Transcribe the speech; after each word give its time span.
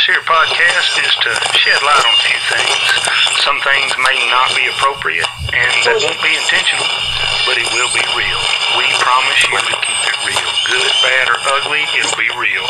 this 0.00 0.16
here 0.16 0.24
podcast 0.24 0.96
is 0.96 1.12
to 1.20 1.28
shed 1.60 1.76
light 1.84 2.00
on 2.00 2.14
a 2.16 2.24
few 2.24 2.40
things. 2.48 2.84
Some 3.44 3.60
things 3.60 3.92
may 4.00 4.16
not 4.32 4.48
be 4.56 4.64
appropriate, 4.72 5.28
and 5.52 5.76
that 5.84 6.00
won't 6.00 6.16
be 6.24 6.32
intentional, 6.40 6.88
but 7.44 7.60
it 7.60 7.68
will 7.76 7.92
be 7.92 8.00
real. 8.16 8.40
We 8.80 8.88
promise 8.96 9.44
you 9.44 9.60
to 9.60 9.76
keep 9.84 10.00
it 10.00 10.16
real. 10.24 10.50
Good, 10.72 10.92
bad, 11.04 11.28
or 11.28 11.36
ugly, 11.52 11.84
it'll 12.00 12.16
be 12.16 12.32
real. 12.32 12.64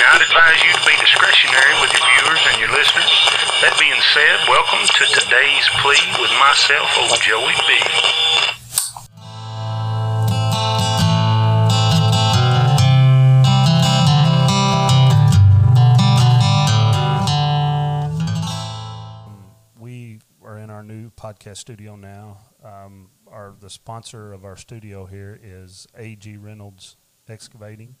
Now, 0.00 0.16
I'd 0.16 0.24
advise 0.24 0.64
you 0.64 0.72
to 0.72 0.84
be 0.88 0.96
discretionary 0.96 1.74
with 1.84 1.92
your 1.92 2.04
viewers 2.16 2.40
and 2.48 2.56
your 2.64 2.72
listeners. 2.72 3.12
That 3.60 3.76
being 3.76 4.00
said, 4.16 4.40
welcome 4.48 4.88
to 4.88 5.04
today's 5.20 5.68
plea 5.84 6.00
with 6.16 6.32
myself, 6.40 6.88
old 6.96 7.20
Joey 7.20 7.60
B. 7.68 7.76
podcast 21.38 21.58
studio 21.58 21.96
now. 21.96 22.38
Um, 22.64 23.10
our 23.26 23.54
the 23.58 23.70
sponsor 23.70 24.32
of 24.32 24.44
our 24.44 24.56
studio 24.56 25.06
here 25.06 25.38
is 25.42 25.86
AG 25.96 26.36
Reynolds 26.36 26.96
Excavating. 27.28 27.96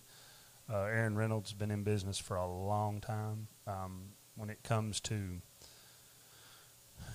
Uh, 0.70 0.82
Aaron 0.82 1.16
Reynolds 1.16 1.50
has 1.50 1.58
been 1.58 1.70
in 1.70 1.82
business 1.82 2.18
for 2.18 2.36
a 2.36 2.46
long 2.46 3.00
time. 3.00 3.48
Um, 3.66 4.10
when 4.36 4.50
it 4.50 4.62
comes 4.62 5.00
to 5.00 5.40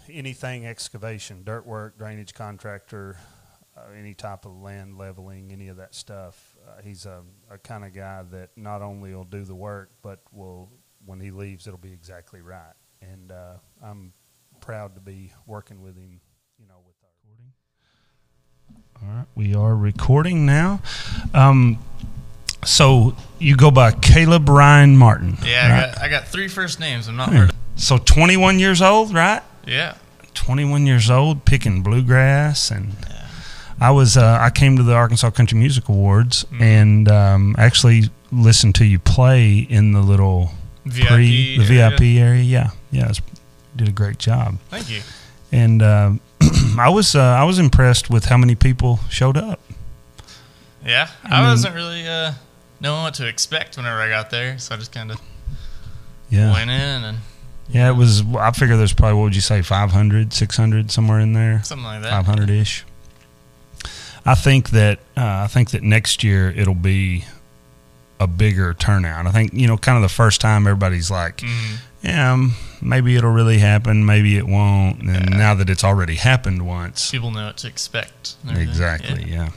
anything 0.10 0.66
excavation, 0.66 1.44
dirt 1.44 1.66
work, 1.66 1.98
drainage 1.98 2.34
contractor, 2.34 3.18
uh, 3.76 3.82
any 3.98 4.14
type 4.14 4.46
of 4.46 4.56
land 4.56 4.98
leveling, 4.98 5.52
any 5.52 5.68
of 5.68 5.78
that 5.78 5.96
stuff, 5.96 6.56
uh, 6.68 6.82
he's 6.84 7.06
a, 7.06 7.22
a 7.50 7.58
kind 7.58 7.84
of 7.84 7.94
guy 7.94 8.24
that 8.32 8.50
not 8.56 8.82
only 8.82 9.14
will 9.14 9.24
do 9.24 9.44
the 9.44 9.56
work, 9.56 9.92
but 10.02 10.20
will 10.32 10.72
when 11.06 11.20
he 11.20 11.32
leaves, 11.32 11.68
it'll 11.68 11.78
be 11.80 11.94
exactly 11.94 12.42
right. 12.42 12.74
And 13.02 13.32
uh, 13.32 13.56
I'm 13.84 14.14
proud 14.64 14.96
to 14.96 15.02
be 15.02 15.32
working 15.46 15.82
with 15.82 15.96
him, 15.98 16.22
you 16.58 16.66
know, 16.68 16.76
with 16.86 16.96
our 17.04 17.10
recording. 17.22 17.54
All 19.02 19.18
right, 19.18 19.28
we 19.36 19.54
are 19.56 19.76
recording 19.76 20.46
now. 20.46 20.82
Um, 21.34 21.80
so 22.64 23.16
you 23.40 23.58
go 23.58 23.72
by 23.72 23.92
Caleb 23.92 24.48
Ryan 24.48 24.96
Martin. 24.96 25.38
Yeah, 25.44 25.70
right? 25.70 25.90
I, 25.90 25.92
got, 25.94 26.02
I 26.04 26.10
got 26.10 26.28
three 26.28 26.48
first 26.48 26.80
names. 26.80 27.08
I'm 27.10 27.18
not 27.18 27.34
heard 27.34 27.50
of. 27.50 27.56
So 27.76 27.98
21 27.98 28.60
years 28.60 28.82
old, 28.82 29.14
right? 29.14 29.42
Yeah. 29.68 29.96
21 30.34 30.86
years 30.86 31.10
old, 31.12 31.44
picking 31.46 31.82
bluegrass, 31.84 32.72
and 32.72 32.94
I 33.82 33.92
was 33.92 34.16
uh, 34.18 34.38
I 34.40 34.50
came 34.50 34.78
to 34.78 34.84
the 34.84 34.94
Arkansas 34.94 35.32
Country 35.32 35.58
Music 35.60 35.90
Awards 35.90 36.46
Mm-hmm. 36.46 36.64
and 36.64 37.12
um, 37.12 37.56
actually 37.58 38.04
listened 38.32 38.76
to 38.76 38.86
you 38.86 38.98
play 39.00 39.58
in 39.58 39.92
the 39.92 40.02
little 40.02 40.52
VIP 40.86 41.08
pre 41.10 41.58
the 41.58 41.64
area. 41.82 41.90
VIP 41.90 42.02
area. 42.02 42.44
Yeah, 42.44 42.70
yeah, 42.92 43.04
it 43.06 43.08
was, 43.10 43.22
did 43.76 43.88
a 43.88 43.92
great 43.92 44.18
job. 44.20 44.58
Thank 44.70 44.90
you. 44.90 45.02
and 45.52 45.82
uh, 45.82 46.12
I 46.78 46.90
was 46.90 47.16
uh, 47.16 47.22
I 47.22 47.44
was 47.44 47.60
impressed 47.60 48.10
with 48.10 48.26
how 48.26 48.38
many 48.38 48.56
people 48.56 49.00
showed 49.10 49.38
up. 49.38 49.60
Yeah, 50.86 51.08
I 51.24 51.36
I, 51.38 51.42
mean- 51.42 51.50
wasn't 51.52 51.76
really 51.76 52.08
uh, 52.08 52.34
knowing 52.82 53.04
what 53.04 53.14
to 53.16 53.28
expect 53.28 53.78
whenever 53.78 53.98
I 54.00 54.10
got 54.10 54.30
there, 54.32 54.58
so 54.60 54.76
I 54.76 54.78
just 54.78 54.92
kind 54.92 55.12
of 55.12 55.22
Yeah, 56.30 56.52
went 56.54 56.70
in 56.70 57.04
and 57.04 57.18
yeah. 57.70 57.90
It 57.90 57.94
was. 57.96 58.24
I 58.36 58.52
figure 58.52 58.76
there's 58.76 58.92
probably 58.94 59.16
what 59.18 59.24
would 59.24 59.36
you 59.36 59.42
say 59.42 59.62
500, 59.62 60.34
600, 60.34 60.92
somewhere 60.92 61.20
in 61.20 61.32
there, 61.34 61.62
something 61.64 61.86
like 61.86 62.02
that. 62.02 62.10
five 62.12 62.26
hundred 62.26 62.50
ish. 62.50 62.84
I 64.26 64.36
think 64.36 64.70
that 64.72 65.00
uh, 65.18 65.44
I 65.44 65.48
think 65.48 65.72
that 65.72 65.84
next 65.84 66.24
year 66.24 66.50
it'll 66.52 66.74
be 66.76 67.26
a 68.20 68.28
bigger 68.28 68.74
turnout. 68.74 69.28
I 69.28 69.32
think 69.32 69.54
you 69.54 69.68
know, 69.68 69.78
kind 69.78 69.96
of 69.98 70.02
the 70.02 70.14
first 70.14 70.40
time 70.42 70.68
everybody's 70.68 71.10
like, 71.12 71.38
Mhm. 71.38 71.78
Yeah, 72.04 72.34
um, 72.34 72.54
maybe 72.82 73.16
it'll 73.16 73.32
really 73.32 73.60
happen, 73.60 74.06
maybe 74.06 74.38
it 74.38 74.46
won't. 74.48 75.02
And 75.02 75.30
Yeah. 75.32 75.38
now 75.38 75.54
that 75.56 75.70
it's 75.70 75.84
already 75.84 76.16
happened 76.16 76.66
once, 76.66 77.10
People 77.12 77.32
know 77.32 77.46
what 77.48 77.58
to 77.58 77.68
expect. 77.68 78.36
exactly, 78.50 79.24
Yeah. 79.30 79.50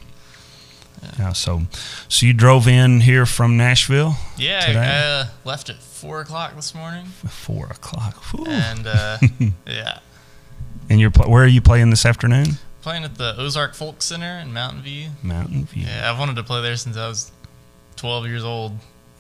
yeah. 1.03 1.11
yeah. 1.19 1.33
So, 1.33 1.63
so 2.09 2.25
you 2.27 2.33
drove 2.33 2.67
in 2.69 3.01
here 3.01 3.27
from 3.27 3.57
Nashville. 3.57 4.17
Yeah, 4.37 4.67
Today? 4.67 4.79
I 4.79 5.21
uh, 5.21 5.27
left 5.45 5.69
at 5.71 5.77
four 5.83 6.21
o'clock 6.21 6.55
this 6.57 6.75
morning, 6.75 7.07
Four 7.29 7.67
o'clock. 7.67 8.23
Whew. 8.33 8.47
and 8.47 8.87
uh, 8.87 9.19
yeah, 9.67 9.99
And 10.89 11.01
you're 11.01 11.11
where 11.11 11.43
are 11.45 11.49
you 11.49 11.61
playing 11.61 11.91
this 11.91 12.07
afternoon? 12.07 12.59
playing 12.83 13.03
at 13.03 13.17
the 13.17 13.35
Ozark 13.37 13.75
Folk 13.75 14.01
Center 14.01 14.39
in 14.39 14.53
Mountain 14.53 14.81
View. 14.83 15.09
Mountain 15.21 15.65
View. 15.65 15.87
Yeah, 15.89 16.09
I've 16.09 16.21
wanted 16.21 16.37
to 16.37 16.45
play 16.45 16.63
there 16.63 16.77
since 16.77 16.97
I 16.97 17.09
was 17.09 17.33
twelve 17.97 18.27
years 18.29 18.45
old. 18.45 18.79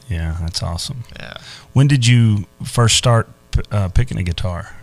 Yeah, 0.08 0.36
that's 0.40 0.62
awesome. 0.62 1.02
Yeah, 1.18 1.36
When 1.72 1.88
did 1.88 2.06
you 2.06 2.46
first 2.64 2.96
start 2.96 3.28
uh, 3.72 3.88
picking 3.88 4.18
a 4.18 4.22
guitar 4.22 4.76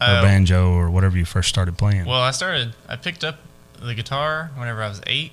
or 0.00 0.06
Uh, 0.06 0.22
banjo 0.22 0.72
or 0.74 0.90
whatever 0.90 1.16
you 1.16 1.24
first 1.24 1.48
started 1.48 1.78
playing? 1.78 2.04
Well, 2.04 2.20
I 2.20 2.32
started. 2.32 2.74
I 2.88 2.96
picked 2.96 3.24
up 3.24 3.38
the 3.80 3.94
guitar 3.94 4.50
whenever 4.56 4.82
I 4.82 4.88
was 4.88 5.00
eight, 5.06 5.32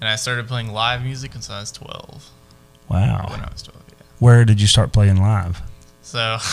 and 0.00 0.08
I 0.08 0.16
started 0.16 0.48
playing 0.48 0.72
live 0.72 1.02
music 1.02 1.34
until 1.34 1.54
I 1.54 1.60
was 1.60 1.70
twelve. 1.72 2.30
wow. 2.88 3.26
When 3.30 3.40
I 3.40 3.50
was 3.52 3.62
twelve, 3.62 3.82
yeah. 3.88 4.04
Where 4.18 4.44
did 4.44 4.60
you 4.60 4.66
start 4.66 4.92
playing 4.92 5.20
live? 5.20 5.60
So, 6.02 6.38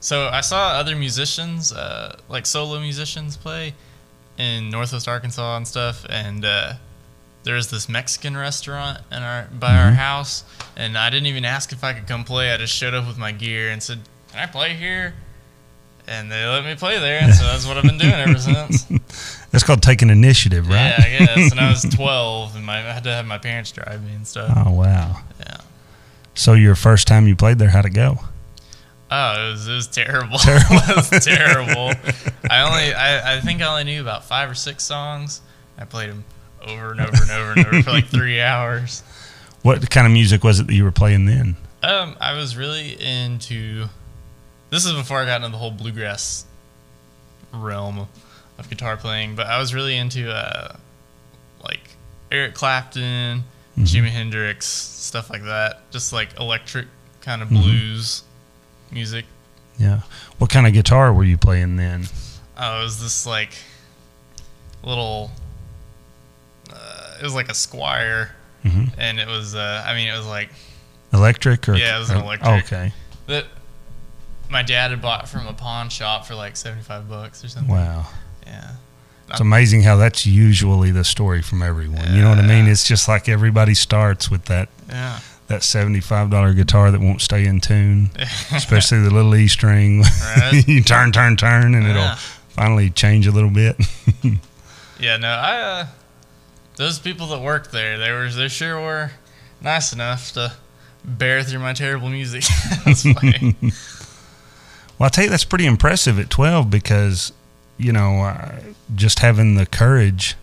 so 0.00 0.28
I 0.28 0.40
saw 0.40 0.70
other 0.70 0.96
musicians, 0.96 1.72
uh, 1.72 2.16
like 2.28 2.46
solo 2.46 2.80
musicians, 2.80 3.36
play 3.36 3.74
in 4.38 4.70
Northwest 4.70 5.06
Arkansas 5.08 5.56
and 5.56 5.68
stuff, 5.68 6.04
and 6.08 6.44
uh, 6.44 6.74
there's 7.50 7.66
this 7.68 7.88
Mexican 7.88 8.36
restaurant 8.36 9.00
in 9.10 9.22
our 9.24 9.48
by 9.52 9.74
our 9.76 9.90
Mhm. 9.90 9.96
house, 9.96 10.44
and 10.76 10.96
I 10.96 11.10
didn't 11.10 11.26
even 11.26 11.44
ask 11.44 11.72
if 11.72 11.82
I 11.82 11.92
could 11.92 12.06
come 12.06 12.22
play. 12.22 12.52
I 12.52 12.56
just 12.56 12.72
showed 12.74 12.94
up 12.94 13.08
with 13.08 13.18
my 13.18 13.32
gear 13.32 13.70
and 13.70 13.82
said, 13.82 13.98
"Can 14.30 14.38
I 14.40 14.46
play 14.46 14.74
here?" 14.74 15.14
And 16.06 16.30
they 16.30 16.46
let 16.46 16.64
me 16.64 16.76
play 16.76 16.98
there, 17.00 17.20
and 17.20 17.34
so 17.34 17.42
that's 17.44 17.66
what 17.66 17.76
I've 17.76 17.82
been 17.82 17.98
doing 17.98 18.12
ever 18.14 18.38
since. 18.38 18.84
That's 19.52 19.64
called 19.64 19.82
taking 19.82 20.10
initiative, 20.10 20.68
right? 20.68 20.94
Yeah, 20.98 21.04
I 21.04 21.24
guess. 21.24 21.50
And 21.52 21.60
I 21.60 21.70
was 21.70 21.82
12, 21.94 22.54
and 22.56 22.64
my, 22.64 22.78
I 22.78 22.92
had 22.92 23.02
to 23.04 23.12
have 23.12 23.26
my 23.26 23.38
parents 23.38 23.70
drive 23.72 24.02
me 24.04 24.14
and 24.14 24.26
stuff. 24.26 24.52
oh 24.56 24.70
wow. 24.70 25.20
Yeah. 25.40 25.56
So 26.34 26.52
your 26.54 26.74
first 26.76 27.06
time 27.08 27.26
you 27.28 27.34
played 27.36 27.58
there, 27.58 27.70
how'd 27.70 27.84
it 27.84 27.90
go? 27.90 28.20
Oh, 29.10 29.48
it 29.48 29.50
was, 29.52 29.68
it 29.68 29.72
was 29.72 29.86
terrible. 29.88 30.38
Terrible. 30.50 30.76
it 30.88 30.96
was 30.96 31.24
terrible. 31.24 31.92
I 32.48 32.60
only, 32.62 32.94
I, 32.94 33.36
I 33.36 33.40
think 33.40 33.60
I 33.60 33.66
only 33.66 33.84
knew 33.84 34.00
about 34.00 34.24
five 34.24 34.48
or 34.48 34.54
six 34.54 34.84
songs. 34.84 35.40
I 35.76 35.84
played 35.84 36.10
them 36.10 36.24
over 36.66 36.92
and 36.92 37.00
over 37.00 37.16
and 37.22 37.30
over 37.30 37.52
and 37.52 37.66
over 37.66 37.82
for 37.82 37.90
like 37.90 38.06
three 38.08 38.40
hours. 38.40 39.02
What 39.62 39.88
kind 39.90 40.06
of 40.06 40.12
music 40.12 40.42
was 40.44 40.60
it 40.60 40.66
that 40.68 40.74
you 40.74 40.84
were 40.84 40.92
playing 40.92 41.26
then? 41.26 41.56
Um, 41.82 42.16
I 42.20 42.34
was 42.34 42.56
really 42.56 42.92
into. 43.00 43.86
This 44.70 44.84
is 44.84 44.92
before 44.92 45.18
I 45.18 45.24
got 45.26 45.36
into 45.36 45.48
the 45.50 45.58
whole 45.58 45.70
bluegrass 45.70 46.44
realm 47.52 48.06
of 48.58 48.70
guitar 48.70 48.96
playing, 48.96 49.34
but 49.34 49.46
I 49.46 49.58
was 49.58 49.74
really 49.74 49.96
into 49.96 50.30
uh, 50.32 50.76
like 51.64 51.80
Eric 52.30 52.54
Clapton, 52.54 53.44
Mhm. 53.78 53.82
Jimi 53.84 54.08
Hendrix, 54.10 54.66
stuff 54.66 55.30
like 55.30 55.42
that. 55.44 55.90
Just 55.90 56.12
like 56.12 56.38
electric 56.38 56.86
kind 57.20 57.42
of 57.42 57.48
Mhm. 57.48 57.62
blues 57.62 58.22
music. 58.90 59.24
Yeah. 59.78 60.00
What 60.38 60.50
kind 60.50 60.66
of 60.66 60.72
guitar 60.72 61.12
were 61.12 61.24
you 61.24 61.36
playing 61.38 61.76
then? 61.76 62.08
Oh, 62.56 62.80
it 62.80 62.84
was 62.84 63.00
this 63.02 63.26
like 63.26 63.54
little. 64.82 65.30
Uh, 67.20 67.22
it 67.22 67.24
was 67.24 67.34
like 67.34 67.48
a 67.48 67.52
Squier, 67.52 68.30
hmm 68.62 68.84
and 68.98 69.18
it 69.20 69.28
was. 69.28 69.54
Uh, 69.54 69.84
I 69.86 69.94
mean, 69.94 70.08
it 70.08 70.16
was 70.16 70.26
like 70.26 70.50
Electric 71.12 71.68
or 71.68 71.74
Yeah, 71.76 71.96
it 71.96 71.98
was 72.00 72.10
an 72.10 72.18
or- 72.18 72.24
electric. 72.24 72.64
Okay. 72.64 72.92
that. 73.26 73.46
My 74.48 74.62
dad 74.62 74.90
had 74.90 75.00
bought 75.00 75.28
from 75.28 75.46
a 75.46 75.52
pawn 75.52 75.90
shop 75.90 76.26
for 76.26 76.34
like 76.34 76.56
seventy-five 76.56 77.08
bucks 77.08 77.44
or 77.44 77.48
something. 77.48 77.72
Wow. 77.72 78.06
Yeah. 78.46 78.72
It's 79.28 79.38
amazing 79.38 79.82
how 79.82 79.94
that's 79.96 80.26
usually 80.26 80.90
the 80.90 81.04
story 81.04 81.40
from 81.40 81.62
everyone. 81.62 82.12
You 82.14 82.20
know 82.20 82.30
what 82.30 82.38
I 82.40 82.46
mean? 82.46 82.66
It's 82.66 82.82
just 82.82 83.06
like 83.06 83.28
everybody 83.28 83.74
starts 83.74 84.28
with 84.28 84.46
that 84.46 84.68
Yeah. 84.88 85.20
that 85.46 85.62
seventy 85.62 86.00
five 86.00 86.30
dollar 86.30 86.52
guitar 86.52 86.90
that 86.90 87.00
won't 87.00 87.20
stay 87.20 87.44
in 87.46 87.60
tune, 87.60 88.10
especially 88.52 88.98
the 89.02 89.10
little 89.14 89.36
E 89.36 89.46
string. 89.46 90.00
Right. 90.02 90.64
you 90.66 90.82
turn, 90.82 91.12
turn, 91.12 91.36
turn, 91.36 91.76
and 91.76 91.86
it'll 91.86 92.16
finally 92.48 92.90
change 92.90 93.28
a 93.28 93.32
little 93.32 93.50
bit. 93.50 93.76
Yeah. 94.98 95.16
No, 95.16 95.28
I. 95.28 95.60
Uh, 95.60 95.86
those 96.80 96.98
people 96.98 97.26
that 97.26 97.42
worked 97.42 97.72
there, 97.72 97.98
they 97.98 98.10
were 98.10 98.30
they 98.30 98.48
sure 98.48 98.80
were 98.80 99.12
nice 99.60 99.92
enough 99.92 100.32
to 100.32 100.54
bear 101.04 101.42
through 101.42 101.60
my 101.60 101.74
terrible 101.74 102.08
music. 102.08 102.42
Well, 104.98 105.06
I 105.06 105.08
tell 105.08 105.24
you, 105.24 105.30
that's 105.30 105.44
pretty 105.44 105.64
impressive 105.64 106.18
at 106.18 106.28
12 106.28 106.68
because, 106.68 107.32
you 107.78 107.90
know, 107.90 108.20
uh, 108.20 108.60
just 108.94 109.20
having 109.20 109.54
the 109.54 109.64
courage, 109.64 110.36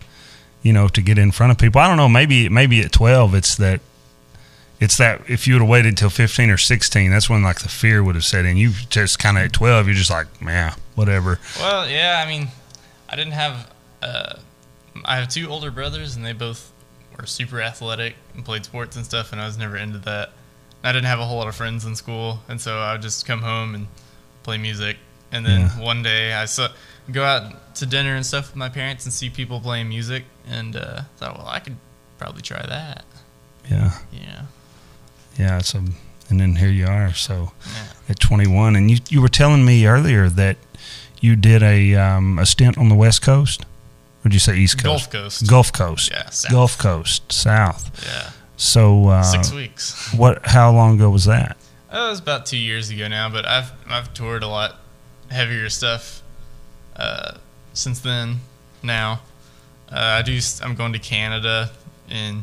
you 0.64 0.72
know, 0.72 0.88
to 0.88 1.00
get 1.00 1.16
in 1.16 1.30
front 1.30 1.52
of 1.52 1.58
people. 1.58 1.80
I 1.80 1.86
don't 1.86 1.96
know. 1.96 2.08
Maybe, 2.08 2.48
maybe 2.48 2.80
at 2.80 2.90
12, 2.90 3.36
it's 3.36 3.54
that, 3.54 3.80
it's 4.80 4.96
that 4.96 5.22
if 5.28 5.46
you 5.46 5.54
would 5.54 5.62
have 5.62 5.68
waited 5.68 5.96
till 5.96 6.10
15 6.10 6.50
or 6.50 6.56
16, 6.56 7.08
that's 7.08 7.30
when 7.30 7.44
like 7.44 7.60
the 7.60 7.68
fear 7.68 8.02
would 8.02 8.16
have 8.16 8.24
set 8.24 8.46
in. 8.46 8.56
You 8.56 8.72
just 8.88 9.20
kind 9.20 9.38
of 9.38 9.44
at 9.44 9.52
12, 9.52 9.86
you're 9.86 9.94
just 9.94 10.10
like, 10.10 10.42
man, 10.42 10.74
whatever. 10.96 11.38
Well, 11.60 11.88
yeah, 11.88 12.20
I 12.26 12.28
mean, 12.28 12.48
I 13.08 13.14
didn't 13.14 13.34
have. 13.34 13.72
Uh, 14.02 14.38
I 15.04 15.16
have 15.16 15.28
two 15.28 15.48
older 15.48 15.70
brothers, 15.70 16.16
and 16.16 16.24
they 16.24 16.32
both 16.32 16.72
were 17.18 17.26
super 17.26 17.60
athletic 17.60 18.14
and 18.34 18.44
played 18.44 18.64
sports 18.64 18.96
and 18.96 19.04
stuff, 19.04 19.32
and 19.32 19.40
I 19.40 19.46
was 19.46 19.58
never 19.58 19.76
into 19.76 19.98
that. 20.00 20.30
I 20.84 20.92
didn't 20.92 21.06
have 21.06 21.18
a 21.20 21.24
whole 21.24 21.38
lot 21.38 21.48
of 21.48 21.56
friends 21.56 21.84
in 21.84 21.96
school, 21.96 22.40
and 22.48 22.60
so 22.60 22.78
I 22.78 22.92
would 22.92 23.02
just 23.02 23.26
come 23.26 23.42
home 23.42 23.74
and 23.74 23.88
play 24.44 24.58
music. 24.58 24.96
And 25.32 25.44
then 25.44 25.62
Yeah. 25.62 25.80
one 25.80 26.02
day 26.02 26.32
I 26.32 26.44
saw 26.46 26.68
go 27.10 27.24
out 27.24 27.74
to 27.76 27.86
dinner 27.86 28.14
and 28.14 28.24
stuff 28.24 28.48
with 28.48 28.56
my 28.56 28.68
parents 28.68 29.04
and 29.04 29.12
see 29.12 29.28
people 29.30 29.60
playing 29.60 29.88
music, 29.88 30.24
and 30.48 30.76
uh, 30.76 31.02
thought, 31.16 31.36
well, 31.38 31.48
I 31.48 31.58
could 31.60 31.76
probably 32.18 32.42
try 32.42 32.64
that. 32.64 33.04
Yeah. 33.70 33.92
Yeah. 34.12 34.42
Yeah. 35.36 35.58
So, 35.60 35.82
and 36.30 36.40
then 36.40 36.56
here 36.56 36.70
you 36.70 36.86
are. 36.86 37.12
So 37.14 37.52
Yeah. 37.66 37.82
at 38.10 38.20
21, 38.20 38.76
and 38.76 38.90
you 38.90 38.98
you 39.10 39.20
were 39.20 39.28
telling 39.28 39.64
me 39.64 39.86
earlier 39.86 40.28
that 40.30 40.56
you 41.20 41.34
did 41.36 41.62
a 41.62 41.94
um, 41.96 42.38
a 42.38 42.46
stint 42.46 42.78
on 42.78 42.88
the 42.88 42.94
West 42.94 43.20
Coast. 43.22 43.64
Did 44.22 44.34
you 44.34 44.40
say 44.40 44.56
East 44.56 44.82
Coast? 44.82 45.10
Gulf 45.10 45.22
Coast. 45.22 45.48
Gulf 45.48 45.72
Coast. 45.72 46.10
Yeah. 46.10 46.28
South. 46.30 46.50
Gulf 46.50 46.78
Coast, 46.78 47.32
South. 47.32 48.04
Yeah. 48.06 48.30
So, 48.56 49.08
uh, 49.08 49.22
Six 49.22 49.52
weeks. 49.52 50.12
what? 50.16 50.44
How 50.44 50.72
long 50.72 50.96
ago 50.96 51.10
was 51.10 51.24
that? 51.26 51.56
Oh, 51.90 52.08
it 52.08 52.10
was 52.10 52.20
about 52.20 52.44
two 52.44 52.58
years 52.58 52.90
ago 52.90 53.08
now, 53.08 53.28
but 53.30 53.46
I've 53.46 53.72
I've 53.88 54.12
toured 54.12 54.42
a 54.42 54.48
lot 54.48 54.76
heavier 55.30 55.70
stuff 55.70 56.22
uh, 56.96 57.38
since 57.72 58.00
then. 58.00 58.40
Now, 58.82 59.20
uh, 59.90 59.96
I 60.18 60.22
do. 60.22 60.38
I'm 60.62 60.74
going 60.74 60.92
to 60.92 60.98
Canada 60.98 61.70
in 62.10 62.42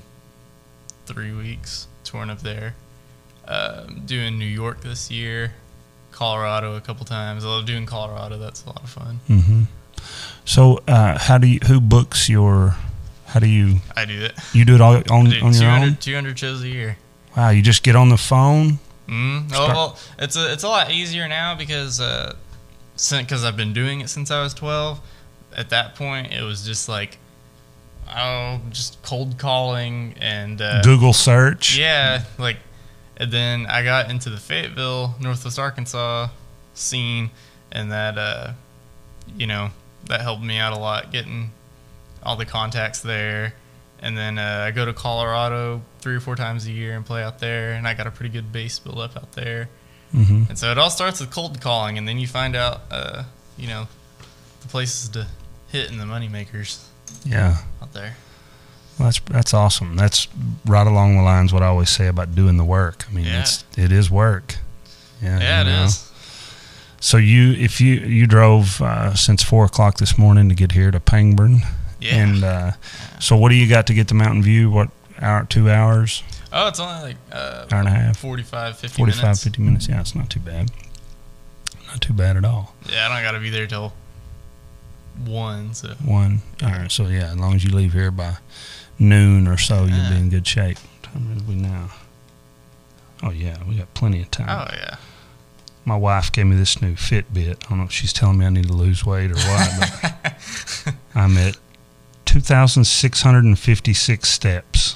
three 1.05 1.31
weeks, 1.33 1.87
touring 2.03 2.29
up 2.29 2.39
there. 2.39 2.75
Um, 3.47 4.01
doing 4.05 4.39
New 4.39 4.45
York 4.45 4.81
this 4.81 5.11
year, 5.11 5.53
Colorado 6.11 6.75
a 6.75 6.81
couple 6.81 7.05
times. 7.05 7.45
I 7.45 7.49
love 7.49 7.65
doing 7.65 7.85
Colorado. 7.85 8.39
That's 8.39 8.63
a 8.63 8.67
lot 8.67 8.83
of 8.83 8.89
fun. 8.89 9.19
hmm 9.27 9.63
So, 10.45 10.81
uh, 10.87 11.17
how 11.17 11.37
do 11.37 11.47
you? 11.47 11.59
Who 11.67 11.79
books 11.79 12.29
your? 12.29 12.75
How 13.27 13.39
do 13.39 13.47
you? 13.47 13.77
I 13.95 14.05
do 14.05 14.21
it. 14.23 14.33
You 14.53 14.65
do 14.65 14.75
it 14.75 14.81
all 14.81 14.95
on, 15.09 15.25
do 15.25 15.41
on 15.41 15.53
your 15.53 15.69
own? 15.69 15.95
200 15.97 16.37
shows 16.37 16.63
a 16.63 16.67
year. 16.67 16.97
Wow! 17.35 17.49
You 17.49 17.61
just 17.61 17.83
get 17.83 17.95
on 17.95 18.09
the 18.09 18.17
phone. 18.17 18.79
Mm. 19.07 19.51
Oh, 19.53 19.67
well, 19.67 19.99
it's 20.17 20.35
a 20.35 20.51
it's 20.51 20.63
a 20.63 20.67
lot 20.67 20.91
easier 20.91 21.27
now 21.27 21.55
because 21.55 21.99
uh, 21.99 22.35
because 22.93 23.43
I've 23.43 23.57
been 23.57 23.73
doing 23.73 24.01
it 24.01 24.09
since 24.09 24.31
I 24.31 24.41
was 24.41 24.53
twelve. 24.53 24.99
At 25.55 25.69
that 25.69 25.95
point, 25.95 26.33
it 26.33 26.43
was 26.43 26.65
just 26.65 26.89
like 26.89 27.17
oh, 28.13 28.61
just 28.69 29.01
cold 29.03 29.37
calling 29.37 30.15
and 30.19 30.61
uh, 30.61 30.81
Google 30.81 31.13
search. 31.13 31.77
yeah, 31.77 32.23
like 32.37 32.57
and 33.17 33.31
then 33.31 33.65
I 33.67 33.83
got 33.83 34.09
into 34.09 34.29
the 34.29 34.37
Fayetteville, 34.37 35.15
Northwest 35.19 35.59
Arkansas 35.59 36.29
scene, 36.73 37.31
and 37.71 37.91
that 37.91 38.17
uh, 38.17 38.53
you 39.37 39.47
know 39.47 39.69
that 40.07 40.21
helped 40.21 40.43
me 40.43 40.57
out 40.57 40.73
a 40.73 40.77
lot 40.79 41.11
getting 41.11 41.51
all 42.23 42.35
the 42.35 42.45
contacts 42.45 43.01
there. 43.01 43.53
And 43.99 44.17
then 44.17 44.37
uh, 44.37 44.65
I 44.67 44.71
go 44.71 44.85
to 44.85 44.93
Colorado 44.93 45.81
three 45.99 46.15
or 46.15 46.19
four 46.19 46.35
times 46.35 46.67
a 46.67 46.71
year 46.71 46.95
and 46.95 47.05
play 47.05 47.23
out 47.23 47.39
there, 47.39 47.73
and 47.73 47.87
I 47.87 47.93
got 47.93 48.07
a 48.07 48.11
pretty 48.11 48.29
good 48.29 48.51
base 48.51 48.77
built 48.77 48.97
up 48.97 49.15
out 49.17 49.31
there. 49.33 49.69
hmm 50.11 50.43
And 50.49 50.57
so 50.57 50.69
it 50.71 50.77
all 50.77 50.89
starts 50.89 51.19
with 51.19 51.31
cold 51.31 51.59
calling, 51.61 51.97
and 51.97 52.07
then 52.07 52.19
you 52.19 52.27
find 52.27 52.55
out, 52.55 52.81
uh, 52.91 53.23
you 53.57 53.67
know, 53.67 53.87
the 54.61 54.67
places 54.67 55.09
to 55.09 55.27
hit 55.69 55.89
and 55.89 55.99
the 55.99 56.05
money 56.05 56.27
makers 56.27 56.87
Yeah. 57.23 57.57
out 57.81 57.93
there. 57.93 58.15
Well, 58.99 59.07
that's 59.07 59.19
that's 59.29 59.53
awesome. 59.53 59.95
That's 59.95 60.27
right 60.65 60.85
along 60.87 61.17
the 61.17 61.23
lines 61.23 61.51
what 61.51 61.63
I 61.63 61.67
always 61.67 61.89
say 61.89 62.07
about 62.07 62.35
doing 62.35 62.57
the 62.57 62.63
work. 62.65 63.05
I 63.09 63.13
mean, 63.13 63.25
Yeah. 63.25 63.41
it's 63.41 63.63
it 63.77 63.91
is 63.91 64.09
work. 64.11 64.57
Yeah, 65.21 65.39
Yeah, 65.39 65.61
it 65.61 65.63
know. 65.65 65.83
is. 65.85 66.11
So 67.05 67.17
you, 67.17 67.51
if 67.51 67.79
you 67.79 67.97
you 67.97 68.25
drove 68.25 68.81
uh, 68.81 69.13
since 69.13 69.43
four 69.43 69.63
o'clock 69.65 69.97
this 69.97 70.17
morning 70.17 70.49
to 70.49 70.55
get 70.55 70.71
here 70.71 70.89
to 70.89 70.99
Pangburn, 70.99 71.59
Yeah. 71.99 72.15
and 72.15 72.43
uh, 72.43 72.71
so 73.19 73.37
what 73.37 73.49
do 73.49 73.55
you 73.55 73.69
got 73.69 73.85
to 73.87 73.93
get 73.93 74.07
to 74.07 74.15
Mountain 74.15 74.41
View? 74.41 74.71
What 74.71 74.89
hour? 75.21 75.45
Two 75.45 75.69
hours? 75.69 76.23
oh, 76.51 76.67
it's 76.67 76.79
only 76.79 77.01
like 77.03 77.17
uh, 77.31 77.67
Hour 77.71 77.79
and 77.81 77.87
a 77.87 77.91
half? 77.91 78.17
45, 78.17 78.79
50 78.79 78.97
45, 78.97 79.21
minutes. 79.23 79.43
50 79.43 79.61
minutes. 79.61 79.87
Yeah, 79.87 79.99
it's 79.99 80.15
not 80.15 80.31
too 80.31 80.39
bad. 80.39 80.71
Not 81.85 82.01
too 82.01 82.13
bad 82.13 82.37
at 82.37 82.43
all. 82.45 82.73
Yeah, 82.91 83.05
I 83.05 83.13
don't 83.13 83.23
got 83.23 83.33
to 83.33 83.39
be 83.39 83.51
there 83.51 83.67
till 83.67 83.93
one. 85.27 85.75
So 85.75 85.89
One. 86.03 86.41
All 86.63 86.69
right. 86.69 86.91
So 86.91 87.05
yeah, 87.05 87.31
as 87.33 87.37
long 87.37 87.53
as 87.53 87.63
you 87.63 87.69
leave 87.69 87.93
here 87.93 88.09
by 88.09 88.37
noon 88.97 89.47
or 89.47 89.57
so, 89.57 89.83
you'll 89.85 90.09
be 90.09 90.15
in 90.17 90.29
good 90.31 90.47
shape. 90.47 90.79
What 90.79 91.03
time 91.13 91.37
is 91.37 91.43
we 91.43 91.53
now? 91.53 91.91
Oh 93.21 93.29
yeah, 93.29 93.57
we 93.69 93.75
got 93.77 93.93
plenty 93.93 94.23
of 94.23 94.31
time. 94.31 94.49
oh 94.49 94.73
yeah, 94.75 94.95
My 95.85 95.95
wife 95.95 96.31
gave 96.31 96.47
me 96.47 96.55
this 96.55 96.81
new 96.81 96.95
Fitbit. 96.95 97.63
I 97.65 97.69
don't 97.69 97.77
know 97.77 97.83
if 97.85 97.91
she's 97.91 98.11
telling 98.11 98.39
me 98.39 98.45
I 98.45 98.49
need 98.49 98.67
to 98.67 98.73
lose 98.73 99.05
weight 99.05 99.31
or 99.31 99.35
what, 99.35 99.91
but 100.03 100.93
I'm 101.15 101.37
at 101.37 101.57
2,656 102.25 104.29
steps 104.29 104.95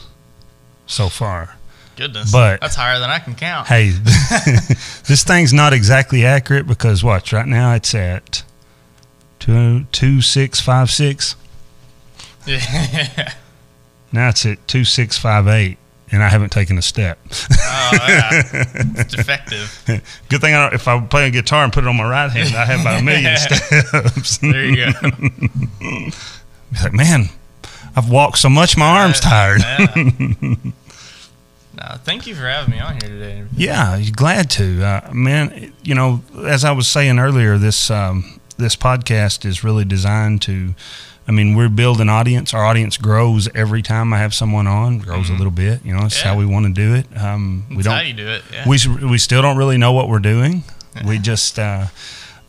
so 0.87 1.09
far. 1.09 1.55
goodness. 1.95 2.31
But- 2.31 2.61
that's 2.61 2.75
higher 2.75 2.99
than 2.99 3.09
I 3.09 3.19
can 3.19 3.35
count. 3.35 3.67
Hey, 3.67 3.89
this 5.07 5.23
thing's 5.23 5.53
not 5.53 5.73
exactly 5.73 6.25
accurate 6.25 6.67
because 6.67 7.03
watch 7.03 7.31
right 7.33 7.47
now 7.47 7.73
it's 7.75 7.93
at 7.93 8.43
two 9.39 9.85
two 9.91 10.21
six 10.21 10.59
five 10.59 10.89
six. 10.89 11.35
Yeah. 12.47 13.33
Now 14.11 14.29
it's 14.29 14.45
at 14.45 14.65
two 14.67 14.83
six 14.85 15.17
five 15.17 15.47
eight, 15.47 15.77
and 16.11 16.23
I 16.23 16.29
haven't 16.29 16.51
taken 16.51 16.77
a 16.77 16.81
step. 16.81 17.19
oh 17.31 17.91
yeah, 18.07 18.29
it's 18.97 19.13
defective. 19.15 19.83
Good 20.29 20.41
thing 20.41 20.55
I 20.55 20.63
don't, 20.63 20.73
if 20.73 20.87
I 20.87 20.99
play 21.01 21.27
a 21.27 21.31
guitar 21.31 21.63
and 21.63 21.71
put 21.73 21.83
it 21.83 21.87
on 21.87 21.97
my 21.97 22.09
right 22.09 22.31
hand, 22.31 22.55
I 22.55 22.65
have 22.65 22.81
about 22.81 23.01
a 23.01 23.03
million 23.03 23.35
steps. 23.37 24.37
There 24.39 24.65
you 24.65 24.93
go. 24.93 26.09
Like, 26.83 26.93
man, 26.93 27.29
I've 27.95 28.11
walked 28.11 28.37
so 28.37 28.47
much, 28.47 28.77
my 28.77 29.01
arm's 29.01 29.19
tired. 29.19 29.61
Yeah. 29.61 29.87
no, 29.95 31.95
thank 32.03 32.27
you 32.27 32.35
for 32.35 32.47
having 32.47 32.75
me 32.75 32.79
on 32.79 32.91
here 33.01 33.09
today. 33.09 33.43
Yeah, 33.57 33.99
glad 34.15 34.51
to, 34.51 34.83
uh, 34.83 35.09
man. 35.11 35.73
You 35.81 35.95
know, 35.95 36.21
as 36.45 36.63
I 36.63 36.71
was 36.71 36.87
saying 36.87 37.17
earlier, 37.17 37.57
this 37.57 37.89
um, 37.89 38.39
this 38.57 38.75
podcast 38.75 39.45
is 39.45 39.63
really 39.63 39.83
designed 39.83 40.43
to. 40.43 40.75
I 41.29 41.31
mean, 41.31 41.55
we're 41.55 41.69
building 41.69 42.09
audience. 42.09 42.55
Our 42.55 42.65
audience 42.65 42.97
grows 42.97 43.47
every 43.53 43.83
time 43.83 44.13
I 44.13 44.17
have 44.17 44.33
someone 44.33 44.65
on. 44.65 44.97
Grows 44.97 45.29
a 45.29 45.33
little 45.33 45.51
bit. 45.51 45.85
You 45.85 45.95
know, 45.95 46.05
it's 46.05 46.19
how 46.19 46.35
we 46.35 46.43
want 46.43 46.65
to 46.65 46.73
do 46.73 46.95
it. 46.95 47.05
Um, 47.15 47.65
we 47.69 47.75
That's 47.75 47.85
don't. 47.85 47.95
How 47.97 48.01
you 48.01 48.13
do 48.13 48.27
it. 48.27 48.43
Yeah. 48.51 48.67
We 48.67 48.79
we 49.05 49.19
still 49.19 49.43
don't 49.43 49.55
really 49.55 49.77
know 49.77 49.91
what 49.91 50.09
we're 50.09 50.17
doing. 50.19 50.63
We 51.05 51.19
just. 51.19 51.59
Uh, 51.59 51.85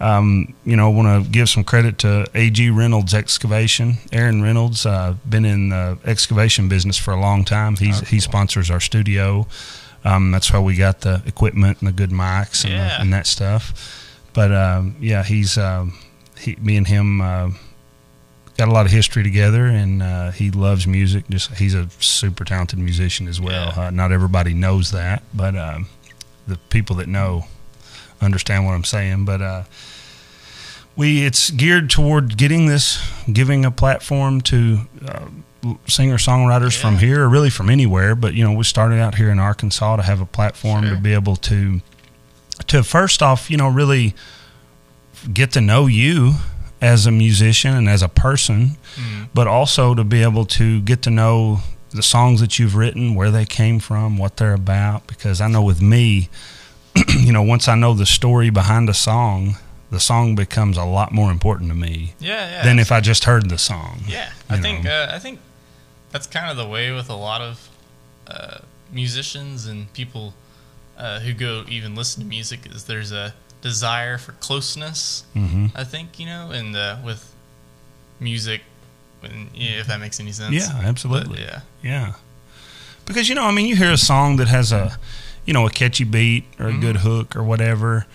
um, 0.01 0.55
you 0.65 0.77
know, 0.77 0.89
want 0.89 1.27
to 1.27 1.31
give 1.31 1.51
some 1.51 1.63
credit 1.63 1.99
to 1.99 2.27
AG 2.35 2.71
Reynolds 2.71 3.13
Excavation. 3.13 3.99
Aaron 4.13 4.41
Reynolds, 4.41 4.87
uh, 4.87 5.15
been 5.29 5.45
in 5.45 5.69
the 5.69 5.99
excavation 6.07 6.71
business 6.71 6.97
for 6.97 7.13
a 7.13 7.21
long 7.21 7.45
time. 7.45 7.77
He's 7.77 8.01
Oh, 8.01 8.07
he 8.07 8.19
sponsors 8.19 8.71
our 8.71 8.81
studio. 8.81 9.47
Um, 10.03 10.31
that's 10.31 10.49
how 10.49 10.63
we 10.63 10.75
got 10.75 11.03
the 11.03 11.23
equipment 11.27 11.81
and 11.81 11.89
the 11.89 11.93
good 11.93 12.09
mics 12.09 12.65
and, 12.65 12.73
the- 12.73 13.01
and 13.03 13.13
that 13.13 13.27
stuff. 13.27 14.17
But 14.33 14.53
um, 14.53 14.97
yeah, 15.01 15.23
he's 15.23 15.59
um, 15.59 15.99
he, 16.39 16.57
me 16.57 16.79
and 16.79 16.87
him 16.87 17.21
uh, 17.21 17.51
got 18.61 18.69
a 18.69 18.73
lot 18.73 18.85
of 18.85 18.93
history 18.93 19.23
together, 19.23 19.65
and 19.65 20.03
uh, 20.03 20.31
he 20.33 20.51
loves 20.51 20.87
music. 20.87 21.25
Just 21.31 21.55
he's 21.55 21.75
a 21.75 21.89
super 21.99 22.45
talented 22.45 22.79
musician 22.79 23.27
as 23.27 23.41
well. 23.41 23.73
Yeah. 23.75 23.87
Uh, 23.87 23.91
not 23.91 24.13
everybody 24.13 24.53
knows 24.53 24.91
that, 24.91 25.23
but 25.33 25.57
um, 25.57 25.89
the 26.47 26.59
people 26.69 26.97
that 26.97 27.09
know 27.09 27.47
understand 28.21 28.67
what 28.67 28.73
I'm 28.73 28.85
saying. 28.85 29.25
But 29.25 29.41
uh, 29.41 29.63
we 30.95 31.25
it's 31.25 31.51
geared 31.51 31.89
toward 31.89 32.37
getting 32.37 32.67
this, 32.67 33.03
giving 33.33 33.65
a 33.65 33.71
platform 33.71 34.43
to 34.43 34.81
uh, 35.09 35.27
singer 35.87 36.19
songwriters 36.19 36.79
from 36.79 36.99
here, 36.99 37.23
or 37.25 37.31
really 37.31 37.51
from 37.51 37.71
anywhere. 37.71 38.15
But 38.15 38.35
you 38.35 38.45
know, 38.45 38.53
we 38.53 38.65
started 38.65 39.01
out 39.01 39.15
here 39.15 39.31
in 39.31 39.39
Arkansas 39.39 39.97
to 39.97 40.03
have 40.03 40.21
a 40.21 40.27
platform 40.27 40.85
Sure. 40.85 40.97
to 40.97 41.01
be 41.01 41.15
able 41.15 41.37
to 41.37 41.81
to 42.67 42.83
first 42.83 43.23
off, 43.23 43.51
you 43.51 43.57
know, 43.57 43.69
really 43.69 44.15
get 45.33 45.51
to 45.53 45.63
know 45.63 45.87
you 45.87 46.35
as 46.81 47.07
a 47.07 47.11
musician 47.11 47.75
and 47.75 47.89
as 47.89 48.03
a 48.03 48.09
person, 48.09 48.77
Mm. 48.97 49.29
but 49.35 49.47
also 49.47 49.95
to 49.95 50.03
be 50.05 50.23
able 50.23 50.45
to 50.47 50.81
get 50.81 51.03
to 51.03 51.11
know 51.11 51.61
the 51.91 52.03
songs 52.03 52.41
that 52.41 52.59
you've 52.59 52.75
written, 52.77 53.15
where 53.15 53.31
they 53.31 53.45
came 53.45 53.79
from, 53.81 54.17
what 54.17 54.37
they're 54.37 54.55
about. 54.55 55.07
Because 55.07 55.41
I 55.41 55.49
know 55.49 55.63
with 55.63 55.83
me, 55.83 56.29
you 57.19 57.33
know, 57.33 57.43
once 57.43 57.69
I 57.69 57.75
know 57.75 57.95
the 57.95 58.07
story 58.07 58.49
behind 58.51 58.89
a 58.89 58.95
song, 58.95 59.57
the 59.91 60.01
song 60.01 60.35
becomes 60.37 60.77
a 60.77 60.85
lot 60.85 61.13
more 61.13 61.31
important 61.33 61.69
to 61.71 61.75
me 61.77 62.15
Yeah, 62.21 62.49
yeah. 62.49 62.63
than 62.63 62.79
if 62.79 62.93
I 62.93 63.01
just 63.01 63.25
heard 63.25 63.49
the 63.51 63.59
song. 63.59 64.05
Yeah, 64.07 64.31
I 64.49 64.57
you 64.57 64.63
think 64.63 64.87
uh, 64.87 65.09
I 65.11 65.19
think 65.19 65.41
that's 66.13 66.27
kind 66.29 66.49
of 66.51 66.57
the 66.57 66.67
way 66.67 66.93
with 66.93 67.11
a 67.11 67.15
lot 67.17 67.41
of 67.41 67.69
uh, 68.29 68.59
musicians 68.93 69.67
and 69.67 69.93
people 69.93 70.35
uh, 70.97 71.19
who 71.21 71.33
go 71.33 71.65
even 71.69 71.95
listen 71.97 72.23
to 72.23 72.29
music 72.29 72.61
is 72.73 72.85
there's 72.85 73.11
a 73.13 73.35
desire 73.63 74.19
for 74.19 74.33
closeness. 74.33 75.25
hmm 75.35 75.67
I 75.75 75.85
think 75.85 76.19
you 76.19 76.27
know, 76.27 76.51
and 76.51 76.75
uh, 76.77 76.97
with 77.05 77.35
music, 78.19 78.63
when, 79.21 79.49
yeah, 79.55 79.81
if 79.81 79.87
that 79.87 80.01
makes 80.01 80.19
any 80.21 80.33
sense. 80.33 80.55
Yeah, 80.55 80.73
But, 80.77 80.85
absolutely. 80.87 81.43
yeah, 81.43 81.61
Yeah. 81.83 82.13
Because, 83.07 83.29
you 83.29 83.35
know, 83.35 83.45
I 83.45 83.51
mean, 83.51 83.67
you 83.67 83.75
hear 83.77 83.91
a 83.91 83.97
song 83.97 84.37
that 84.37 84.47
has 84.49 84.71
a, 84.73 84.97
you 85.45 85.53
know, 85.53 85.67
a 85.67 85.71
catchy 85.71 86.05
beat 86.05 86.45
or 86.61 86.69
a 86.69 86.73
Mhm. 86.73 86.81
good 86.81 86.97
hook 86.99 87.35
or 87.35 87.43
whatever. 87.43 88.07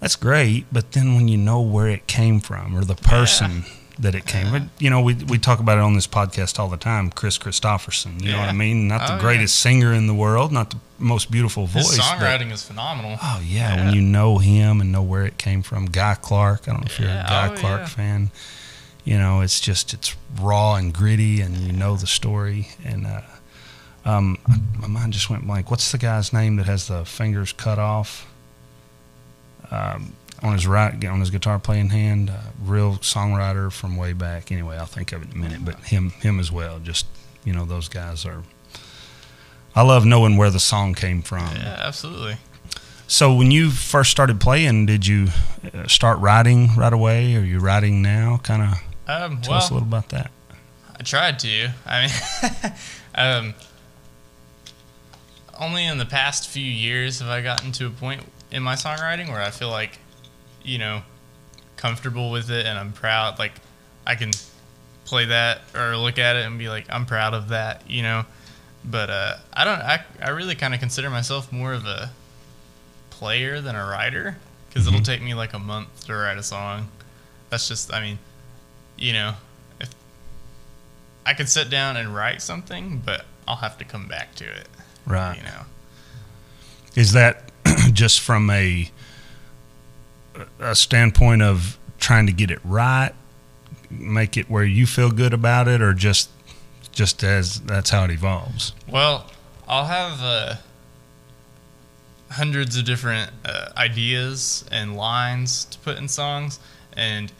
That's 0.00 0.16
great. 0.16 0.66
But 0.72 0.92
then 0.92 1.14
when 1.14 1.28
you 1.28 1.36
know 1.36 1.60
where 1.60 1.86
it 1.88 2.06
came 2.08 2.40
from 2.40 2.76
or 2.76 2.84
the 2.84 2.94
person 2.96 3.64
that 4.00 4.14
it 4.14 4.26
came. 4.26 4.50
But 4.52 4.62
you 4.78 4.90
know, 4.90 5.00
we 5.00 5.14
we 5.14 5.38
talk 5.38 5.58
about 5.60 5.78
it 5.78 5.80
on 5.82 5.94
this 5.94 6.06
podcast 6.06 6.58
all 6.58 6.68
the 6.68 6.76
time. 6.76 7.10
Kris 7.10 7.38
Kristofferson, 7.38 8.22
you 8.22 8.32
know 8.32 8.38
what 8.38 8.48
I 8.48 8.52
mean? 8.52 8.88
Not 8.88 9.02
Oh, 9.02 9.06
the 9.06 9.12
yeah. 9.14 9.20
greatest 9.20 9.58
singer 9.58 9.92
in 9.92 10.06
the 10.06 10.14
world, 10.14 10.52
not 10.52 10.70
the 10.70 10.76
most 10.98 11.30
beautiful 11.30 11.66
voice. 11.66 11.88
His 11.90 11.98
but- 11.98 12.04
songwriting 12.18 12.52
is 12.52 12.62
phenomenal. 12.62 13.18
oh 13.22 13.40
yeah, 13.44 13.74
Yeah. 13.74 13.84
when 13.86 13.94
you 13.94 14.00
know 14.02 14.38
him 14.38 14.80
and 14.80 14.92
know 14.92 15.02
where 15.02 15.24
it 15.24 15.36
came 15.38 15.62
from. 15.62 15.86
Guy 15.86 16.14
Clark. 16.14 16.62
I 16.68 16.72
don't 16.72 16.80
know 16.82 16.86
if 16.86 16.98
you're 17.00 17.10
a 17.10 17.24
Guy 17.28 17.48
oh, 17.52 17.56
Clark 17.56 17.80
yeah. 17.80 17.86
fan. 17.86 18.30
You 19.04 19.16
know, 19.18 19.40
it's 19.40 19.58
just 19.60 19.94
it's 19.94 20.14
raw 20.38 20.74
and 20.74 20.92
gritty, 20.92 21.40
and 21.40 21.56
you 21.56 21.72
know 21.72 21.96
the 21.96 22.06
story. 22.06 22.68
And 22.84 23.06
uh, 23.06 23.22
um, 24.04 24.38
my 24.78 24.86
mind 24.86 25.12
just 25.14 25.30
went 25.30 25.46
blank. 25.46 25.70
What's 25.70 25.90
the 25.92 25.98
guy's 25.98 26.32
name 26.32 26.56
that 26.56 26.66
has 26.66 26.88
the 26.88 27.04
fingers 27.06 27.52
cut 27.52 27.78
off? 27.78 28.26
Um, 29.70 30.12
on 30.42 30.52
his 30.52 30.66
right, 30.66 31.04
on 31.04 31.20
his 31.20 31.30
guitar 31.30 31.58
playing 31.58 31.90
hand, 31.90 32.30
uh, 32.30 32.38
real 32.62 32.94
songwriter 32.96 33.72
from 33.72 33.96
way 33.96 34.12
back. 34.12 34.52
Anyway, 34.52 34.76
I'll 34.76 34.86
think 34.86 35.12
of 35.12 35.22
it 35.22 35.30
in 35.30 35.36
a 35.36 35.38
minute. 35.38 35.64
But 35.64 35.76
him, 35.80 36.10
him 36.10 36.38
as 36.38 36.52
well. 36.52 36.78
Just 36.78 37.06
you 37.44 37.52
know, 37.52 37.64
those 37.64 37.88
guys 37.88 38.24
are. 38.26 38.42
I 39.74 39.82
love 39.82 40.04
knowing 40.04 40.36
where 40.36 40.50
the 40.50 40.60
song 40.60 40.94
came 40.94 41.22
from. 41.22 41.46
Yeah, 41.54 41.76
absolutely. 41.86 42.36
So 43.06 43.34
when 43.34 43.50
you 43.50 43.70
first 43.70 44.10
started 44.10 44.38
playing, 44.40 44.86
did 44.86 45.06
you 45.06 45.28
uh, 45.72 45.86
start 45.86 46.18
writing 46.18 46.70
right 46.76 46.92
away? 46.92 47.34
Or 47.36 47.40
Are 47.40 47.44
you 47.44 47.58
writing 47.58 48.02
now? 48.02 48.38
Kind 48.42 48.62
of 48.62 48.78
Um, 49.06 49.40
tell 49.40 49.54
us 49.54 49.70
a 49.70 49.74
little 49.74 49.88
about 49.88 50.10
that. 50.10 50.30
I 50.98 51.02
tried 51.04 51.38
to. 51.40 51.70
I 51.86 52.06
mean, 52.06 52.72
um, 53.14 53.54
only 55.58 55.86
in 55.86 55.98
the 55.98 56.04
past 56.06 56.48
few 56.48 56.64
years 56.64 57.20
have 57.20 57.28
I 57.28 57.40
gotten 57.40 57.72
to 57.72 57.86
a 57.86 57.90
point 57.90 58.22
in 58.50 58.62
my 58.62 58.74
songwriting 58.74 59.28
where 59.28 59.40
I 59.40 59.50
feel 59.50 59.70
like, 59.70 59.98
you 60.68 60.78
know, 60.78 61.02
comfortable 61.76 62.30
with 62.30 62.50
it 62.50 62.66
and 62.66 62.78
I'm 62.78 62.92
proud. 62.92 63.38
Like, 63.38 63.52
I 64.06 64.14
can 64.14 64.30
play 65.04 65.24
that 65.24 65.62
or 65.74 65.96
look 65.96 66.18
at 66.18 66.36
it 66.36 66.46
and 66.46 66.58
be 66.58 66.68
like, 66.68 66.84
I'm 66.90 67.06
proud 67.06 67.34
of 67.34 67.48
that, 67.48 67.88
you 67.90 68.02
know. 68.02 68.24
But 68.84 69.10
uh, 69.10 69.36
I 69.52 69.64
don't. 69.64 69.80
I 69.80 70.04
I 70.22 70.30
really 70.30 70.54
kind 70.54 70.72
of 70.72 70.80
consider 70.80 71.10
myself 71.10 71.52
more 71.52 71.72
of 71.72 71.84
a 71.84 72.12
player 73.10 73.60
than 73.60 73.74
a 73.74 73.84
writer 73.84 74.38
because 74.68 74.86
it'll 74.86 75.00
take 75.00 75.20
me 75.20 75.34
like 75.34 75.52
a 75.52 75.58
month 75.58 76.06
to 76.06 76.14
write 76.14 76.38
a 76.38 76.42
song. 76.42 76.88
That's 77.50 77.66
just. 77.66 77.92
I 77.92 78.00
mean, 78.00 78.18
you 78.96 79.12
know, 79.12 79.34
if 79.80 79.90
I 81.26 81.34
could 81.34 81.48
sit 81.48 81.68
down 81.70 81.96
and 81.96 82.14
write 82.14 82.40
something, 82.40 83.02
but 83.04 83.26
I'll 83.48 83.56
have 83.56 83.76
to 83.78 83.84
come 83.84 84.06
back 84.06 84.34
to 84.36 84.44
it. 84.44 84.68
Right. 85.04 85.36
You 85.36 85.42
know. 85.42 85.62
Is 86.94 87.12
that 87.12 87.50
just 87.92 88.20
from 88.20 88.48
a 88.48 88.90
a 90.60 90.74
standpoint 90.74 91.42
of 91.42 91.78
trying 91.98 92.26
to 92.26 92.32
get 92.32 92.50
it 92.50 92.60
right, 92.64 93.12
make 93.90 94.36
it 94.36 94.48
where 94.50 94.64
you 94.64 94.86
feel 94.86 95.10
good 95.10 95.32
about 95.32 95.68
it, 95.68 95.82
or 95.82 95.94
just 95.94 96.30
just 96.92 97.22
as 97.22 97.60
that's 97.60 97.90
how 97.90 98.04
it 98.04 98.10
evolves? 98.10 98.72
Well, 98.88 99.30
I'll 99.68 99.86
have 99.86 100.20
uh, 100.22 100.54
hundreds 102.30 102.76
of 102.76 102.84
different 102.84 103.30
uh, 103.44 103.70
ideas 103.76 104.64
and 104.70 104.96
lines 104.96 105.64
to 105.66 105.78
put 105.78 105.96
in 105.96 106.08
songs, 106.08 106.58
and 106.96 107.32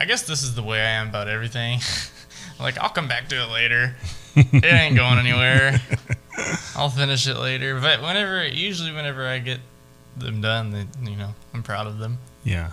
I 0.00 0.06
guess 0.06 0.22
this 0.22 0.42
is 0.42 0.54
the 0.54 0.62
way 0.62 0.80
I 0.80 0.90
am 0.90 1.08
about 1.08 1.28
everything. 1.28 1.80
like, 2.60 2.78
I'll 2.78 2.88
come 2.88 3.08
back 3.08 3.28
to 3.28 3.42
it 3.42 3.50
later. 3.50 3.96
it 4.34 4.64
ain't 4.64 4.96
going 4.96 5.18
anywhere. 5.26 5.80
I'll 6.74 6.88
finish 6.88 7.26
it 7.26 7.36
later. 7.36 7.78
But 7.80 8.00
whenever, 8.00 8.46
usually, 8.46 8.92
whenever 8.92 9.26
I 9.26 9.38
get 9.40 9.60
them 10.20 10.40
done, 10.40 10.88
you 11.02 11.16
know, 11.16 11.34
I'm 11.54 11.62
proud 11.62 11.86
of 11.86 11.98
them. 11.98 12.18
Yeah. 12.44 12.70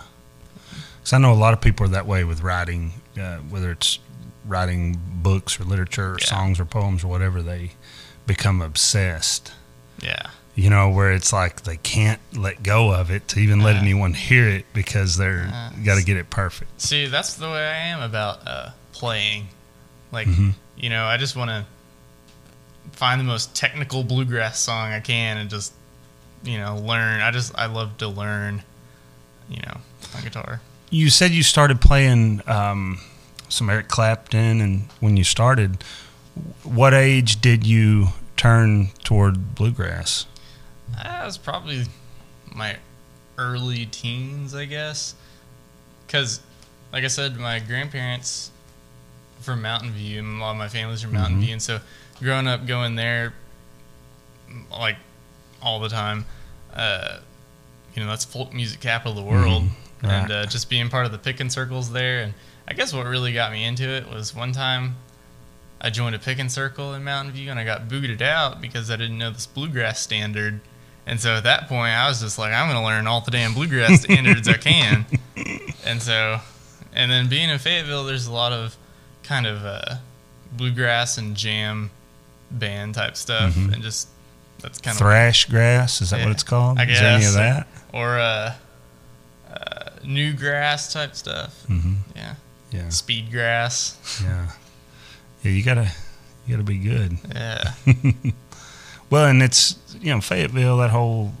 Because 1.00 1.12
I 1.12 1.18
know 1.18 1.32
a 1.32 1.34
lot 1.34 1.54
of 1.54 1.60
people 1.60 1.86
are 1.86 1.90
that 1.90 2.06
way 2.06 2.24
with 2.24 2.42
writing, 2.42 2.92
uh, 3.20 3.36
whether 3.38 3.70
it's 3.70 3.98
writing 4.46 5.00
books 5.22 5.58
or 5.60 5.64
literature 5.64 6.12
or 6.14 6.18
Yeah. 6.20 6.26
songs 6.26 6.60
or 6.60 6.64
poems 6.64 7.04
or 7.04 7.08
whatever, 7.08 7.42
they 7.42 7.72
become 8.26 8.60
obsessed. 8.62 9.52
Yeah. 10.00 10.28
You 10.54 10.70
know, 10.70 10.88
where 10.90 11.12
it's 11.12 11.32
like 11.32 11.62
they 11.62 11.76
can't 11.76 12.20
let 12.34 12.62
go 12.62 12.92
of 12.92 13.10
it 13.10 13.28
to 13.28 13.40
even 13.40 13.60
let 13.60 13.76
Uh. 13.76 13.80
anyone 13.80 14.14
hear 14.14 14.48
it 14.48 14.66
because 14.72 15.16
they're 15.16 15.50
Uh, 15.52 15.70
got 15.84 15.96
to 15.96 16.02
get 16.02 16.16
it 16.16 16.30
perfect. 16.30 16.80
See, 16.80 17.06
that's 17.06 17.34
the 17.34 17.48
way 17.48 17.66
I 17.68 17.76
am 17.88 18.00
about 18.00 18.46
uh, 18.46 18.70
playing. 18.92 19.48
Like, 20.10 20.26
Mhm. 20.26 20.54
you 20.76 20.88
know, 20.90 21.04
I 21.06 21.16
just 21.16 21.36
want 21.36 21.50
to 21.50 21.64
find 22.92 23.20
the 23.20 23.24
most 23.24 23.54
technical 23.54 24.02
bluegrass 24.02 24.58
song 24.58 24.92
I 24.92 25.00
can 25.00 25.36
and 25.36 25.48
just, 25.50 25.72
you 26.44 26.58
know, 26.58 26.76
learn. 26.76 27.20
I 27.20 27.30
just, 27.30 27.56
I 27.58 27.66
love 27.66 27.96
to 27.98 28.08
learn, 28.08 28.62
you 29.48 29.60
know, 29.66 29.78
on 30.16 30.22
guitar. 30.22 30.60
You 30.90 31.10
said 31.10 31.32
you 31.32 31.42
started 31.42 31.80
playing 31.80 32.42
um, 32.48 32.98
some 33.48 33.68
Eric 33.70 33.88
Clapton, 33.88 34.60
and 34.60 34.88
when 35.00 35.16
you 35.16 35.24
started, 35.24 35.82
what 36.62 36.94
age 36.94 37.40
did 37.40 37.66
you 37.66 38.08
turn 38.36 38.88
toward 39.04 39.54
bluegrass? 39.54 40.26
That 40.94 41.24
was 41.26 41.36
probably 41.36 41.84
my 42.54 42.76
early 43.36 43.86
teens, 43.86 44.54
I 44.54 44.64
guess. 44.64 45.14
Because, 46.06 46.40
like 46.92 47.04
I 47.04 47.08
said, 47.08 47.36
my 47.36 47.58
grandparents 47.58 48.50
from 49.40 49.60
Mountain 49.62 49.90
View, 49.92 50.20
and 50.20 50.38
a 50.38 50.40
lot 50.40 50.52
of 50.52 50.56
my 50.56 50.68
family's 50.68 51.02
from 51.02 51.12
Mountain 51.12 51.36
Mhm. 51.38 51.40
View, 51.44 51.52
and 51.52 51.62
so 51.62 51.80
growing 52.20 52.46
up 52.48 52.66
going 52.66 52.94
there, 52.96 53.34
like 54.70 54.96
all 55.62 55.80
the 55.80 55.88
time, 55.88 56.24
uh, 56.74 57.18
you 57.94 58.02
know, 58.02 58.08
that's 58.08 58.24
folk 58.24 58.52
music 58.52 58.80
capital 58.80 59.12
of 59.12 59.16
the 59.24 59.30
world, 59.30 59.64
Mhm. 60.02 60.08
and 60.08 60.30
uh, 60.32 60.46
just 60.46 60.68
being 60.70 60.88
part 60.88 61.06
of 61.06 61.12
the 61.12 61.18
picking 61.18 61.50
circles 61.50 61.90
there, 61.92 62.20
and 62.22 62.34
I 62.68 62.74
guess 62.74 62.92
what 62.92 63.06
really 63.06 63.32
got 63.32 63.50
me 63.52 63.64
into 63.64 63.88
it 63.88 64.08
was 64.08 64.34
one 64.34 64.52
time 64.52 64.96
I 65.80 65.90
joined 65.90 66.14
a 66.14 66.18
picking 66.18 66.48
circle 66.48 66.92
in 66.94 67.02
Mountain 67.04 67.32
View, 67.34 67.50
and 67.50 67.58
I 67.58 67.64
got 67.64 67.88
booted 67.88 68.20
out 68.22 68.60
because 68.60 68.90
I 68.90 68.96
didn't 68.96 69.18
know 69.18 69.30
this 69.30 69.46
bluegrass 69.46 70.00
standard. 70.00 70.60
And 71.06 71.20
so 71.20 71.36
at 71.36 71.44
that 71.44 71.68
point, 71.68 71.92
I 71.94 72.06
was 72.08 72.20
just 72.20 72.38
like, 72.38 72.52
I'm 72.52 72.66
going 72.66 72.78
to 72.78 72.84
learn 72.84 73.06
all 73.06 73.20
the 73.22 73.30
damn 73.30 73.54
bluegrass 73.54 74.02
standards 74.02 74.46
I 74.48 74.54
can. 74.58 75.06
And 75.86 76.02
so, 76.02 76.40
and 76.92 77.10
then 77.10 77.28
being 77.28 77.48
in 77.48 77.58
Fayetteville, 77.58 78.04
there's 78.04 78.26
a 78.26 78.32
lot 78.32 78.52
of 78.52 78.76
kind 79.22 79.46
of 79.46 79.64
uh, 79.64 79.96
bluegrass 80.52 81.16
and 81.16 81.36
jam 81.36 81.90
band 82.50 82.94
type 82.94 83.16
stuff, 83.16 83.54
Mhm. 83.54 83.72
and 83.74 83.82
just 83.82 84.08
that's 84.60 84.78
kind 84.80 84.94
of 84.94 84.98
Thrash 84.98 85.44
grass, 85.46 86.00
is 86.00 86.10
that 86.10 86.20
what 86.22 86.30
it's 86.32 86.42
called? 86.42 86.78
I 86.78 86.84
Is 86.84 86.98
there 87.00 87.12
any 87.14 87.24
of 87.26 87.34
that? 87.34 87.66
or 87.92 88.18
uh, 88.18 88.54
uh, 89.52 89.90
new 90.04 90.32
grass 90.32 90.92
type 90.92 91.14
stuff. 91.14 91.62
hmm 91.66 91.94
Yeah, 92.16 92.34
Yeah, 92.70 92.88
speed 92.90 93.30
grass. 93.30 93.96
yeah, 94.24 94.50
yeah. 95.42 95.50
You 95.50 95.62
gotta, 95.64 95.90
you 96.46 96.54
gotta 96.54 96.64
be 96.64 96.78
good. 96.78 97.18
Yeah, 97.34 97.72
Well, 99.10 99.24
and 99.26 99.42
it's 99.42 99.76
you 100.00 100.12
know 100.14 100.20
Fayetteville, 100.20 100.76
that 100.78 100.90
whole 100.90 101.32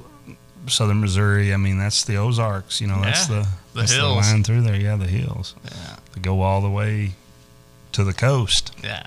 southern 0.66 1.00
Missouri. 1.00 1.52
I 1.52 1.56
mean, 1.58 1.78
that's 1.78 2.04
the 2.04 2.16
Ozarks. 2.16 2.80
You 2.80 2.86
know, 2.86 3.00
that's 3.02 3.28
Yeah, 3.28 3.36
the 3.40 3.48
the 3.74 3.80
that's 3.80 3.92
hills. 3.92 4.26
line 4.32 4.42
through 4.44 4.62
there. 4.62 4.76
Yeah, 4.76 4.96
the 4.96 5.06
hills. 5.06 5.54
yeah, 5.64 5.96
They 6.14 6.20
go 6.22 6.40
all 6.40 6.60
the 6.62 6.70
way 6.70 7.12
to 7.92 8.04
the 8.04 8.14
coast. 8.14 8.72
yeah. 8.82 9.04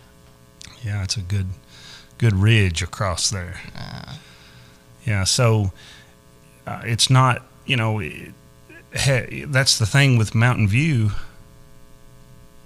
Yeah, 0.84 1.04
it's 1.04 1.16
a 1.18 1.22
good, 1.22 1.48
good 2.22 2.36
ridge 2.36 2.82
across 2.82 3.30
there. 3.30 3.60
Uh, 3.78 4.14
Yeah, 5.06 5.26
so 5.26 5.74
uh, 6.66 6.82
it's 6.86 7.10
not 7.10 7.42
you 7.66 7.76
know. 7.76 8.00
It, 8.00 8.32
that's 9.52 9.78
the 9.80 9.86
thing 9.86 10.18
with 10.18 10.36
Mountain 10.36 10.68
View. 10.68 11.12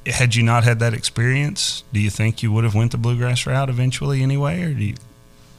Had 0.07 0.35
you 0.35 0.43
not 0.43 0.63
had 0.63 0.79
that 0.79 0.93
experience, 0.93 1.83
do 1.91 1.99
you 1.99 2.11
think 2.11 2.43
you 2.43 2.51
would 2.51 2.63
have 2.63 2.75
went 2.75 2.91
the 2.91 2.97
bluegrass 2.97 3.47
route 3.47 3.69
eventually 3.69 4.21
anyway, 4.21 4.61
or 4.61 4.73
do 4.73 4.83
you 4.83 4.95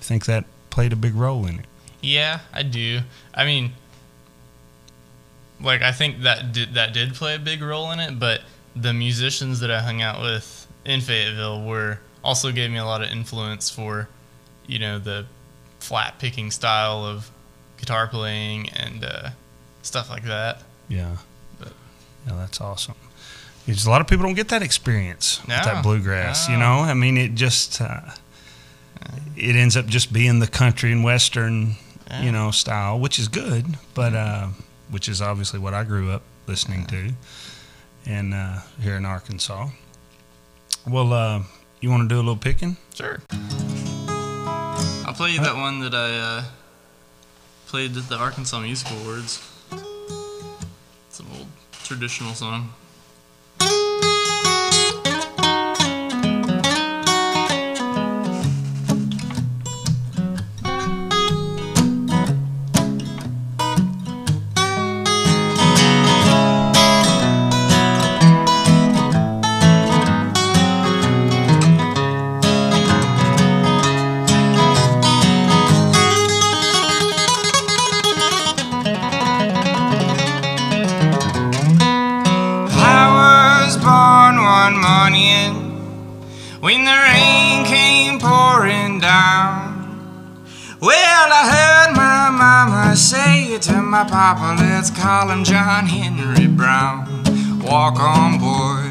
think 0.01 0.27
that 0.27 0.45
played 0.71 0.93
a 0.93 0.97
big 0.97 1.15
role 1.17 1.47
in 1.47 1.59
it? 1.61 1.65
Yeah, 2.01 2.41
I 2.53 2.63
do. 2.63 3.01
I 3.35 3.45
mean, 3.45 3.73
like 5.61 5.83
I 5.83 5.91
think 5.93 6.21
that 6.23 6.53
did 6.53 6.75
that 6.75 6.93
did 6.93 7.15
play 7.15 7.35
a 7.35 7.39
big 7.41 7.63
role 7.63 7.91
in 7.91 7.99
it, 7.99 8.19
but 8.21 8.43
the 8.77 8.93
musicians 8.93 9.61
that 9.61 9.71
I 9.71 9.81
hung 9.81 10.03
out 10.03 10.21
with 10.21 10.67
in 10.85 11.01
Fayetteville 11.01 11.65
were 11.65 11.99
also 12.27 12.51
gave 12.53 12.71
me 12.71 12.79
a 12.79 12.85
lot 12.85 13.03
of 13.03 13.11
influence 13.11 13.71
for, 13.71 14.09
you 14.67 14.79
know, 14.79 14.99
the 14.99 15.27
flat 15.79 16.19
picking 16.19 16.51
style 16.51 17.05
of 17.05 17.31
guitar 17.79 18.09
playing 18.09 18.69
and 18.71 19.05
uh, 19.05 19.31
stuff 19.83 20.11
like 20.11 20.25
that. 20.25 20.63
Yeah. 20.89 21.17
But- 21.59 21.73
yeah, 22.27 22.35
that's 22.35 22.61
awesome. 22.61 22.97
Because 23.65 23.87
a 23.87 23.91
lot 23.91 24.01
of 24.01 24.07
people 24.07 24.25
don't 24.25 24.35
get 24.35 24.49
that 24.49 24.63
experience 24.63 25.41
with 25.41 25.49
that 25.49 25.83
bluegrass. 25.83 26.49
You 26.49 26.57
know, 26.57 26.81
I 26.81 26.95
mean, 26.95 27.17
it 27.17 27.35
just 27.35 27.81
uh, 27.81 28.01
it 29.37 29.57
ends 29.57 29.77
up 29.77 29.87
just 29.87 30.13
being 30.13 30.39
the 30.39 30.47
country 30.47 30.93
and 30.93 31.03
western, 31.05 31.75
Yeah. 32.09 32.23
you 32.23 32.33
know, 32.33 32.51
style, 32.53 32.99
which 33.01 33.19
is 33.19 33.27
good, 33.29 33.65
but 33.95 34.15
uh, 34.15 34.49
which 34.91 35.09
is 35.09 35.21
obviously 35.21 35.59
what 35.59 35.75
I 35.75 35.83
grew 35.83 36.13
up 36.13 36.23
listening 36.47 36.87
to, 36.87 37.13
and 38.07 38.33
uh, 38.35 38.61
here 38.81 38.95
in 38.97 39.05
Arkansas. 39.05 39.69
Well, 40.87 41.13
uh, 41.13 41.43
you 41.81 41.91
want 41.91 42.09
to 42.09 42.09
do 42.09 42.17
a 42.17 42.25
little 42.25 42.37
picking? 42.37 42.77
Sure. 42.95 43.21
I'll 45.07 45.15
play 45.15 45.31
you 45.33 45.41
that 45.41 45.57
one 45.57 45.81
that 45.81 45.95
I 45.95 46.19
uh, 46.19 46.45
played 47.67 47.97
at 47.97 48.09
the 48.09 48.17
Arkansas 48.17 48.61
Music 48.61 48.89
Awards. 49.01 49.47
It's 51.09 51.21
an 51.21 51.27
old 51.37 51.47
traditional 51.85 52.35
song. 52.35 52.73
when 86.61 86.85
the 86.85 86.91
rain 86.91 87.65
came 87.67 88.19
pouring 88.19 88.99
down. 88.99 89.75
Well, 90.81 91.29
I 91.33 91.43
heard 91.53 91.95
my 91.95 92.31
mama 92.31 92.97
say 92.97 93.59
to 93.59 93.83
my 93.83 94.05
papa, 94.05 94.57
let's 94.59 94.91
call 94.91 95.29
him 95.31 95.45
John 95.45 95.87
Henry 95.87 96.47
Brown. 96.47 97.07
Walk 97.63 98.01
on, 98.01 98.39
boy, 98.39 98.89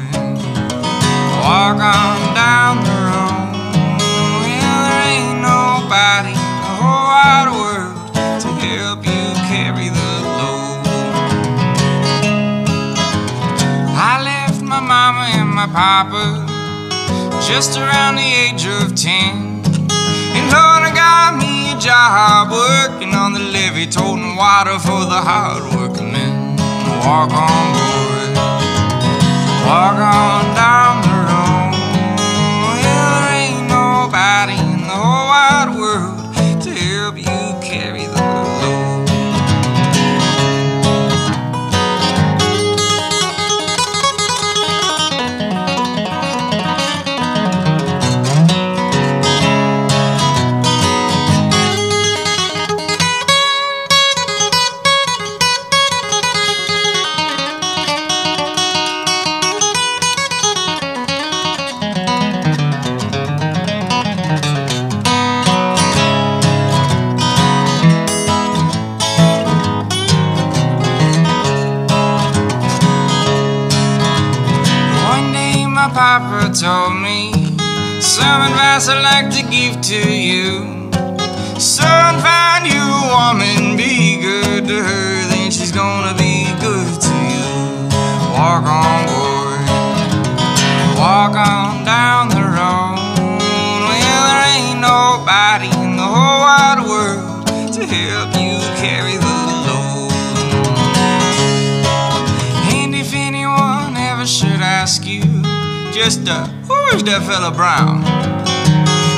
walk 1.42 1.80
on 1.80 2.34
down 2.34 2.84
the 2.84 2.98
road. 3.08 3.54
Well, 4.42 4.78
there 4.86 5.02
ain't 5.10 5.40
nobody 5.42 6.34
in 6.34 6.54
the 6.62 6.72
whole 6.78 7.06
wide 7.10 7.50
world 7.50 8.14
to 8.42 8.48
help 8.62 9.04
you 9.04 9.34
carry 9.50 9.88
the 9.88 10.12
load. 10.38 10.86
I 13.98 14.22
left 14.22 14.62
my 14.62 14.80
mama 14.80 15.30
and 15.34 15.50
my 15.50 15.66
papa 15.66 16.45
just 17.46 17.78
around 17.78 18.16
the 18.16 18.22
age 18.22 18.66
of 18.66 18.96
ten. 18.96 19.62
And 20.36 20.46
Lord, 20.50 20.82
I 20.82 20.90
got 20.92 21.38
me 21.38 21.72
a 21.72 21.78
job 21.78 22.50
working 22.50 23.14
on 23.14 23.34
the 23.34 23.38
levee, 23.38 23.86
toting 23.86 24.34
water 24.34 24.80
for 24.80 25.06
the 25.06 25.20
hard 25.22 25.62
working 25.76 26.10
men. 26.10 26.56
Walk 27.06 27.30
on, 27.30 27.66
boy, 27.72 28.34
walk 29.62 29.94
on 29.94 30.42
down 30.58 31.02
the 31.06 31.18
road. 31.30 31.70
Well, 32.62 32.78
there 32.82 33.30
ain't 33.38 33.68
nobody 33.70 34.58
in 34.58 34.82
the 34.82 34.98
whole 34.98 35.28
wide 35.30 35.70
world 35.78 36.15
told 76.60 76.94
me 77.02 77.32
some 78.00 78.40
advice 78.40 78.88
I'd 78.88 79.02
like 79.02 79.30
to 79.36 79.42
give 79.50 79.78
to 79.92 80.10
you. 80.10 80.90
Son, 81.60 82.18
find 82.24 82.64
you 82.64 82.80
a 82.80 83.04
woman, 83.12 83.76
be 83.76 84.22
good 84.22 84.66
to 84.66 84.76
her, 84.82 85.28
then 85.28 85.50
she's 85.50 85.70
gonna 85.70 86.16
be 86.16 86.46
good 86.60 87.00
to 87.00 87.14
you. 87.28 87.44
Walk 88.32 88.64
on, 88.64 89.04
boy, 89.04 89.58
walk 90.96 91.36
on 91.36 91.84
down 91.84 92.30
the 92.30 92.40
road. 92.40 93.04
Well, 93.84 94.22
there 94.24 94.44
ain't 94.56 94.80
nobody 94.80 95.68
in 95.84 95.96
the 95.96 96.08
whole 96.08 96.40
wide 96.40 96.80
world 96.88 97.46
to 97.74 97.84
help 97.84 98.32
you 98.34 98.56
carry 98.80 99.18
just 105.96 106.28
uh, 106.28 106.46
who 106.68 106.76
is 106.94 107.02
that 107.04 107.22
fella 107.24 107.50
Brown? 107.50 108.02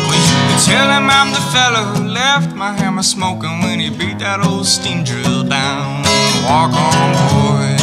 Well, 0.07 0.21
you 0.31 0.39
can 0.47 0.59
tell 0.63 0.89
him 0.95 1.11
I'm 1.11 1.33
the 1.35 1.43
fella 1.51 1.83
who 1.91 2.07
left 2.07 2.55
my 2.55 2.73
hammer 2.73 3.03
smoking 3.03 3.59
when 3.63 3.81
he 3.81 3.91
beat 3.91 4.21
that 4.21 4.39
old 4.47 4.65
steam 4.65 5.03
drill 5.03 5.43
down. 5.43 6.07
Walk 6.47 6.71
on, 6.71 7.09
boy, 7.35 7.75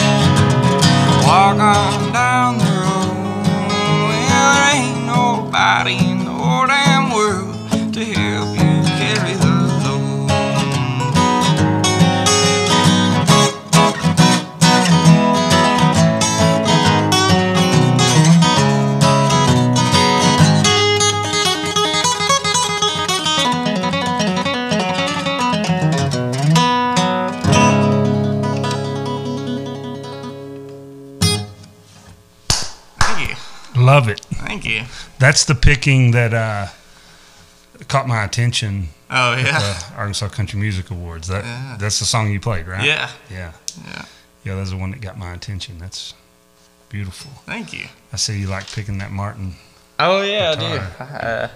walk 1.28 1.60
on 1.60 2.14
down 2.14 2.58
the 2.58 2.72
road. 2.84 3.44
Well, 4.08 4.24
there 4.32 4.76
ain't 4.80 5.06
nobody 5.06 5.98
in 6.00 6.24
the 6.24 6.32
whole 6.32 6.66
damn 6.66 7.12
world 7.12 7.94
to 7.96 8.02
help 8.06 8.58
you 8.58 8.65
it. 34.66 34.80
Thank 34.80 34.90
you. 34.92 34.96
That's 35.20 35.46
the 35.46 35.56
picking 35.56 36.12
that 36.12 36.34
uh, 36.34 36.68
caught 37.88 38.08
my 38.08 38.24
attention 38.24 38.90
Oh, 39.10 39.34
at 39.34 39.46
yeah. 39.46 39.60
the 39.60 39.96
Arkansas 39.98 40.30
Country 40.30 40.60
Music 40.60 40.90
Awards. 40.92 41.28
That 41.28 41.44
Yeah. 41.46 41.78
that's 41.80 42.00
the 42.00 42.06
song 42.06 42.32
you 42.32 42.40
played, 42.40 42.68
right? 42.68 42.84
Yeah. 42.84 43.10
Yeah. 43.30 43.52
Yeah. 43.86 44.06
Yeah, 44.44 44.56
that's 44.56 44.72
the 44.72 44.78
one 44.78 44.92
that 44.92 45.02
got 45.02 45.18
my 45.18 45.34
attention. 45.34 45.78
That's 45.80 46.14
beautiful. 46.90 47.32
Thank 47.46 47.74
you. 47.74 47.86
I 48.14 48.16
see 48.18 48.40
you 48.40 48.48
like 48.48 48.68
picking 48.72 48.98
that 49.00 49.12
Martin. 49.12 49.56
Oh 50.00 50.22
yeah, 50.24 50.52
I 50.52 50.56
do. 50.56 51.04
Uh, 51.04 51.48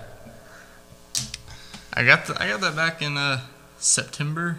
I 1.94 2.04
got 2.06 2.26
the, 2.28 2.42
I 2.42 2.48
got 2.50 2.62
that 2.62 2.76
back 2.76 3.02
in 3.02 3.18
uh, 3.18 3.42
September. 3.80 4.58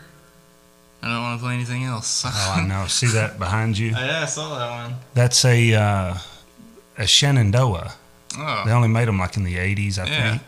I 1.02 1.08
don't 1.08 1.22
want 1.22 1.40
to 1.40 1.44
play 1.44 1.54
anything 1.54 1.84
else. 1.84 2.24
Oh, 2.26 2.54
I 2.58 2.62
know. 2.66 2.86
see 2.86 3.06
that 3.08 3.38
behind 3.38 3.78
you? 3.78 3.90
yeah, 3.90 4.22
I 4.22 4.26
saw 4.26 4.58
that 4.58 4.70
one. 4.70 4.94
That's 5.14 5.44
a 5.44 5.74
uh, 5.74 6.18
a 6.98 7.06
Shenandoah. 7.06 7.94
They 8.36 8.42
Oh, 8.42 8.64
only 8.68 8.88
made 8.88 9.08
them 9.08 9.18
like 9.18 9.36
in 9.36 9.44
the 9.44 9.56
80s, 9.56 9.98
I 9.98 10.06
Yeah. 10.06 10.30
think. 10.30 10.42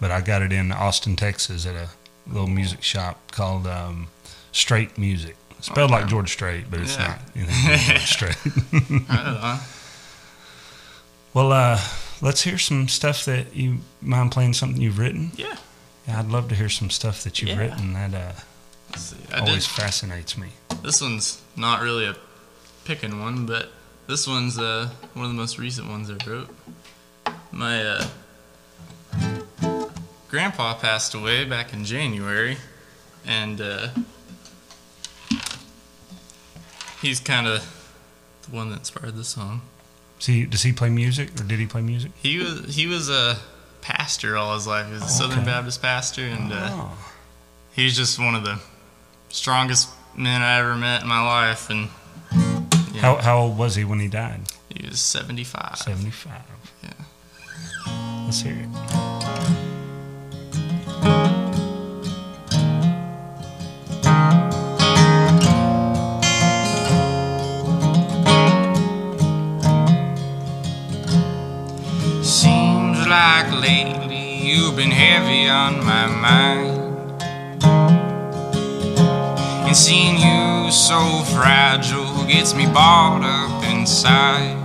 But 0.00 0.10
I 0.10 0.20
got 0.20 0.42
it 0.42 0.52
in 0.52 0.72
Austin, 0.72 1.16
Texas 1.16 1.66
at 1.66 1.74
a 1.76 1.88
little 2.26 2.48
music 2.48 2.82
shop 2.82 3.30
called 3.30 3.66
um, 3.66 4.08
Strait 4.52 4.96
Music. 4.98 5.36
Spelled 5.60 5.90
like 5.90 6.08
George 6.08 6.30
Strait, 6.32 6.70
but 6.70 6.80
it's 6.80 6.96
Yeah. 6.96 7.06
not 7.08 7.18
anything 7.36 7.70
like 7.70 7.80
George 7.80 8.06
Strait. 8.06 8.36
well, 11.34 11.52
uh, 11.52 11.80
let's 12.20 12.42
hear 12.42 12.58
some 12.58 12.88
stuff 12.88 13.24
that 13.24 13.54
you 13.54 13.78
mind 14.02 14.32
playing 14.32 14.54
something 14.54 14.80
you've 14.80 14.98
written. 14.98 15.32
Yeah. 15.36 15.56
Yeah, 16.06 16.18
I'd 16.18 16.28
love 16.28 16.48
to 16.50 16.54
hear 16.54 16.68
some 16.68 16.90
stuff 16.90 17.22
that 17.24 17.40
you've 17.40 17.50
Yeah. 17.50 17.58
written. 17.58 17.92
That 17.94 18.14
uh, 18.14 18.96
see. 18.98 19.16
Always 19.34 19.66
did. 19.66 19.74
fascinates 19.74 20.36
me. 20.36 20.48
This 20.82 21.00
one's 21.00 21.40
not 21.56 21.80
really 21.80 22.06
a 22.06 22.16
picking 22.84 23.20
one, 23.20 23.46
but 23.46 23.72
this 24.06 24.26
one's 24.26 24.58
uh, 24.58 24.90
one 25.14 25.24
of 25.24 25.30
the 25.30 25.36
most 25.36 25.58
recent 25.58 25.88
ones 25.88 26.10
I 26.10 26.16
wrote. 26.28 26.54
My 27.54 27.84
uh, 27.84 28.06
grandpa 30.28 30.74
passed 30.74 31.14
away 31.14 31.44
back 31.44 31.72
in 31.72 31.84
January, 31.84 32.56
and 33.24 33.60
uh, 33.60 33.88
he's 37.00 37.20
kind 37.20 37.46
of 37.46 37.60
the 38.48 38.54
one 38.56 38.70
that 38.70 38.78
inspired 38.80 39.16
the 39.16 39.24
song. 39.24 39.62
See, 40.18 40.44
does 40.46 40.62
he 40.62 40.72
play 40.72 40.90
music, 40.90 41.30
or 41.40 41.44
did 41.44 41.58
he 41.58 41.66
play 41.66 41.82
music? 41.82 42.12
He 42.16 42.38
was 42.38 42.74
he 42.74 42.86
was 42.86 43.08
a 43.10 43.36
pastor 43.82 44.36
all 44.36 44.54
his 44.54 44.66
life. 44.66 44.86
He 44.86 44.92
was 44.94 45.02
a 45.02 45.06
Oh, 45.06 45.08
Southern 45.08 45.38
okay. 45.40 45.46
Baptist 45.46 45.82
pastor, 45.82 46.22
and 46.22 46.52
uh, 46.52 46.68
oh, 46.72 47.12
he's 47.74 47.96
just 47.96 48.18
one 48.18 48.34
of 48.34 48.44
the 48.44 48.58
strongest 49.28 49.90
men 50.16 50.40
I 50.42 50.58
ever 50.58 50.74
met 50.76 51.02
in 51.02 51.08
my 51.08 51.22
life. 51.24 51.70
And 51.70 51.88
how 53.00 53.16
how 53.16 53.38
old 53.38 53.58
was 53.58 53.74
he 53.76 53.84
when 53.84 54.00
he 54.00 54.08
died? 54.08 54.40
he 54.74 54.88
was 54.88 55.00
75. 55.00 55.76
Seventy-five. 55.78 56.32
Yeah. 56.48 56.53
Let's 58.34 58.42
hear 58.42 58.58
it. 58.58 58.66
Seems 72.24 73.06
like 73.06 73.52
lately 73.52 74.48
you've 74.48 74.74
been 74.74 74.90
heavy 74.90 75.48
on 75.48 75.84
my 75.84 76.08
mind. 76.08 77.22
And 79.64 79.76
seeing 79.76 80.16
you 80.16 80.72
so 80.72 81.22
fragile 81.22 82.24
gets 82.24 82.52
me 82.52 82.66
balled 82.66 83.22
up 83.22 83.62
inside. 83.62 84.63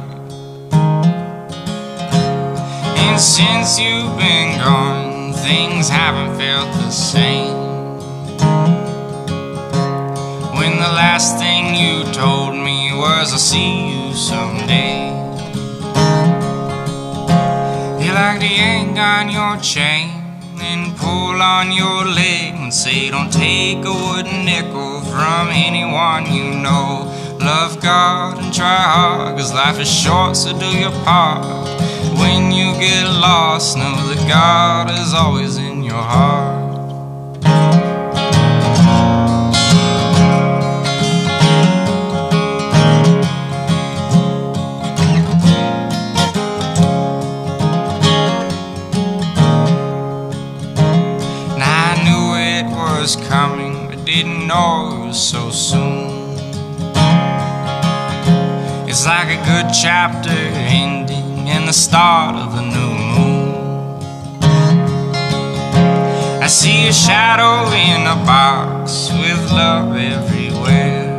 And 3.01 3.19
since 3.19 3.79
you've 3.79 4.17
been 4.17 4.59
gone, 4.59 5.33
things 5.33 5.89
haven't 5.89 6.37
felt 6.37 6.71
the 6.73 6.91
same. 6.91 7.55
When 10.57 10.73
the 10.77 10.91
last 11.03 11.37
thing 11.37 11.75
you 11.75 12.03
told 12.11 12.55
me 12.55 12.91
was 12.93 13.31
I'll 13.31 13.39
see 13.39 13.71
you 13.91 14.13
someday. 14.13 15.09
You 18.03 18.13
like 18.13 18.39
the 18.41 18.51
yank 18.63 18.97
on 18.97 19.29
your 19.29 19.57
chain 19.61 20.09
and 20.59 20.97
pull 20.97 21.41
on 21.41 21.71
your 21.71 22.05
leg 22.05 22.55
and 22.55 22.73
say, 22.73 23.09
Don't 23.09 23.31
take 23.31 23.85
a 23.85 23.93
wooden 23.93 24.45
nickel 24.45 25.01
from 25.01 25.47
anyone 25.51 26.25
you 26.31 26.53
know. 26.65 27.15
Love 27.39 27.81
God 27.81 28.43
and 28.43 28.53
try 28.53 28.75
hard, 28.75 29.37
cause 29.37 29.53
life 29.53 29.79
is 29.79 29.89
short, 29.89 30.35
so 30.35 30.57
do 30.59 30.67
your 30.77 30.91
part. 31.05 31.69
When 32.19 32.51
you 32.51 32.73
get 32.73 33.07
lost, 33.07 33.77
know 33.77 33.95
that 34.09 34.27
God 34.27 34.91
is 34.91 35.13
always 35.13 35.55
in 35.57 35.83
your 35.83 36.03
heart. 36.13 36.67
I 51.61 52.03
knew 52.03 52.35
it 52.35 52.65
was 52.75 53.15
coming, 53.29 53.87
but 53.87 54.03
didn't 54.03 54.45
know 54.45 54.91
it 54.91 55.07
was 55.07 55.29
so 55.31 55.49
soon. 55.49 56.09
It's 58.89 59.05
like 59.05 59.29
a 59.29 59.41
good 59.45 59.71
chapter 59.73 60.31
ending 60.31 61.18
and 61.51 61.67
the 61.67 61.73
start 61.73 62.35
of 62.35 62.53
a 62.53 62.61
new 62.61 62.93
moon. 63.15 64.03
I 66.43 66.47
see 66.47 66.87
a 66.87 66.93
shadow 66.93 67.67
in 67.73 68.01
a 68.05 68.15
box 68.23 69.09
with 69.11 69.51
love 69.51 69.97
everywhere. 69.97 71.09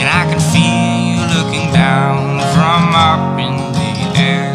And 0.00 0.08
I 0.20 0.24
can 0.30 0.40
feel 0.52 0.98
you 1.10 1.22
looking 1.36 1.72
down 1.72 2.40
from 2.54 2.82
up 2.92 3.38
in 3.38 3.56
the 3.78 3.92
air. 4.18 4.54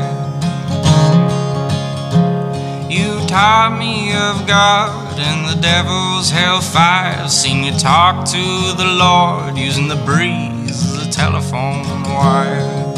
You 2.91 3.25
taught 3.27 3.77
me 3.79 4.11
of 4.13 4.45
God 4.45 5.17
and 5.19 5.47
the 5.47 5.61
devil's 5.61 6.29
hellfire. 6.29 7.29
Seen 7.29 7.63
you 7.63 7.71
talk 7.79 8.25
to 8.25 8.73
the 8.75 8.89
Lord 8.99 9.57
using 9.57 9.87
the 9.87 10.01
breeze 10.03 10.83
as 10.95 11.07
a 11.07 11.09
telephone 11.09 12.03
wire. 12.03 12.88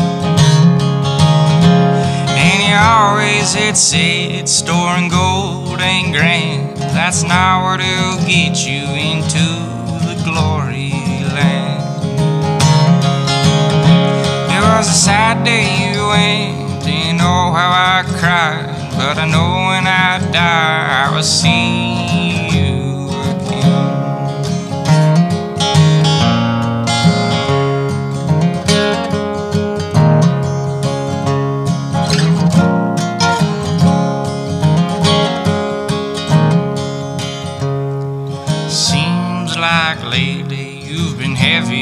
Always 2.73 3.53
had 3.53 3.75
said 3.75 4.47
storing 4.47 5.09
gold 5.09 5.81
ain't 5.81 6.15
grand. 6.15 6.77
That's 6.77 7.23
not 7.23 7.63
what'll 7.63 8.17
get 8.25 8.65
you 8.65 8.83
into 8.83 9.45
the 10.07 10.21
glory 10.23 10.91
land. 11.35 11.81
It 14.49 14.61
was 14.61 14.87
a 14.87 14.93
sad 14.93 15.43
day 15.43 15.91
you 15.91 16.07
went, 16.07 16.85
you 16.87 17.13
know 17.13 17.51
how 17.51 17.71
I 17.71 18.03
cried. 18.19 18.67
But 18.95 19.17
I 19.17 19.25
know 19.25 19.67
when 19.67 19.87
I 19.87 20.19
die, 20.31 21.07
I 21.07 21.13
will 21.13 21.23
see 21.23 22.30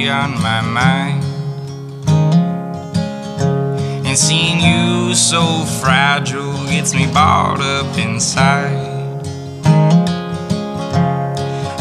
on 0.10 0.34
my 0.42 0.62
mind. 0.62 1.24
And 4.06 4.18
seeing 4.18 4.60
you 4.60 5.14
so 5.14 5.66
fragile 5.82 6.66
gets 6.66 6.94
me 6.94 7.06
balled 7.12 7.62
up 7.62 7.98
inside. 7.98 8.88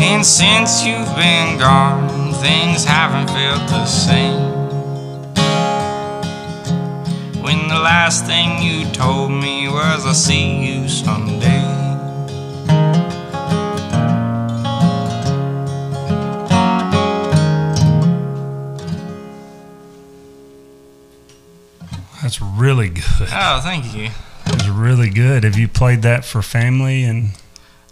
And 0.01 0.25
since 0.25 0.85
you've 0.85 1.15
been 1.17 1.59
gone, 1.59 2.35
things 2.35 2.85
haven't 2.85 3.29
felt 3.29 3.69
the 3.69 3.87
same. 3.87 4.49
When 7.43 7.69
the 7.69 7.79
last 7.79 8.27
thing 8.27 8.63
you 8.63 8.91
told 8.93 9.31
me 9.31 9.69
was, 9.69 10.05
I'll 10.05 10.15
see 10.15 10.67
you 10.67 10.89
someday. 10.89 11.58
Really 22.59 22.89
good. 22.89 23.05
Oh, 23.33 23.61
thank 23.63 23.95
you. 23.95 24.11
It's 24.47 24.69
really 24.69 25.11
good. 25.11 25.45
Have 25.45 25.59
you 25.59 25.69
played 25.69 26.03
that 26.03 26.25
for 26.25 26.43
family 26.43 27.05
and? 27.05 27.31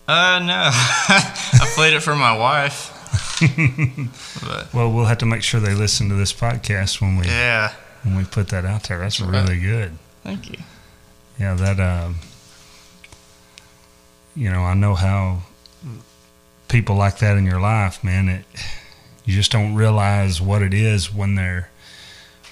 Uh, 0.09 0.38
no. 0.40 0.70
I 0.72 1.72
played 1.74 1.94
it 1.94 2.00
for 2.00 2.14
my 2.14 2.37
wife. 2.37 2.92
but 4.46 4.72
Well, 4.72 4.92
we'll 4.92 5.05
have 5.07 5.18
to 5.18 5.26
make 5.26 5.42
sure 5.42 5.61
they 5.61 5.74
listen 5.74 6.09
to 6.09 6.14
this 6.14 6.33
podcast 6.33 7.00
when 7.00 7.16
we 7.16 7.26
yeah, 7.26 7.74
when 8.02 8.16
we 8.16 8.24
put 8.24 8.48
that 8.48 8.64
out 8.64 8.85
there. 8.85 8.98
That's 8.98 9.20
really 9.20 9.59
good. 9.59 9.92
thank 10.22 10.50
you. 10.50 10.59
Yeah, 11.38 11.55
that. 11.55 11.81
Um, 11.81 12.16
you 14.35 14.50
know, 14.50 14.62
I 14.62 14.74
know 14.74 14.94
how 14.94 15.42
people 16.68 16.96
like 16.96 17.18
that 17.18 17.37
in 17.37 17.44
your 17.44 17.61
life, 17.61 18.02
man. 18.05 18.29
It 18.29 18.44
you 19.24 19.35
just 19.35 19.50
don't 19.50 19.74
realize 19.74 20.40
what 20.40 20.62
it 20.62 20.72
is 20.72 21.12
when 21.12 21.35
they're 21.35 21.68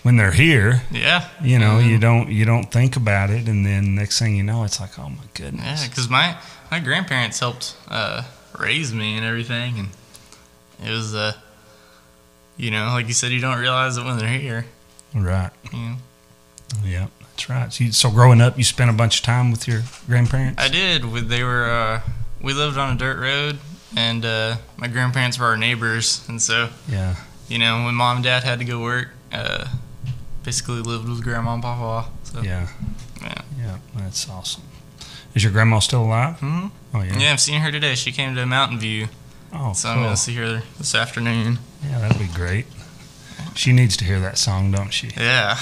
when 0.04 0.16
they're 0.16 0.30
here. 0.32 0.82
Yeah. 0.92 1.28
You 1.42 1.58
know, 1.58 1.78
Mhm. 1.78 1.88
you 1.88 1.98
don't 1.98 2.28
you 2.30 2.44
don't 2.44 2.70
think 2.70 2.94
about 2.94 3.30
it, 3.30 3.48
and 3.48 3.66
then 3.66 3.94
next 3.96 4.18
thing 4.20 4.36
you 4.36 4.44
know, 4.44 4.62
it's 4.62 4.78
like, 4.78 4.96
oh 4.98 5.08
my 5.08 5.24
goodness. 5.32 5.82
Yeah, 5.82 5.88
because 5.88 6.08
my 6.08 6.36
my 6.70 6.78
grandparents 6.78 7.40
helped 7.40 7.74
uh, 7.88 8.22
raise 8.58 8.92
me 8.94 9.16
and 9.16 9.24
everything, 9.26 9.78
and 9.78 9.88
it 10.86 10.92
was 10.92 11.14
uh, 11.14 11.32
you 12.56 12.70
know, 12.70 12.86
like 12.92 13.08
you 13.08 13.14
said, 13.14 13.32
you 13.32 13.40
don't 13.40 13.58
realize 13.58 13.96
it 13.96 14.04
when 14.04 14.18
they're 14.18 14.28
here. 14.28 14.66
Right. 15.14 15.50
Know? 15.72 15.96
Yeah, 16.84 17.06
that's 17.20 17.48
right. 17.48 17.72
So, 17.72 17.84
you, 17.84 17.92
so 17.92 18.10
growing 18.10 18.40
up, 18.40 18.58
you 18.58 18.64
spent 18.64 18.90
a 18.90 18.94
bunch 18.94 19.18
of 19.20 19.24
time 19.24 19.50
with 19.50 19.66
your 19.66 19.82
grandparents. 20.06 20.62
I 20.62 20.68
did. 20.68 21.04
With 21.04 21.28
they 21.28 21.42
were 21.42 21.64
uh, 21.64 22.00
we 22.42 22.52
lived 22.52 22.76
on 22.76 22.94
a 22.94 22.98
dirt 22.98 23.18
road, 23.18 23.58
and 23.96 24.24
uh, 24.24 24.56
my 24.76 24.88
grandparents 24.88 25.38
were 25.38 25.46
our 25.46 25.56
neighbors, 25.56 26.24
and 26.28 26.42
so 26.42 26.68
yeah. 26.88 27.16
you 27.48 27.58
know, 27.58 27.84
when 27.84 27.94
mom 27.94 28.16
and 28.18 28.24
dad 28.24 28.44
had 28.44 28.58
to 28.58 28.64
go 28.66 28.80
work, 28.82 29.08
uh, 29.32 29.66
basically 30.44 30.80
lived 30.80 31.08
with 31.08 31.22
grandma 31.22 31.54
and 31.54 31.62
papa. 31.62 32.08
So 32.24 32.42
Yeah. 32.42 32.68
Yeah. 33.22 33.42
Yeah. 33.58 33.76
That's 33.96 34.28
awesome. 34.28 34.62
Is 35.34 35.42
your 35.42 35.52
grandma 35.52 35.80
still 35.80 36.02
alive? 36.04 36.38
Mhm. 36.40 36.70
Oh 36.94 37.02
yeah. 37.02 37.18
yeah, 37.18 37.32
I've 37.32 37.40
seen 37.40 37.60
her 37.60 37.72
today. 37.72 37.94
She 37.96 38.12
came 38.12 38.34
to 38.36 38.46
Mountain 38.46 38.78
View, 38.78 39.08
Oh, 39.52 39.72
so 39.72 39.88
I'm 39.88 40.02
gonna 40.02 40.16
see 40.16 40.34
her 40.36 40.62
this 40.78 40.94
afternoon. 40.94 41.58
Yeah, 41.82 41.98
that'd 42.00 42.18
be 42.18 42.26
great. 42.32 42.66
She 43.54 43.72
needs 43.72 43.96
to 43.98 44.04
hear 44.04 44.20
that 44.20 44.36
song, 44.38 44.70
don't 44.72 44.92
she? 44.92 45.10
Yeah. 45.16 45.56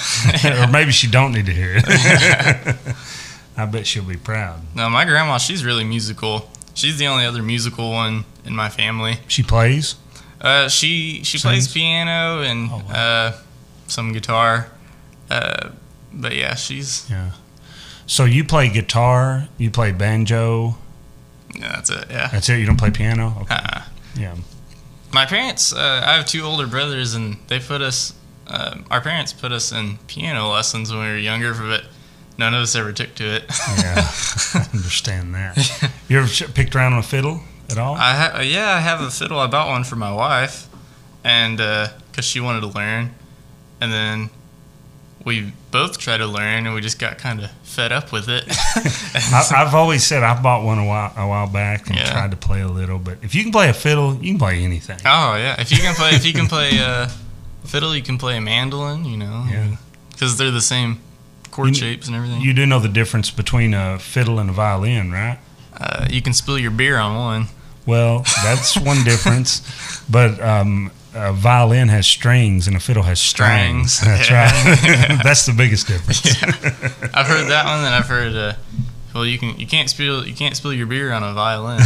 or 0.63 0.67
maybe 0.71 0.91
she 0.91 1.07
don't 1.07 1.31
need 1.31 1.45
to 1.47 1.53
hear 1.53 1.73
it. 1.77 1.83
I 3.57 3.65
bet 3.65 3.85
she'll 3.85 4.03
be 4.03 4.17
proud. 4.17 4.61
No, 4.75 4.89
my 4.89 5.05
grandma, 5.05 5.37
she's 5.37 5.63
really 5.63 5.83
musical. 5.83 6.49
She's 6.73 6.97
the 6.97 7.05
only 7.07 7.25
other 7.25 7.43
musical 7.43 7.91
one 7.91 8.25
in 8.45 8.55
my 8.55 8.69
family. 8.69 9.17
She 9.27 9.43
plays. 9.43 9.95
Uh, 10.41 10.67
she 10.69 11.23
she 11.23 11.37
plays 11.37 11.71
piano 11.71 12.41
and 12.41 12.69
Oh, 12.71 12.81
wow. 12.89 12.93
uh, 12.93 13.31
some 13.93 14.11
guitar. 14.11 14.67
Uh, 15.29 15.69
but 16.11 16.35
yeah, 16.35 16.55
she's 16.55 17.05
Yeah. 17.09 17.31
So 18.05 18.25
you 18.25 18.43
play 18.43 18.67
guitar, 18.69 19.47
you 19.57 19.71
play 19.71 19.91
banjo. 19.93 20.75
yeah, 21.55 21.69
that's 21.75 21.89
it. 21.89 22.05
Yeah. 22.09 22.27
That's 22.27 22.49
it. 22.49 22.59
You 22.59 22.65
don't 22.65 22.77
play 22.77 22.91
piano. 22.91 23.37
Okay. 23.41 23.55
Uh, 23.55 23.81
Yeah. 24.15 24.35
my 25.13 25.25
parents, 25.25 25.71
uh, 25.73 26.03
I 26.05 26.15
have 26.17 26.25
two 26.25 26.41
older 26.43 26.67
brothers, 26.67 27.13
and 27.13 27.37
they 27.47 27.59
put 27.59 27.81
us. 27.81 28.13
Uh, 28.45 28.75
our 28.91 28.99
parents 29.01 29.31
put 29.33 29.51
us 29.51 29.71
in 29.71 29.97
piano 30.07 30.49
lessons 30.51 30.91
when 30.91 30.99
we 30.99 31.07
were 31.07 31.17
younger, 31.17 31.53
but 31.53 31.85
none 32.37 32.53
of 32.53 32.61
us 32.61 32.75
ever 32.75 32.91
took 32.91 33.15
to 33.15 33.23
it. 33.35 33.43
Yeah. 33.77 33.95
I 34.53 34.67
understand 34.73 35.33
that. 35.35 35.91
You 36.09 36.19
ever 36.19 36.47
picked 36.53 36.75
around 36.75 36.93
on 36.93 36.99
a 36.99 37.03
fiddle 37.03 37.41
at 37.69 37.77
all? 37.77 37.95
I 37.95 38.13
ha- 38.13 38.39
yeah, 38.41 38.69
I 38.75 38.79
have 38.81 38.99
a 39.01 39.09
fiddle. 39.09 39.39
I 39.39 39.47
bought 39.47 39.69
one 39.69 39.83
for 39.85 39.95
my 39.95 40.11
wife, 40.13 40.67
and 41.23 41.57
because 41.57 42.25
she 42.25 42.39
wanted 42.41 42.61
to 42.61 42.67
learn, 42.67 43.15
and 43.83 43.91
then 43.93 44.29
we 45.25 45.53
both 45.71 45.97
tried 45.99 46.17
to 46.17 46.27
learn, 46.27 46.65
and 46.65 46.75
we 46.75 46.81
just 46.81 46.99
got 46.99 47.17
kind 47.17 47.41
of 47.43 47.49
fed 47.63 47.91
up 47.91 48.11
with 48.11 48.27
it. 48.29 48.43
I, 49.33 49.49
I've 49.55 49.73
always 49.73 50.05
said 50.05 50.21
I 50.23 50.39
bought 50.41 50.63
one 50.63 50.79
a 50.79 50.85
while 50.85 51.13
a 51.15 51.27
while 51.27 51.47
back 51.47 51.87
and 51.87 51.95
Yeah. 51.97 52.11
tried 52.11 52.31
to 52.31 52.37
play 52.37 52.61
a 52.61 52.67
little, 52.67 52.99
but 52.99 53.17
if 53.21 53.33
you 53.35 53.43
can 53.43 53.51
play 53.51 53.69
a 53.69 53.73
fiddle, 53.73 54.15
you 54.15 54.31
can 54.33 54.39
play 54.39 54.63
anything. 54.63 54.99
oh 55.05 55.35
yeah, 55.35 55.59
if 55.61 55.71
you 55.71 55.77
can 55.77 55.95
play, 55.95 56.11
if 56.11 56.25
you 56.25 56.33
can 56.33 56.47
play 56.47 56.79
uh, 56.79 57.07
fiddle, 57.65 57.95
you 57.95 58.01
can 58.03 58.17
play 58.17 58.37
a 58.37 58.41
mandolin. 58.41 59.05
You 59.05 59.17
know, 59.17 59.45
Yeah. 59.49 59.75
because 60.11 60.37
they're 60.37 60.51
the 60.51 60.61
same 60.61 60.99
chord 61.51 61.69
You- 61.69 61.75
shapes 61.75 62.07
and 62.07 62.15
everything. 62.15 62.41
You 62.41 62.53
do 62.53 62.65
know 62.65 62.79
the 62.79 62.89
difference 62.89 63.31
between 63.31 63.73
a 63.73 63.99
fiddle 63.99 64.39
and 64.39 64.49
a 64.49 64.53
violin, 64.53 65.11
right? 65.11 65.39
uh, 65.79 66.05
you 66.09 66.21
can 66.21 66.33
spill 66.33 66.57
your 66.59 66.71
beer 66.71 66.97
on 66.97 67.15
one. 67.15 67.47
Well, 67.85 68.23
that's 68.43 68.77
one 68.77 69.03
difference, 69.03 69.61
but 70.09 70.39
um, 70.39 70.91
a 71.15 71.31
violin 71.33 71.89
has 71.89 72.07
strings 72.07 72.67
and 72.67 72.75
a 72.75 72.79
fiddle 72.79 73.03
has 73.03 73.19
strings. 73.19 73.93
Strings, 73.93 74.27
That's 74.27 74.29
yeah. 74.83 75.11
right. 75.15 75.19
that's 75.23 75.45
the 75.45 75.53
biggest 75.53 75.87
difference. 75.87 76.25
I've 77.13 77.27
heard 77.27 77.49
that 77.49 77.65
one, 77.65 77.85
and 77.85 77.93
I've 77.93 78.07
heard 78.07 78.35
uh, 78.35 78.53
Well, 79.13 79.25
you 79.25 79.37
can 79.37 79.57
you 79.59 79.67
can't 79.67 79.89
spill 79.89 80.25
you 80.27 80.33
can't 80.33 80.55
spill 80.55 80.73
your 80.73 80.87
beer 80.87 81.11
on 81.11 81.23
a 81.23 81.33
violin. 81.33 81.79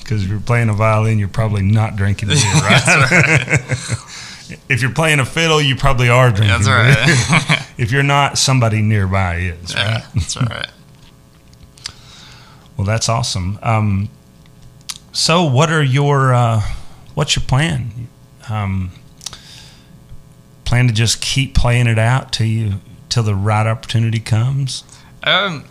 Because 0.00 0.24
if 0.24 0.28
you're 0.28 0.40
playing 0.40 0.68
a 0.68 0.72
violin, 0.74 1.18
you're 1.18 1.28
probably 1.28 1.62
not 1.62 1.96
drinking 1.96 2.28
beer, 2.30 2.36
right? 2.38 2.82
That's 2.84 3.90
right. 4.50 4.60
if 4.68 4.82
you're 4.82 4.90
playing 4.92 5.20
a 5.20 5.24
fiddle, 5.24 5.62
you 5.62 5.76
probably 5.76 6.08
are 6.08 6.30
drinking 6.30 6.48
That's 6.62 6.66
beer. 6.66 6.76
right. 6.76 7.66
if 7.78 7.92
you're 7.92 8.02
not, 8.02 8.36
somebody 8.36 8.82
nearby 8.82 9.36
is, 9.36 9.74
right? 9.74 10.02
that's 10.14 10.36
all 10.36 10.42
right. 10.46 10.68
Well, 12.76 12.86
that's 12.86 13.08
awesome. 13.08 13.58
Um, 13.62 14.08
so, 15.12 15.44
what 15.44 15.70
are 15.70 15.82
your 15.82 16.32
uh, 16.34 16.62
what's 17.20 17.36
your 17.36 17.42
plan? 17.42 18.08
Um, 18.48 18.92
plan 20.64 20.86
to 20.86 20.94
just 20.94 21.20
keep 21.20 21.54
playing 21.54 21.86
it 21.86 21.98
out 21.98 22.32
till 22.32 22.46
you 22.46 22.80
till 23.10 23.22
the 23.22 23.34
right 23.34 23.66
opportunity 23.66 24.20
comes. 24.20 24.84
Um, 25.22 25.66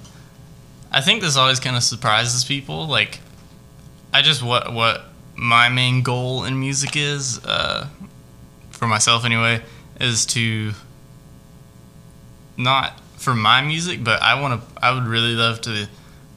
I 0.92 1.02
think 1.02 1.24
this 1.24 1.36
always 1.36 1.60
kind 1.60 1.76
of 1.76 1.82
surprises 1.82 2.46
people. 2.46 2.86
Like, 2.86 3.22
I 4.14 4.22
just 4.22 4.44
what 4.44 4.72
what 4.72 5.06
my 5.36 5.70
main 5.70 6.04
goal 6.04 6.44
in 6.44 6.60
music 6.60 6.96
is, 6.96 7.44
uh, 7.44 7.88
for 8.70 8.86
myself 8.86 9.26
anyway, 9.26 9.64
is 10.00 10.28
to 10.28 10.74
not 12.58 13.00
for 13.18 13.34
my 13.34 13.62
music, 13.62 14.04
but 14.04 14.22
I 14.22 14.40
want 14.40 14.62
to. 14.62 14.84
I 14.86 14.92
would 14.92 15.08
really 15.08 15.34
love 15.34 15.62
to 15.62 15.88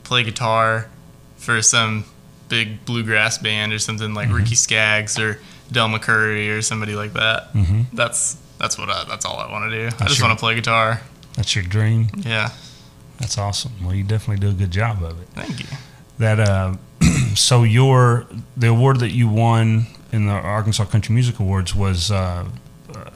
play 0.05 0.23
guitar 0.23 0.89
for 1.37 1.61
some 1.61 2.07
big 2.53 2.85
bluegrass 2.85 3.39
band 3.39 3.73
or 3.73 3.79
something 3.79 4.13
like 4.13 4.31
Ricky 4.31 4.55
Skaggs 4.55 5.19
or 5.19 5.41
Del 5.73 5.89
McCoury 5.89 6.55
or 6.55 6.61
somebody 6.61 6.95
like 6.95 7.15
that. 7.15 7.51
Mhm. 7.55 7.87
That's 7.95 8.37
that's 8.59 8.77
what 8.79 8.91
I, 8.91 9.05
that's 9.09 9.25
all 9.25 9.39
I 9.39 9.51
want 9.51 9.71
to 9.71 9.77
do. 9.91 9.97
I 9.99 10.05
just 10.07 10.19
your- 10.19 10.29
want 10.29 10.39
to 10.39 10.43
play 10.45 10.55
guitar. 10.55 11.01
That's 11.35 11.55
your 11.57 11.65
dream. 11.65 12.09
Yeah, 12.19 12.51
That's 13.19 13.39
awesome. 13.39 13.73
Well, 13.83 13.95
you 13.95 14.05
definitely 14.05 14.47
do 14.47 14.51
a 14.51 14.59
good 14.59 14.71
job 14.71 15.03
of 15.03 15.19
it. 15.23 15.29
thank 15.35 15.61
you. 15.61 15.67
That 16.19 16.39
uh, 16.41 16.75
so 17.35 17.63
your 17.63 18.27
the 18.55 18.69
award 18.69 19.01
that 19.01 19.13
you 19.13 19.29
won 19.29 19.87
in 20.13 20.27
the 20.27 20.35
Arkansas 20.35 20.85
Country 20.85 21.15
Music 21.15 21.41
Awards 21.41 21.75
was 21.75 22.11
uh, 22.11 22.45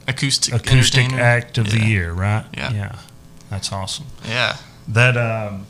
Acoustic 0.07 0.53
acoustic 0.55 1.13
act 1.13 1.59
of 1.59 1.69
the 1.69 1.79
year, 1.79 2.11
right? 2.11 2.43
Yeah. 2.55 2.71
Yeah. 2.73 2.95
That's 3.51 3.71
awesome. 3.71 4.07
Yeah, 4.27 4.57
That 4.87 5.15
um, 5.15 5.67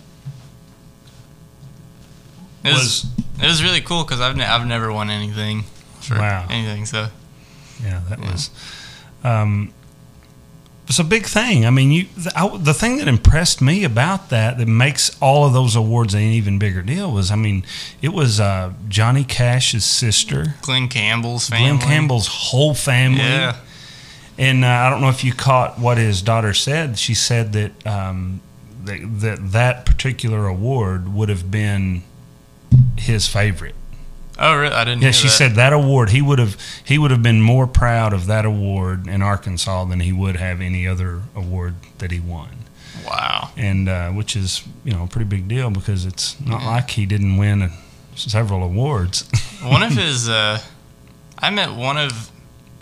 it 2.63 2.74
was, 2.74 3.06
it 3.41 3.46
was 3.48 3.63
really 3.63 3.82
cool 3.82 4.04
because 4.04 4.20
I've 4.22 4.36
ne- 4.36 4.46
I've 4.46 4.65
never 4.67 4.91
won 4.91 5.10
anything 5.10 5.63
for 6.02 6.15
Wow. 6.17 6.46
anything. 6.50 6.86
So 6.86 7.08
Yeah, 7.84 8.02
that 8.10 8.20
Yeah. 8.20 8.32
was. 8.32 8.50
Um, 9.24 9.74
it's 10.88 11.00
a 11.00 11.04
big 11.04 11.26
thing. 11.26 11.65
I 11.65 11.70
mean, 11.70 11.91
you 11.91 12.06
the, 12.15 12.32
I, 12.36 12.48
the 12.58 12.74
thing 12.74 12.98
that 12.98 13.08
impressed 13.10 13.62
me 13.62 13.84
about 13.84 14.30
that 14.30 14.58
that 14.58 14.67
makes 14.70 15.12
all 15.20 15.46
of 15.46 15.52
those 15.54 15.76
awards 15.76 16.13
an 16.13 16.22
even 16.22 16.60
bigger 16.60 16.82
deal 16.82 17.12
was, 17.12 17.30
I 17.30 17.36
mean, 17.36 17.65
it 18.02 18.13
was 18.13 18.39
uh, 18.39 18.72
Johnny 18.88 19.26
Cash's 19.26 19.84
sister, 19.84 20.56
Glen 20.62 20.88
Campbell's 20.88 21.50
family. 21.50 21.67
Glen 21.78 21.80
Campbell's 21.82 22.28
whole 22.28 22.74
family, 22.74 23.20
Yeah, 23.20 23.58
and 24.38 24.63
uh, 24.63 24.67
I 24.70 24.89
don't 24.89 25.02
know 25.02 25.10
if 25.10 25.26
you 25.26 25.34
caught 25.34 25.78
what 25.78 25.98
his 25.98 26.22
daughter 26.22 26.54
said. 26.54 26.98
She 26.98 27.13
said 27.13 27.52
that 27.52 27.86
um, 27.86 28.39
that, 28.86 29.00
that 29.20 29.52
that 29.52 29.86
particular 29.86 30.48
award 30.48 31.13
would 31.13 31.28
have 31.28 31.52
been 31.52 32.04
his 32.97 33.27
favorite. 33.27 33.75
Oh, 34.39 34.55
really? 34.55 34.73
I 34.73 34.83
didn't. 34.83 35.01
Yeah, 35.01 35.11
she 35.11 35.27
that. 35.27 35.33
said 35.33 35.51
that 35.55 35.73
award 35.73 36.09
he 36.11 36.21
would 36.21 36.37
have 36.39 36.57
he 36.85 36.97
would 36.99 37.09
have 37.11 37.23
been 37.23 37.41
more 37.41 37.65
proud 37.65 38.13
of 38.13 38.27
that 38.27 38.45
award 38.45 39.07
in 39.07 39.21
Arkansas 39.23 39.85
than 39.85 39.99
he 40.01 40.11
would 40.11 40.35
have 40.35 40.61
any 40.61 40.87
other 40.87 41.23
award 41.35 41.75
that 41.97 42.11
he 42.11 42.19
won, 42.19 42.49
Wow. 43.05 43.49
and 43.57 43.89
uh, 43.89 44.09
which 44.11 44.35
is 44.35 44.61
you 44.83 44.93
know 44.93 45.03
a 45.03 45.07
pretty 45.07 45.25
big 45.25 45.47
deal 45.47 45.71
because 45.71 46.05
it's 46.05 46.39
not 46.39 46.61
Yeah. 46.61 46.67
like 46.67 46.91
he 46.91 47.07
didn't 47.07 47.37
win 47.37 47.71
several 48.15 48.61
awards. 48.63 49.27
one 49.63 49.81
of 49.81 49.91
his. 49.97 50.29
Uh, 50.29 50.59
I 51.39 51.49
met 51.49 51.75
one 51.75 51.97
of 51.97 52.29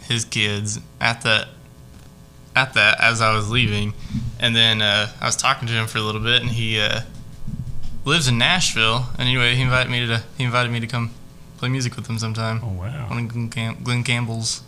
his 0.04 0.26
kids 0.26 0.80
at 1.00 1.22
the 1.22 1.48
at 2.54 2.74
that 2.74 3.00
as 3.02 3.22
I 3.22 3.34
was 3.34 3.50
leaving, 3.50 3.94
and 4.42 4.54
then 4.56 4.82
uh, 4.82 5.10
I 5.22 5.26
was 5.26 5.38
talking 5.38 5.68
to 5.70 5.74
him 5.74 5.88
for 5.88 6.00
a 6.00 6.02
little 6.02 6.22
bit, 6.22 6.42
and 6.42 6.52
he 6.52 6.82
uh, 6.82 7.02
lives 8.06 8.28
in 8.28 8.38
Nashville. 8.38 9.08
And 9.18 9.28
anyway, 9.28 9.56
he 9.56 9.62
invited 9.62 9.90
me 9.92 10.06
to 10.08 10.24
he 10.38 10.44
invited 10.44 10.72
me 10.72 10.80
to 10.80 10.88
come 10.88 11.12
play 11.58 11.70
music 11.70 11.96
with 11.96 12.08
him 12.08 12.18
sometime. 12.20 12.62
oh 12.64 12.72
wow! 12.80 13.08
One 13.10 13.20
of 13.26 13.50
Glen, 13.52 13.78
Glen 13.84 14.04
Campbell's 14.04 14.62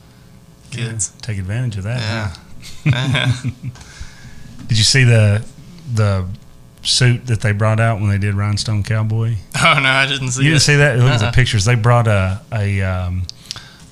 kids. 0.71 1.12
Yeah, 1.15 1.21
take 1.21 1.38
advantage 1.38 1.78
of 1.78 1.84
that. 1.84 2.02
Yeah. 2.02 2.34
huh? 2.93 3.50
Did 4.67 4.78
you 4.78 4.84
see 4.84 5.04
the 5.04 5.45
the 5.93 6.28
suit 6.82 7.28
that 7.28 7.41
they 7.41 7.52
brought 7.52 7.80
out 7.80 8.00
when 8.00 8.10
they 8.10 8.17
did 8.17 8.34
Rhinestone 8.36 8.84
Cowboy? 8.84 9.36
oh 9.63 9.80
no, 9.82 9.89
I 9.89 10.06
didn't 10.06 10.32
see 10.32 10.43
You 10.43 10.50
didn't 10.52 10.62
see 10.63 10.76
that? 10.78 10.97
Look 10.97 11.12
at 11.12 11.19
the 11.19 11.26
Uh-uh. 11.28 11.32
pictures. 11.32 11.65
They 11.65 11.76
brought 11.76 12.08
a 12.08 12.41
a 12.52 12.82
um, 12.82 13.23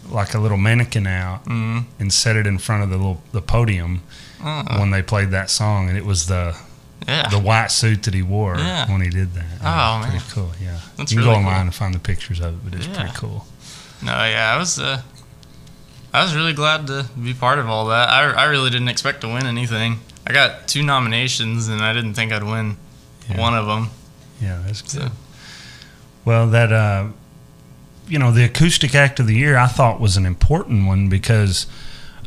like 0.10 0.34
a 0.34 0.39
little 0.39 0.58
mannequin 0.58 1.08
out 1.08 1.45
Mm. 1.45 1.86
and 1.99 2.13
set 2.13 2.36
it 2.36 2.45
in 2.47 2.58
front 2.58 2.84
of 2.84 2.89
the 2.89 2.97
little 2.97 3.21
the 3.31 3.41
podium 3.41 4.01
Uh, 4.43 4.77
when 4.79 4.91
they 4.91 5.01
played 5.01 5.31
that 5.31 5.49
song, 5.49 5.89
and 5.89 5.97
it 5.97 6.05
was 6.05 6.27
the 6.27 6.55
yeah. 7.08 7.27
the 7.29 7.39
white 7.39 7.67
suit 7.71 8.03
that 8.03 8.13
he 8.13 8.21
wore 8.21 8.58
Yeah. 8.58 8.91
when 8.91 9.01
he 9.01 9.10
did 9.10 9.34
that. 9.34 9.45
Oh, 9.63 10.05
pretty 10.10 10.25
cool. 10.31 10.51
Yeah, 10.62 10.79
That's 10.97 11.12
you 11.12 11.17
can 11.19 11.27
really 11.27 11.36
go 11.36 11.39
online 11.39 11.53
cool. 11.55 11.62
and 11.62 11.75
find 11.75 11.93
the 11.95 11.99
pictures 11.99 12.39
of 12.39 12.53
it, 12.53 12.60
but 12.65 12.73
it's 12.75 12.88
Yeah. 12.88 12.95
pretty 13.01 13.12
cool. 13.15 13.47
No, 14.01 14.12
yeah, 14.25 14.53
I 14.53 14.58
was. 14.58 14.79
Uh, 14.79 15.01
I 16.13 16.23
was 16.23 16.34
really 16.34 16.53
glad 16.53 16.88
to 16.88 17.08
be 17.21 17.34
part 17.34 17.60
of 17.60 17.67
all 17.69 17.88
that. 17.88 18.10
I, 18.10 18.31
I 18.31 18.43
really 18.45 18.69
didn't 18.69 18.88
expect 18.88 19.21
to 19.21 19.27
win 19.27 19.45
anything. 19.45 19.99
I 20.25 20.31
got 20.31 20.67
two 20.67 20.81
nominations, 20.81 21.67
and 21.67 21.81
I 21.81 21.91
didn't 21.93 22.13
think 22.13 22.31
I'd 22.31 22.43
win 22.43 22.77
Yeah. 23.29 23.39
one 23.39 23.53
of 23.55 23.65
them. 23.67 23.89
Yeah, 24.41 24.60
that's 24.65 24.81
good. 24.81 24.91
So, 24.91 25.12
Well, 26.23 26.47
that 26.47 26.71
uh, 26.71 27.08
you 28.08 28.17
know, 28.19 28.31
the 28.31 28.43
acoustic 28.45 28.95
act 28.95 29.19
of 29.19 29.27
the 29.27 29.36
year, 29.36 29.58
I 29.58 29.67
thought 29.67 29.99
was 29.99 30.15
an 30.17 30.25
important 30.25 30.88
one 30.88 31.10
because 31.10 31.65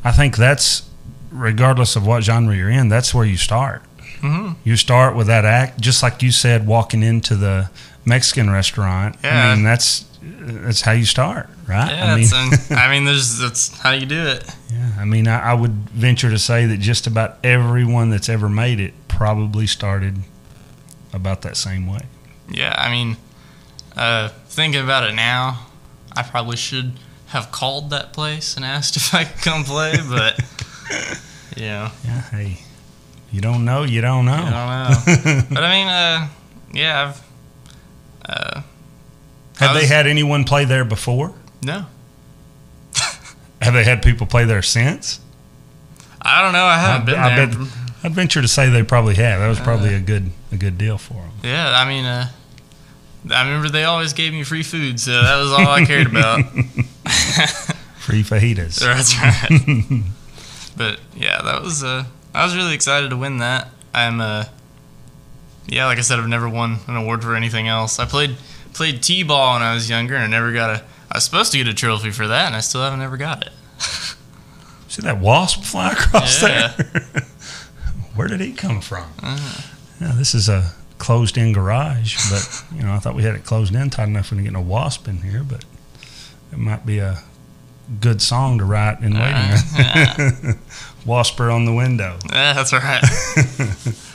I 0.05 0.13
think 0.13 0.37
that's 0.37 0.83
regardless 1.31 1.97
of 1.97 2.07
what 2.07 2.23
genre 2.25 2.55
you're 2.57 2.71
in, 2.71 2.89
that's 2.89 3.15
where 3.15 3.25
you 3.25 3.37
start. 3.37 3.83
Mhm. 4.21 4.57
You 4.65 4.77
start 4.77 5.17
with 5.17 5.27
that 5.29 5.45
act, 5.45 5.81
just 5.81 6.03
like 6.03 6.23
you 6.23 6.31
said, 6.33 6.67
walking 6.67 7.03
into 7.03 7.35
the 7.37 7.71
Mexican 8.05 8.51
restaurant. 8.51 9.17
Yeah. 9.23 9.49
I 9.51 9.55
mean, 9.55 9.65
that's 9.65 10.05
that's 10.23 10.81
how 10.81 10.93
you 10.93 11.05
start, 11.05 11.49
right? 11.67 11.91
Yeah, 11.91 12.13
I 12.13 12.17
mean, 12.17 12.29
I 12.71 12.91
mean, 12.91 13.05
there's 13.05 13.39
that's 13.39 13.79
how 13.79 13.93
you 13.93 14.07
do 14.07 14.27
it. 14.27 14.45
Yeah, 14.73 14.91
I 14.99 15.05
mean, 15.05 15.29
I, 15.29 15.51
I 15.51 15.55
would 15.55 15.73
venture 15.91 16.31
to 16.31 16.39
say 16.39 16.67
that 16.67 16.79
just 16.79 17.07
about 17.07 17.39
everyone 17.45 18.11
that's 18.11 18.29
ever 18.29 18.49
made 18.49 18.81
it 18.81 18.95
probably 19.09 19.67
started 19.67 20.17
about 21.13 21.43
that 21.43 21.57
same 21.57 21.87
way. 21.87 22.01
Yeah, 22.51 22.75
I 22.77 22.91
mean, 22.91 23.17
uh, 23.97 24.29
thinking 24.47 24.83
about 24.83 25.09
it 25.09 25.15
now, 25.15 25.67
I 26.17 26.23
probably 26.23 26.57
should 26.57 26.93
have 27.29 27.53
called 27.53 27.91
that 27.91 28.13
place 28.13 28.57
and 28.57 28.65
asked 28.65 28.97
if 28.97 29.15
I 29.15 29.25
could 29.25 29.43
come 29.43 29.65
play, 29.65 29.95
but 30.09 30.39
you 31.57 31.67
know, 31.67 31.91
Yeah, 32.05 32.23
hey, 32.31 32.59
you 33.31 33.41
don't 33.41 33.65
know, 33.65 33.83
you 33.85 34.01
don't 34.01 34.25
know. 34.25 34.33
I 34.33 35.07
don't 35.07 35.25
know. 35.25 35.43
but 35.51 35.65
I 35.65 35.71
mean, 35.71 35.89
uh, 35.89 36.29
yeah, 36.73 37.09
I've 37.09 37.23
uh, 38.29 38.63
Have 39.59 39.71
I 39.77 39.81
they 39.81 39.87
had 39.87 40.07
anyone 40.07 40.45
play 40.45 40.65
there 40.65 40.85
before? 40.85 41.35
no, 41.63 41.87
Have 43.63 43.75
they 43.75 43.85
had 43.85 44.03
people 44.03 44.27
play 44.27 44.45
there 44.45 44.63
since? 44.63 45.21
I 46.23 46.43
don't 46.43 46.53
know. 46.53 46.65
I 46.65 46.79
haven't 46.79 47.07
been 47.07 47.15
I 47.17 47.37
there. 47.37 47.47
bet, 47.47 47.69
I'd 48.05 48.13
venture 48.13 48.43
to 48.43 48.49
say 48.49 48.69
they 48.69 48.83
probably 48.83 49.15
have. 49.17 49.41
That 49.41 49.49
was 49.49 49.61
probably 49.61 49.95
a 49.95 50.01
good 50.01 50.31
a 50.53 50.57
good 50.57 50.79
deal 50.79 50.99
for 50.99 51.15
them. 51.15 51.33
Yeah, 51.43 51.71
I 51.75 51.89
mean, 51.89 52.05
uh, 52.05 52.29
I 53.31 53.45
remember 53.45 53.69
they 53.69 53.85
always 53.85 54.13
gave 54.13 54.33
me 54.33 54.43
free 54.43 54.63
food, 54.63 54.99
so 55.01 55.13
that 55.23 55.37
was 55.37 55.53
all 55.53 55.69
I 55.69 55.85
cared 55.85 56.07
about. 56.07 56.41
Free 57.99 58.23
fajitas. 58.23 58.79
That's 58.81 59.15
right. 59.19 60.03
but 60.77 60.99
yeah, 61.15 61.43
that 61.43 61.63
was. 61.63 61.85
Uh, 61.85 62.05
I 62.35 62.45
was 62.45 62.55
really 62.57 62.75
excited 62.75 63.11
to 63.11 63.17
win 63.17 63.39
that. 63.39 63.69
I'm. 63.95 64.21
Uh, 64.21 64.45
yeah, 65.67 65.87
like 65.87 65.99
I 65.99 66.03
said, 66.03 66.19
I've 66.19 66.29
never 66.29 66.49
won 66.49 66.79
an 66.87 66.97
award 66.97 67.23
for 67.23 67.35
anything 67.35 67.69
else. 67.69 67.99
I 67.99 68.07
played 68.07 68.37
played 68.73 69.03
t-ball 69.03 69.55
when 69.55 69.63
I 69.63 69.75
was 69.75 69.91
younger, 69.91 70.15
and 70.15 70.25
I 70.25 70.27
never 70.27 70.53
got 70.53 70.71
a. 70.71 70.85
I 71.11 71.17
was 71.17 71.25
supposed 71.25 71.53
to 71.53 71.59
get 71.59 71.69
a 71.69 71.75
trophy 71.75 72.11
for 72.11 72.27
that, 72.29 72.47
and 72.47 72.57
I 72.57 72.61
still 72.61 72.83
haven't 72.83 73.03
ever 73.03 73.17
got 73.17 73.47
it. 73.47 73.53
See 74.89 75.03
that 75.03 75.19
wasp 75.21 75.63
fly 75.65 75.93
across 75.93 76.43
Yeah. 76.43 76.69
there? 76.77 76.93
Where 78.15 78.29
did 78.29 78.41
he 78.41 78.53
come 78.53 78.81
from? 78.81 79.05
Uh, 79.23 79.61
Yeah, 80.01 80.13
this 80.17 80.35
is 80.35 80.49
a 80.49 80.73
closed-in 80.99 81.53
garage, 81.53 82.17
but 82.31 82.65
you 82.77 82.83
know 82.83 82.93
I 82.95 82.99
thought 82.99 83.15
we 83.15 83.23
had 83.23 83.35
it 83.35 83.45
closed 83.45 83.75
in 83.75 83.91
tight 83.91 84.09
enough 84.09 84.27
for 84.27 84.37
to 84.37 84.43
get 84.43 84.55
a 84.55 84.61
wasp 84.61 85.07
in 85.09 85.19
here, 85.23 85.43
but 85.45 85.65
it 86.53 86.59
might 86.59 86.85
be 86.87 86.99
a 86.99 87.23
good 88.01 88.21
song 88.23 88.59
to 88.59 88.65
write 88.65 89.01
in 89.01 89.15
waiting. 89.15 89.53
Uh, 89.79 90.53
Wasper 91.09 91.51
on 91.51 91.65
the 91.65 91.75
window. 91.75 92.19
yeah, 92.31 92.53
that's 92.53 92.73
right. 92.73 93.03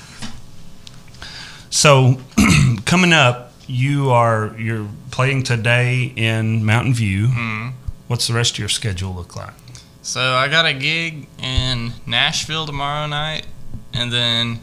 So 1.74 2.20
coming 2.86 3.14
up, 3.14 3.52
you 3.66 4.12
are 4.12 4.56
you're 4.60 4.88
playing 5.10 5.42
today 5.42 6.14
in 6.16 6.64
Mountain 6.64 6.94
View. 6.94 7.30
Mm. 7.30 7.74
What's 8.08 8.28
the 8.28 8.36
rest 8.36 8.54
of 8.54 8.60
your 8.60 8.70
schedule 8.70 9.12
look 9.12 9.36
like? 9.36 9.56
So 10.04 10.22
I 10.22 10.50
got 10.50 10.68
a 10.68 10.74
gig 10.74 11.28
in 11.42 11.94
Nashville 12.06 12.68
tomorrow 12.68 13.08
night, 13.08 13.48
and 13.92 14.14
then 14.14 14.60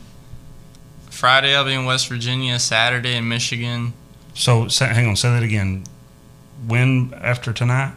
Friday 1.10 1.56
I'll 1.56 1.64
be 1.64 1.74
in 1.74 1.84
West 1.84 2.06
Virginia. 2.08 2.60
Saturday 2.60 3.16
in 3.16 3.28
Michigan. 3.28 3.92
So 4.34 4.68
hang 4.70 5.08
on, 5.08 5.16
say 5.16 5.30
that 5.30 5.42
again. 5.42 5.82
When 6.64 7.12
after 7.20 7.52
tonight? 7.52 7.94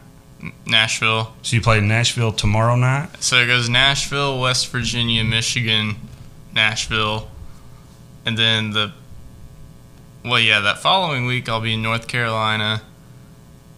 Nashville. 0.65 1.33
So 1.41 1.55
you 1.55 1.61
play 1.61 1.79
Nashville 1.81 2.31
tomorrow 2.31 2.75
night. 2.75 3.09
So 3.21 3.37
it 3.37 3.47
goes 3.47 3.69
Nashville, 3.69 4.39
West 4.39 4.67
Virginia, 4.69 5.23
Michigan, 5.23 5.95
Nashville, 6.53 7.29
and 8.25 8.37
then 8.37 8.71
the. 8.71 8.93
Well, 10.23 10.39
yeah, 10.39 10.61
that 10.61 10.79
following 10.79 11.25
week 11.25 11.49
I'll 11.49 11.61
be 11.61 11.73
in 11.73 11.81
North 11.81 12.07
Carolina, 12.07 12.81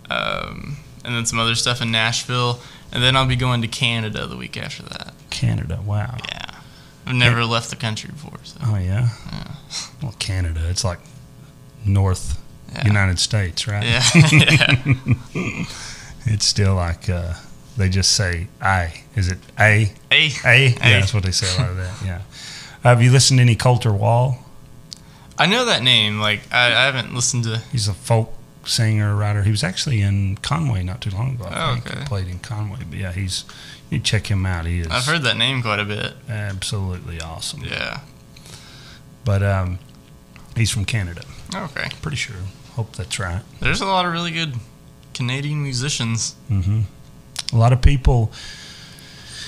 um, 0.10 0.78
and 1.04 1.16
then 1.16 1.26
some 1.26 1.40
other 1.40 1.56
stuff 1.56 1.82
in 1.82 1.92
Nashville, 1.92 2.60
and 2.92 3.02
then 3.02 3.16
I'll 3.16 3.26
be 3.26 3.36
going 3.36 3.62
to 3.64 3.68
Canada 3.68 4.28
the 4.28 4.38
week 4.38 4.56
after 4.56 4.84
that. 4.84 5.14
Canada. 5.32 5.82
Wow. 5.84 6.18
Yeah, 6.30 6.60
I've 7.08 7.16
never 7.16 7.46
left 7.46 7.70
the 7.72 7.76
country 7.76 8.12
before, 8.12 8.40
so 8.44 8.60
Oh 8.64 8.78
yeah. 8.78 9.10
Yeah. 9.32 9.56
Well, 10.04 10.16
Canada. 10.20 10.62
It's 10.70 10.84
like 10.84 11.00
North 11.84 12.40
yeah, 12.74 12.86
United 12.86 13.20
States, 13.20 13.68
right? 13.68 13.84
yeah, 13.84 14.04
yeah. 15.34 15.66
It's 16.26 16.46
still 16.46 16.76
like 16.76 17.10
uh, 17.10 17.34
they 17.78 17.90
just 17.90 18.12
say 18.14 18.48
"I." 18.62 19.04
Is 19.16 19.30
it 19.30 19.38
"A"? 19.60 19.92
Hey, 20.12 20.30
A? 20.46 20.68
Yeah, 20.70 20.98
A. 20.98 21.00
that's 21.00 21.14
what 21.14 21.24
they 21.24 21.32
say 21.32 21.48
a 21.56 21.62
lot 21.62 21.72
of 21.72 21.78
that. 21.78 21.94
Yeah. 22.06 22.22
Have 22.84 23.02
you 23.02 23.12
listened 23.12 23.40
to 23.40 23.42
any 23.42 23.56
Colter 23.56 23.92
Wall? 23.94 24.38
I 25.38 25.48
know 25.48 25.66
that 25.66 25.82
name. 25.84 26.20
Like 26.20 26.42
I, 26.52 26.68
I 26.68 26.86
haven't 26.86 27.14
listened 27.14 27.44
to. 27.46 27.58
He's 27.72 27.88
a 27.88 27.94
folk 27.94 28.34
singer 28.66 29.16
writer. 29.16 29.44
He 29.44 29.52
was 29.52 29.64
actually 29.64 30.02
in 30.02 30.38
Conway 30.38 30.84
not 30.84 31.02
too 31.02 31.10
long 31.12 31.36
ago. 31.36 31.46
I 31.50 31.70
Oh, 31.70 31.74
think. 31.76 31.88
okay. 31.88 32.00
He 32.00 32.06
played 32.06 32.28
in 32.28 32.40
Conway, 32.40 32.80
but 32.90 32.98
yeah, 32.98 33.12
he's 33.12 33.44
you 33.90 34.00
check 34.00 34.28
him 34.28 34.46
out. 34.46 34.66
He 34.66 34.80
is 34.82 34.88
I've 34.88 35.06
heard 35.06 35.22
that 35.24 35.38
name 35.38 35.62
quite 35.62 35.80
a 35.80 35.86
bit. 35.86 36.14
absolutely 36.30 37.20
awesome. 37.22 37.64
Yeah. 37.64 38.00
But 39.24 39.44
um, 39.44 39.80
he's 40.56 40.72
from 40.72 40.86
Canada. 40.86 41.24
Okay. 41.54 41.90
Pretty 42.02 42.18
sure. 42.18 42.36
Hope 42.76 42.96
that's 42.96 43.20
right. 43.20 43.42
There's 43.60 43.82
a 43.82 43.86
lot 43.86 44.06
of 44.06 44.12
really 44.14 44.32
good 44.32 44.54
Canadian 45.16 45.64
musicians. 45.64 46.36
hmm 46.48 46.82
A 47.54 47.56
lot 47.58 47.74
of 47.74 47.82
people, 47.82 48.32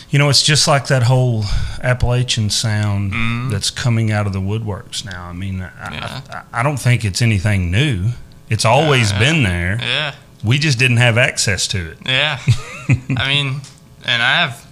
you 0.10 0.18
know, 0.18 0.30
it's 0.30 0.42
just 0.44 0.68
like 0.68 0.88
that 0.88 1.04
whole 1.04 1.44
Appalachian 1.84 2.50
sound 2.50 3.12
Mhm. 3.12 3.52
that's 3.52 3.70
coming 3.70 4.12
out 4.12 4.26
of 4.26 4.34
the 4.34 4.40
woodworks 4.42 5.04
now. 5.06 5.28
I 5.28 5.34
mean, 5.34 5.62
I, 5.62 5.94
Yeah. 5.94 6.22
I, 6.54 6.60
I 6.60 6.64
don't 6.64 6.78
think 6.78 7.04
it's 7.06 7.22
anything 7.22 7.70
new. 7.72 8.12
It's 8.50 8.66
always 8.66 9.12
Yeah. 9.12 9.20
been 9.20 9.44
there. 9.44 9.78
Yeah. 9.82 10.14
We 10.44 10.58
just 10.60 10.80
didn't 10.80 10.98
have 10.98 11.18
access 11.18 11.68
to 11.70 11.92
it. 11.92 11.98
Yeah. 12.06 12.40
I 13.18 13.28
mean, 13.28 13.62
and 14.06 14.22
I 14.24 14.40
have, 14.42 14.66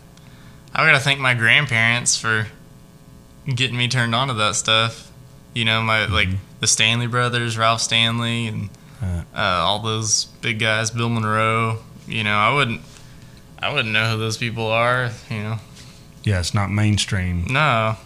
I 0.74 0.86
gotta 0.86 1.00
thank 1.04 1.20
my 1.20 1.34
grandparents 1.34 2.18
for 2.18 2.48
getting 3.54 3.76
me 3.78 3.88
turned 3.88 4.16
on 4.16 4.28
to 4.30 4.34
that 4.36 4.56
stuff. 4.56 5.10
You 5.54 5.66
know, 5.66 5.82
my 5.82 6.06
like 6.06 6.30
the 6.62 6.68
Stanley 6.68 7.08
brothers, 7.08 7.58
Ralph 7.58 7.82
Stanley, 7.82 8.48
and 8.48 8.70
Uh. 8.70 8.74
Uh, 9.06 9.24
all 9.36 9.80
those 9.80 10.26
big 10.42 10.60
guys, 10.60 10.92
Bill 10.92 11.10
Monroe. 11.10 11.80
You 12.08 12.24
know, 12.24 12.36
I 12.36 12.54
wouldn't, 12.54 12.82
I 13.60 13.74
wouldn't 13.74 13.94
know 13.94 14.12
who 14.12 14.18
those 14.18 14.38
people 14.38 14.68
are. 14.68 15.12
You 15.30 15.38
know, 15.38 15.60
Yeah, 16.24 16.40
it's 16.40 16.54
not 16.54 16.70
mainstream. 16.72 17.46
no. 17.50 17.98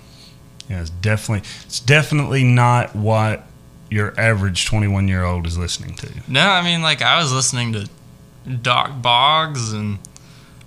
Yeah, 0.69 0.81
it's 0.81 0.91
definitely 0.91 1.47
it's 1.65 1.79
definitely 1.79 2.43
not 2.43 2.95
what 2.95 3.43
your 3.89 4.13
average 4.19 4.67
21 4.67 5.07
year 5.07 5.23
old 5.23 5.47
is 5.47 5.57
listening 5.57 5.95
to. 5.95 6.09
No, 6.27 6.41
I 6.47 6.61
mean, 6.61 6.83
like 6.83 7.01
I 7.01 7.19
was 7.19 7.33
listening 7.33 7.73
to 7.73 7.89
Dock 8.61 9.01
Boggs 9.01 9.73
and 9.73 9.97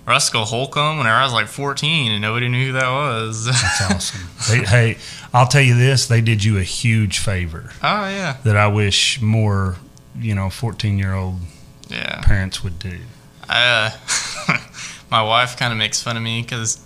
Roscoe 0.05 0.43
Holcomb 0.43 0.97
whenever 0.97 1.15
I 1.15 1.23
was 1.23 1.31
like 1.31 1.47
14, 1.47 2.11
and 2.11 2.21
nobody 2.21 2.49
knew 2.49 2.65
who 2.67 2.71
that 2.73 2.89
was. 2.91 3.45
That's 3.61 3.81
awesome. 3.89 4.27
they, 4.49 4.65
hey, 4.65 4.97
I'll 5.33 5.47
tell 5.47 5.61
you 5.61 5.77
this: 5.77 6.05
they 6.07 6.19
did 6.19 6.43
you 6.43 6.57
a 6.57 6.63
huge 6.63 7.19
favor 7.19 7.71
oh 7.81 8.09
yeah, 8.09 8.35
that 8.43 8.57
I 8.57 8.67
wish 8.67 9.21
more, 9.21 9.77
you 10.19 10.35
know, 10.35 10.49
14 10.49 10.97
year 10.97 11.13
old 11.13 11.39
yeah. 11.89 12.21
parents 12.21 12.63
would 12.63 12.79
do. 12.79 12.99
I, 13.49 13.91
uh, 14.47 14.57
my 15.11 15.21
wife 15.21 15.57
kind 15.57 15.71
of 15.71 15.77
makes 15.77 16.01
fun 16.01 16.17
of 16.17 16.23
me 16.23 16.41
because 16.41 16.79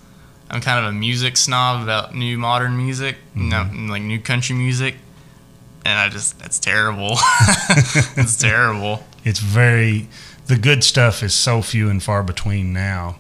I'm 0.50 0.62
kind 0.62 0.80
of 0.86 0.92
a 0.92 0.96
music 0.96 1.38
snob 1.38 1.84
about 1.84 2.16
new 2.16 2.38
modern 2.38 2.78
music, 2.78 3.18
no, 3.36 3.70
like 3.90 4.02
new 4.02 4.20
country 4.20 4.56
music, 4.56 4.96
and 5.86 6.00
I 6.00 6.10
just 6.10 6.40
that's 6.40 6.58
terrible. 6.60 7.12
it's 8.16 8.38
terrible. 8.38 9.04
It's 9.24 9.40
very 9.40 10.08
the 10.48 10.58
good 10.58 10.84
stuff 10.84 11.22
is 11.22 11.34
so 11.34 11.62
few 11.62 11.90
and 11.90 12.02
far 12.02 12.24
between 12.24 12.72
now. 12.74 13.18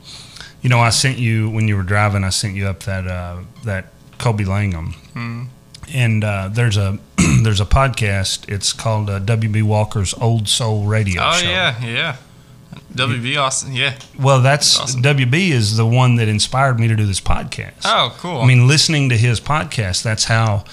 You 0.61 0.69
know, 0.69 0.79
I 0.79 0.89
sent 0.89 1.17
you 1.17 1.49
when 1.49 1.67
you 1.67 1.75
were 1.75 1.83
driving. 1.83 2.23
I 2.23 2.29
sent 2.29 2.55
you 2.55 2.67
up 2.67 2.83
that 2.83 3.05
uh, 3.07 3.41
that 3.65 3.87
Kobe 4.17 4.43
Langham, 4.45 4.95
Mm. 5.13 5.47
and 5.93 6.23
uh, 6.23 6.49
there's 6.51 6.77
a 6.77 6.97
there's 7.43 7.61
a 7.61 7.65
podcast. 7.65 8.47
It's 8.49 8.73
called 8.73 9.09
uh, 9.09 9.19
WB 9.19 9.63
Walker's 9.63 10.13
Old 10.15 10.47
Soul 10.47 10.85
Radio 10.85 11.21
Oh 11.23 11.33
Show. 11.33 11.49
yeah, 11.49 11.85
yeah. 11.85 12.15
WB 12.93 13.37
Austin, 13.39 13.73
yeah. 13.73 13.97
Well, 14.19 14.41
that's 14.41 14.79
Awesome. 14.79 15.01
WB 15.01 15.49
is 15.49 15.77
the 15.77 15.85
one 15.85 16.15
that 16.15 16.27
inspired 16.27 16.79
me 16.79 16.87
to 16.87 16.95
do 16.95 17.05
this 17.05 17.19
podcast. 17.21 17.81
Oh, 17.85 18.15
cool. 18.19 18.41
I 18.41 18.45
mean, 18.45 18.67
listening 18.67 19.09
to 19.09 19.17
his 19.17 19.39
podcast, 19.39 20.03
that's 20.03 20.25
how 20.25 20.63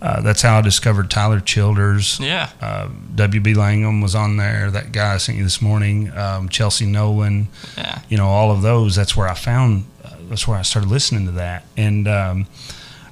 uh, 0.00 0.20
that's 0.20 0.42
how 0.42 0.58
I 0.58 0.60
discovered 0.60 1.10
Tyler 1.10 1.40
Childers. 1.40 2.20
yeah, 2.20 2.50
Uh, 2.60 2.88
WB 3.14 3.56
Langham 3.56 4.00
was 4.02 4.14
on 4.14 4.36
there. 4.36 4.70
That 4.70 4.92
guy 4.92 5.14
I 5.14 5.16
sent 5.16 5.38
you 5.38 5.44
this 5.44 5.62
morning, 5.62 6.14
um, 6.16 6.48
Chelsea 6.50 6.84
Nolan. 6.86 7.48
yeah, 7.76 8.00
You 8.10 8.18
know, 8.18 8.26
all 8.28 8.50
of 8.52 8.60
those. 8.62 8.94
That's 8.94 9.16
where 9.16 9.26
I 9.28 9.34
found. 9.34 9.86
Uh, 10.04 10.10
that's 10.28 10.46
where 10.46 10.58
I 10.58 10.62
started 10.62 10.90
listening 10.90 11.24
to 11.26 11.32
that, 11.32 11.64
and 11.76 12.06
um, 12.06 12.46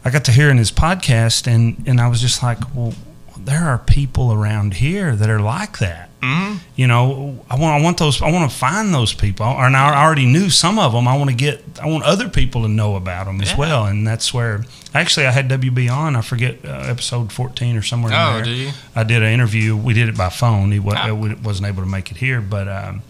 I 0.05 0.11
got 0.11 0.25
to 0.27 0.33
hearing 0.33 0.59
his 0.59 0.71
podcast, 0.73 1.47
and 1.47 1.83
and 1.87 2.01
I 2.01 2.09
was 2.09 2.21
just 2.21 2.43
like, 2.43 2.59
well, 2.75 2.93
there 3.38 3.64
are 3.64 3.79
people 3.79 4.33
around 4.33 4.75
here 4.75 5.17
that 5.17 5.29
are 5.31 5.40
like 5.40 5.79
that. 5.79 6.11
hmm 6.23 6.57
You 6.77 6.87
know, 6.87 7.45
I 7.51 7.59
want 7.59 7.81
I 7.81 7.85
want 7.85 7.99
those. 7.99 8.21
I 8.23 8.31
want 8.31 8.51
to 8.51 8.57
find 8.57 8.93
those 8.95 9.12
people, 9.14 9.47
and 9.47 9.77
I 9.77 10.03
already 10.05 10.27
knew 10.27 10.51
some 10.51 10.79
of 10.79 10.93
them. 10.93 11.09
I 11.09 11.17
want 11.17 11.31
to 11.31 11.37
get. 11.37 11.62
I 11.83 11.87
want 11.87 12.05
other 12.05 12.29
people 12.29 12.62
to 12.62 12.69
know 12.69 12.97
about 12.97 13.27
them 13.27 13.40
as 13.40 13.57
well, 13.57 13.87
and 13.87 14.07
that's 14.07 14.33
where. 14.35 14.64
Actually, 14.93 15.27
I 15.27 15.33
had 15.33 15.49
WB 15.49 15.90
on. 15.90 16.14
I 16.17 16.21
forget 16.21 16.64
uh, 16.64 16.69
episode 16.87 17.33
fourteen 17.33 17.77
or 17.77 17.83
somewhere 17.83 18.12
in 18.12 18.19
Oh, 18.19 18.33
there. 18.35 18.45
did 18.45 18.57
you? 18.59 18.71
I 18.95 19.05
did 19.05 19.23
an 19.23 19.33
interview. 19.33 19.75
We 19.77 19.93
did 19.95 20.09
it 20.09 20.17
by 20.17 20.29
phone. 20.29 20.71
He 20.71 20.79
wa- 20.79 20.95
Ah. 20.97 21.09
uh, 21.11 21.35
wasn't 21.43 21.67
able 21.69 21.83
to 21.83 21.88
make 21.88 22.11
it 22.11 22.17
here, 22.19 22.40
but 22.40 22.69
um, 22.69 23.03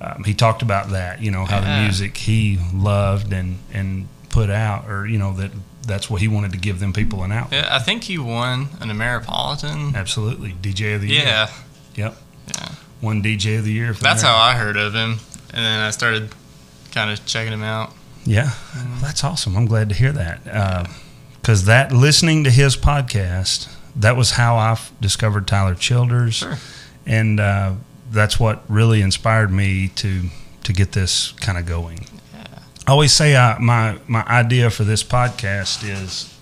um, 0.00 0.24
he 0.24 0.34
talked 0.34 0.62
about 0.62 0.90
that. 0.90 1.22
You 1.22 1.30
know 1.30 1.44
how 1.46 1.60
the 1.60 1.82
music 1.82 2.16
he 2.16 2.58
loved 2.74 3.32
and 3.32 3.58
and 3.72 4.06
put 4.28 4.50
out, 4.50 4.86
or 4.88 5.06
you 5.06 5.18
know 5.18 5.32
that 5.34 5.50
that's 5.84 6.08
what 6.10 6.20
he 6.20 6.28
wanted 6.28 6.52
to 6.52 6.58
give 6.58 6.80
them 6.80 6.92
people 6.92 7.22
an 7.22 7.32
outlet. 7.32 7.64
Yeah, 7.64 7.74
I 7.74 7.78
think 7.78 8.04
he 8.04 8.18
won 8.18 8.68
an 8.80 8.88
Ameripolitan. 8.90 9.94
Absolutely, 9.94 10.52
DJ 10.60 10.94
of 10.96 11.00
the 11.02 11.08
year. 11.08 11.22
Yeah, 11.24 11.50
Yep. 11.96 12.16
Yeah. 12.48 12.68
One 13.00 13.22
DJ 13.22 13.58
of 13.58 13.64
the 13.64 13.72
year. 13.72 13.92
That's 13.92 14.22
America. 14.22 14.26
how 14.26 14.36
I 14.36 14.54
heard 14.54 14.76
of 14.76 14.94
him, 14.94 15.18
and 15.52 15.64
then 15.64 15.80
I 15.80 15.90
started 15.90 16.30
kind 16.92 17.10
of 17.10 17.24
checking 17.26 17.52
him 17.52 17.62
out. 17.62 17.92
Yeah, 18.24 18.52
that's 19.02 19.22
awesome. 19.24 19.56
I'm 19.56 19.66
glad 19.66 19.88
to 19.90 19.94
hear 19.94 20.12
that. 20.12 20.88
Because 21.40 21.66
that 21.66 21.92
listening 21.92 22.44
to 22.44 22.50
his 22.50 22.76
podcast, 22.76 23.68
that 23.96 24.16
was 24.16 24.32
how 24.32 24.56
I 24.56 24.78
discovered 25.00 25.46
Tyler 25.46 25.74
Childers, 25.74 26.36
Sure. 26.36 26.56
and 27.06 27.38
uh, 27.38 27.74
that's 28.10 28.40
what 28.40 28.62
really 28.68 29.02
inspired 29.02 29.50
me 29.52 29.88
to 29.96 30.28
to 30.62 30.72
get 30.72 30.92
this 30.92 31.32
kind 31.32 31.58
of 31.58 31.66
going. 31.66 32.06
I 32.86 32.92
always 32.92 33.12
say 33.12 33.36
I, 33.36 33.58
my 33.58 33.98
my 34.06 34.22
idea 34.24 34.68
for 34.70 34.84
this 34.84 35.02
podcast 35.02 35.88
is 35.88 36.34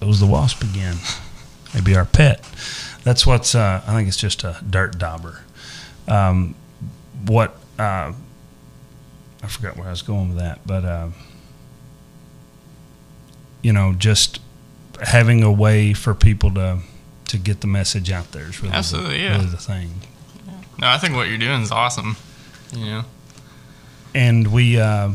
goes 0.00 0.18
the 0.18 0.26
wasp 0.26 0.62
again. 0.62 0.96
Maybe 1.74 1.96
our 1.96 2.04
pet. 2.04 2.40
That's 3.04 3.26
what's. 3.26 3.54
Uh, 3.54 3.82
I 3.86 3.94
think 3.94 4.08
it's 4.08 4.16
just 4.16 4.44
a 4.44 4.56
dirt 4.68 4.98
dauber. 4.98 5.40
Um, 6.08 6.54
what 7.26 7.56
uh, 7.78 8.12
I 9.42 9.46
forgot 9.46 9.76
where 9.76 9.86
I 9.86 9.90
was 9.90 10.02
going 10.02 10.30
with 10.30 10.38
that, 10.38 10.60
but 10.66 10.84
uh, 10.84 11.08
you 13.62 13.72
know, 13.72 13.92
just 13.92 14.40
having 15.00 15.42
a 15.42 15.52
way 15.52 15.94
for 15.94 16.14
people 16.14 16.52
to 16.54 16.80
to 17.28 17.38
get 17.38 17.60
the 17.60 17.66
message 17.66 18.10
out 18.10 18.32
there 18.32 18.44
is 18.44 18.62
really, 18.62 18.74
Absolutely, 18.74 19.18
the, 19.18 19.22
yeah. 19.22 19.36
really 19.36 19.46
the 19.46 19.56
thing. 19.56 19.90
No, 20.78 20.88
I 20.88 20.98
think 20.98 21.14
what 21.14 21.28
you're 21.28 21.38
doing 21.38 21.62
is 21.62 21.70
awesome. 21.70 22.16
You 22.72 22.84
know, 22.84 23.04
and 24.14 24.52
we 24.52 24.78
uh, 24.80 25.12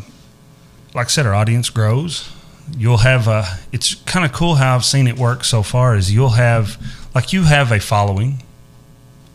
like 0.97 1.05
I 1.05 1.09
said, 1.09 1.25
our 1.25 1.33
audience 1.35 1.69
grows. 1.69 2.29
You'll 2.77 2.97
have 2.97 3.27
a. 3.29 3.45
It's 3.71 3.95
kind 3.95 4.25
of 4.25 4.33
cool 4.33 4.55
how 4.55 4.75
I've 4.75 4.83
seen 4.83 5.07
it 5.07 5.17
work 5.17 5.45
so 5.45 5.63
far. 5.63 5.95
Is 5.95 6.11
you'll 6.13 6.31
have 6.31 6.77
like 7.15 7.31
you 7.31 7.43
have 7.43 7.71
a 7.71 7.79
following 7.79 8.43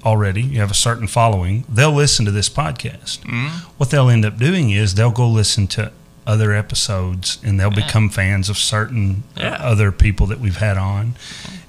already. 0.05 0.43
You 0.43 0.61
have 0.61 0.71
a 0.71 0.75
certain 0.75 1.07
following. 1.07 1.65
They'll 1.69 1.93
listen 1.95 2.25
to 2.27 2.31
this 2.31 2.49
podcast. 2.51 3.21
Mhm. 3.21 3.49
What 3.79 3.91
they'll 3.91 4.11
end 4.11 4.25
up 4.27 4.37
doing 4.37 4.71
is 4.71 4.95
they'll 4.97 5.13
go 5.13 5.27
listen 5.29 5.67
to 5.69 5.93
other 6.27 6.53
episodes 6.53 7.39
and 7.43 7.59
they'll 7.59 7.73
Yeah. 7.73 7.87
become 7.87 8.11
fans 8.11 8.49
of 8.49 8.59
certain 8.59 9.23
Yeah. 9.37 9.55
other 9.61 9.91
people 9.93 10.27
that 10.27 10.41
we've 10.41 10.57
had 10.59 10.77
on, 10.77 11.15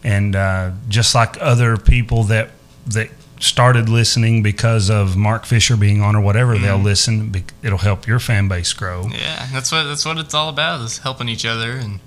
and 0.04 0.36
uh, 0.36 0.72
just 0.89 1.16
like 1.16 1.38
other 1.39 1.78
people 1.78 2.24
that 2.26 2.50
that 2.88 3.10
started 3.40 3.90
listening 3.90 4.42
because 4.44 4.90
of 4.90 5.16
Mark 5.18 5.46
Fisher 5.46 5.76
being 5.76 6.02
on 6.02 6.16
or 6.16 6.22
whatever, 6.22 6.58
they'll 6.58 6.80
Mhm. 6.80 6.84
listen. 6.84 7.44
It'll 7.62 7.78
help 7.80 8.08
your 8.08 8.20
fan 8.20 8.48
base 8.48 8.72
grow. 8.74 9.10
yeah, 9.12 9.48
that's 9.52 9.72
what 9.72 9.84
that's 9.84 10.06
what 10.06 10.18
it's 10.18 10.34
all 10.34 10.50
about 10.50 10.82
is 10.82 11.00
helping 11.00 11.28
each 11.30 11.46
other, 11.46 11.72
and 11.74 12.00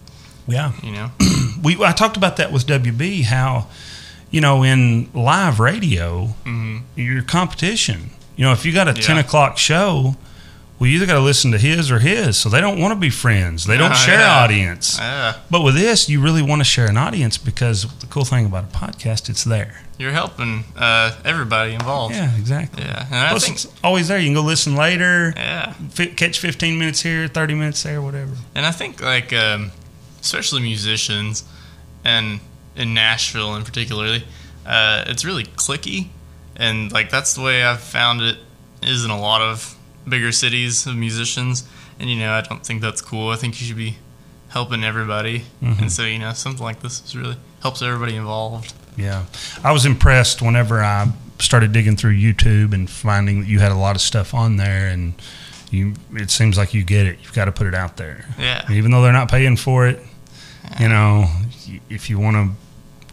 Yeah, 0.49 0.73
you 0.83 0.93
know, 0.93 1.11
we 1.63 1.77
I 1.85 1.93
talked 1.93 2.17
about 2.17 2.37
that 2.37 2.53
with 2.53 2.67
WB 2.67 3.23
how 3.23 3.67
you 4.31 4.41
know 4.41 4.63
in 4.63 5.09
live 5.13 5.59
radio 5.61 6.35
Mhm. 6.47 6.83
your 6.95 7.23
competition. 7.23 8.11
You 8.37 8.45
know, 8.45 8.53
if 8.53 8.65
you 8.65 8.73
got 8.73 8.87
a 8.89 8.93
ten 8.95 9.19
o'clock 9.19 9.59
show, 9.59 10.17
well, 10.79 10.89
you 10.91 10.97
either 10.97 11.07
got 11.07 11.15
to 11.15 11.21
listen 11.21 11.53
to 11.53 11.59
his 11.59 11.91
or 11.91 12.01
his. 12.01 12.37
So 12.37 12.49
they 12.51 12.61
don't 12.61 12.79
want 12.79 12.93
to 12.93 12.97
be 13.01 13.09
friends. 13.09 13.65
They 13.65 13.79
don't 13.79 13.93
Oh, 13.93 13.95
share 14.07 14.21
yeah. 14.21 14.37
audience. 14.43 14.97
Yeah, 15.01 15.33
But 15.51 15.63
with 15.63 15.75
this, 15.75 16.09
you 16.11 16.21
really 16.21 16.43
want 16.43 16.61
to 16.61 16.65
share 16.65 16.87
an 16.87 16.99
audience 16.99 17.39
because 17.39 17.87
the 18.01 18.07
cool 18.07 18.27
thing 18.27 18.45
about 18.45 18.65
a 18.65 18.77
podcast, 18.77 19.29
it's 19.31 19.43
there. 19.45 19.81
You're 19.99 20.13
helping 20.13 20.65
uh, 20.77 21.17
everybody 21.25 21.73
involved. 21.75 22.15
Yeah, 22.15 22.37
exactly. 22.37 22.83
Yeah, 22.85 23.07
and 23.07 23.15
I 23.15 23.39
think 23.39 23.57
it's 23.57 23.67
always 23.83 24.09
there. 24.09 24.19
You 24.19 24.27
can 24.27 24.35
go 24.35 24.43
listen 24.43 24.77
later, 24.77 25.33
yeah, 25.37 25.73
fi- 25.91 26.09
catch 26.15 26.39
15 26.39 26.79
minutes 26.79 27.01
here, 27.01 27.29
30 27.29 27.55
minutes 27.55 27.83
there, 27.83 28.03
whatever. 28.03 28.33
and 28.55 28.67
I 28.67 28.71
think 28.73 29.01
like 29.03 29.33
um, 29.33 29.73
especially 30.21 30.63
musicians 30.63 31.45
and 32.05 32.41
in 32.77 32.93
Nashville 32.95 33.57
in 33.57 33.65
particularly, 33.65 34.25
uh, 34.67 35.05
it's 35.07 35.25
really 35.25 35.45
clicky, 35.45 36.09
and 36.57 36.93
like 36.93 37.09
that's 37.11 37.35
the 37.35 37.41
way 37.41 37.65
I've 37.65 37.81
found 37.81 38.21
it 38.21 38.37
is 38.83 39.05
in 39.05 39.11
a 39.11 39.19
lot 39.19 39.41
of 39.41 39.75
bigger 40.09 40.31
cities 40.33 40.87
of 40.87 40.95
musicians. 40.97 41.67
And 41.99 42.11
you 42.11 42.17
know, 42.19 42.33
I 42.33 42.43
don't 42.43 42.65
think 42.65 42.83
that's 42.83 43.01
cool. 43.01 43.31
I 43.31 43.37
think 43.37 43.59
you 43.61 43.67
should 43.67 43.77
be 43.79 43.97
helping 44.51 44.85
everybody, 44.85 45.45
and 45.63 45.91
so 45.91 46.03
you 46.05 46.19
know, 46.19 46.33
something 46.35 46.63
like 46.63 46.81
this 46.81 47.03
is 47.03 47.17
really 47.17 47.37
helps 47.63 47.81
everybody 47.81 48.15
involved. 48.17 48.75
Yeah. 48.97 49.25
I 49.63 49.73
was 49.73 49.85
impressed 49.87 50.41
whenever 50.43 50.83
I 50.83 51.13
started 51.39 51.73
digging 51.73 51.97
through 51.97 52.15
YouTube 52.17 52.73
and 52.73 52.89
finding 52.89 53.41
that 53.41 53.47
you 53.49 53.59
had 53.61 53.73
a 53.73 53.77
lot 53.77 53.95
of 53.95 54.01
stuff 54.03 54.33
on 54.35 54.57
there 54.57 54.89
and 54.89 55.15
you 55.71 55.95
it 56.15 56.31
seems 56.31 56.57
like 56.57 56.73
you 56.75 56.83
get 56.85 57.07
it. 57.07 57.19
You've 57.23 57.35
got 57.35 57.45
to 57.47 57.53
put 57.53 57.67
it 57.67 57.75
out 57.75 57.97
there. 57.97 58.25
Yeah. 58.39 58.71
Even 58.71 58.91
though 58.91 59.03
they're 59.03 59.13
not 59.13 59.31
paying 59.31 59.57
for 59.57 59.87
it, 59.87 60.01
you 60.81 60.89
know, 60.89 61.29
if 61.91 62.09
you 62.09 62.19
want 62.19 62.37
to 62.37 62.51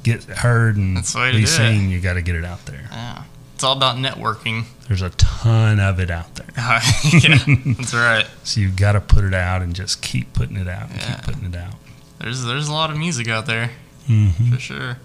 get 0.03 0.23
heard 0.25 0.75
and 0.77 0.97
That's 0.97 1.13
the 1.13 1.19
way 1.19 1.31
to 1.31 1.37
be 1.37 1.43
it. 1.43 1.47
seen, 1.47 1.89
you 1.89 1.99
got 1.99 2.13
to 2.13 2.21
get 2.21 2.35
it 2.35 2.45
out 2.45 2.65
there. 2.65 2.87
Yeah, 2.91 3.23
it's 3.55 3.63
all 3.63 3.75
about 3.75 3.97
networking. 3.97 4.65
There's 4.87 5.01
a 5.01 5.09
ton 5.11 5.79
of 5.79 5.99
it 5.99 6.09
out 6.11 6.35
there. 6.35 6.47
yeah, 6.57 7.37
that's 7.77 7.93
right. 7.93 8.25
So 8.43 8.59
you've 8.61 8.75
got 8.75 8.93
to 8.93 9.01
put 9.01 9.23
it 9.23 9.33
out 9.33 9.61
and 9.61 9.73
just 9.75 10.01
keep 10.01 10.33
putting 10.33 10.57
it 10.57 10.67
out 10.67 10.89
and 10.89 10.99
Yeah. 10.99 11.15
keep 11.15 11.23
putting 11.25 11.45
it 11.45 11.55
out. 11.55 11.75
There's 12.19 12.43
there's 12.43 12.67
a 12.67 12.73
lot 12.73 12.89
of 12.89 12.97
music 12.97 13.27
out 13.27 13.45
there 13.47 13.71
hmm 14.07 14.29
for 14.51 14.59
sure. 14.59 14.97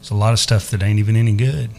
There's 0.00 0.10
a 0.10 0.14
lot 0.14 0.32
of 0.32 0.38
stuff 0.38 0.70
that 0.70 0.82
ain't 0.82 0.98
even 0.98 1.14
any 1.16 1.32
good. 1.32 1.70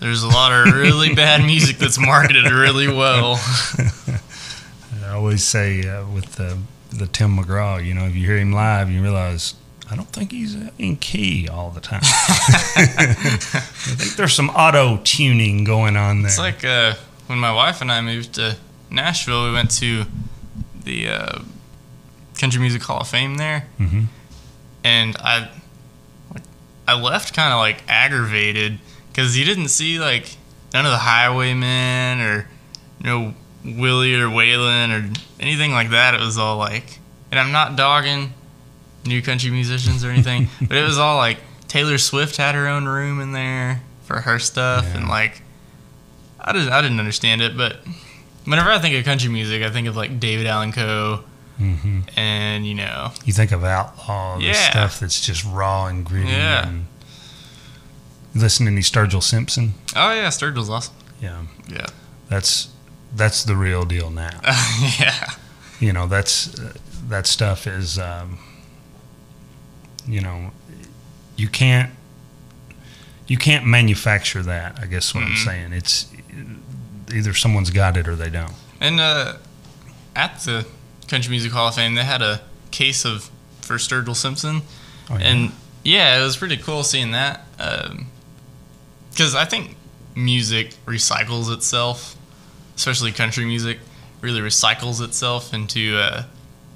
There's 0.00 0.22
a 0.22 0.28
lot 0.28 0.52
of 0.52 0.74
really 0.74 1.14
bad 1.14 1.44
music 1.44 1.78
that's 1.78 1.98
marketed 1.98 2.50
really 2.50 2.88
well. 2.88 3.34
I 5.04 5.10
always 5.10 5.44
say 5.44 5.86
uh, 5.88 6.06
with 6.06 6.34
the 6.36 6.58
the 6.90 7.06
Tim 7.06 7.36
McGraw, 7.36 7.84
you 7.84 7.94
know, 7.94 8.04
if 8.04 8.14
you 8.14 8.26
hear 8.26 8.38
him 8.38 8.52
live, 8.52 8.90
you 8.90 9.02
realize 9.02 9.54
I 9.90 9.96
don't 9.96 10.08
think 10.08 10.32
he's 10.32 10.56
in 10.78 10.96
key 10.96 11.48
all 11.48 11.70
the 11.70 11.80
time. 11.80 12.00
I 12.04 12.84
think 13.60 14.16
there's 14.16 14.32
some 14.32 14.50
auto 14.50 14.98
tuning 15.04 15.64
going 15.64 15.96
on 15.96 16.22
there. 16.22 16.28
It's 16.30 16.38
like 16.38 16.64
uh, 16.64 16.94
when 17.26 17.38
my 17.38 17.52
wife 17.52 17.80
and 17.80 17.90
I 17.90 18.00
moved 18.00 18.34
to 18.34 18.56
Nashville, 18.90 19.46
we 19.46 19.52
went 19.52 19.70
to 19.78 20.04
the 20.84 21.08
uh, 21.08 21.38
Country 22.38 22.60
Music 22.60 22.82
Hall 22.82 23.00
of 23.00 23.08
Fame 23.08 23.36
there, 23.36 23.66
Mhm. 23.80 24.06
and 24.84 25.16
I 25.18 25.50
I 26.86 26.94
left 27.00 27.34
kind 27.34 27.52
of 27.52 27.58
like 27.58 27.82
aggravated 27.88 28.78
because 29.08 29.38
you 29.38 29.44
didn't 29.44 29.68
see 29.68 29.98
like 29.98 30.36
none 30.72 30.84
of 30.84 30.90
the 30.92 30.98
Highwaymen 30.98 32.20
or 32.20 32.48
no 33.00 33.34
Willie 33.64 34.14
or 34.14 34.26
Waylon 34.28 34.90
or 34.90 35.12
anything 35.40 35.72
like 35.72 35.90
that. 35.90 36.14
It 36.14 36.20
was 36.20 36.36
all 36.38 36.56
like, 36.58 36.98
and 37.30 37.40
I'm 37.40 37.52
not 37.52 37.76
dogging 37.76 38.34
new 39.06 39.22
country 39.22 39.50
musicians 39.50 40.04
or 40.04 40.10
anything, 40.10 40.48
but 40.60 40.76
it 40.76 40.82
was 40.84 40.98
all 40.98 41.16
like 41.16 41.38
Taylor 41.68 41.98
Swift 41.98 42.36
had 42.36 42.54
her 42.54 42.66
own 42.68 42.86
room 42.86 43.20
in 43.20 43.32
there 43.32 43.82
for 44.02 44.20
her 44.20 44.38
stuff, 44.38 44.84
Yeah. 44.84 44.98
and 44.98 45.08
like 45.08 45.40
I 46.40 46.52
didn't 46.52 46.68
I 46.72 46.82
didn't 46.82 46.98
understand 47.00 47.40
it, 47.40 47.56
but 47.56 47.78
whenever 48.44 48.70
I 48.70 48.78
think 48.78 48.94
of 48.96 49.04
country 49.04 49.30
music, 49.30 49.62
I 49.62 49.70
think 49.70 49.88
of 49.88 49.96
like 49.96 50.20
David 50.20 50.46
Allan 50.46 50.72
Coe 50.72 51.24
hmm 51.58 52.00
and 52.16 52.66
you 52.66 52.74
know 52.74 53.12
You 53.24 53.32
think 53.32 53.52
of 53.52 53.62
outlaw, 53.64 54.38
the 54.38 54.44
Yeah. 54.46 54.70
stuff 54.70 55.00
that's 55.00 55.20
just 55.24 55.44
raw 55.44 55.86
and 55.86 56.04
gritty. 56.04 56.28
Yeah. 56.30 56.66
And 56.68 56.86
listening 58.34 58.74
to 58.76 58.82
Sturgill 58.82 59.22
Simpson, 59.22 59.74
oh 59.94 60.12
yeah, 60.12 60.28
Sturgill's 60.28 60.68
awesome. 60.70 60.94
yeah, 61.20 61.42
Yeah, 61.68 61.86
that's 62.28 62.68
that's 63.14 63.44
the 63.44 63.54
real 63.56 63.84
deal 63.84 64.10
now. 64.10 64.40
yeah, 64.98 65.30
you 65.78 65.92
know 65.92 66.06
that's 66.08 66.58
uh, 66.58 66.72
that 67.08 67.26
stuff 67.26 67.66
is 67.66 67.98
um, 67.98 68.38
you 70.06 70.20
know 70.20 70.50
you 71.36 71.48
can't 71.48 71.90
you 73.26 73.36
can't 73.38 73.64
manufacture 73.66 74.42
that 74.42 74.78
i 74.80 74.86
guess 74.86 75.14
what 75.14 75.24
i'm 75.24 75.30
Mhm. 75.32 75.44
saying 75.44 75.72
it's 75.72 76.06
either 77.12 77.32
someone's 77.34 77.70
got 77.70 77.96
it 77.96 78.06
or 78.06 78.14
they 78.14 78.28
don't 78.30 78.52
and 78.80 79.00
uh, 79.00 79.34
at 80.14 80.38
the 80.40 80.66
Country 81.08 81.30
Music 81.30 81.52
Hall 81.52 81.68
of 81.68 81.74
Fame, 81.74 81.94
they 81.94 82.04
had 82.04 82.22
a 82.22 82.40
case 82.70 83.04
of 83.04 83.30
for 83.60 83.74
Sturgill 83.74 84.16
Simpson. 84.16 84.62
Oh, 85.10 85.18
yeah. 85.18 85.26
And 85.26 85.52
yeah, 85.82 86.20
it 86.20 86.22
was 86.22 86.36
pretty 86.36 86.56
cool 86.56 86.82
seeing 86.82 87.12
that. 87.12 87.44
Because 89.10 89.34
I 89.34 89.44
think 89.44 89.76
music 90.14 90.74
recycles 90.86 91.52
itself, 91.52 92.16
especially 92.76 93.12
country 93.12 93.44
music, 93.44 93.78
really 94.20 94.40
recycles 94.40 95.04
itself 95.04 95.52
into, 95.52 95.96
uh, 95.96 96.24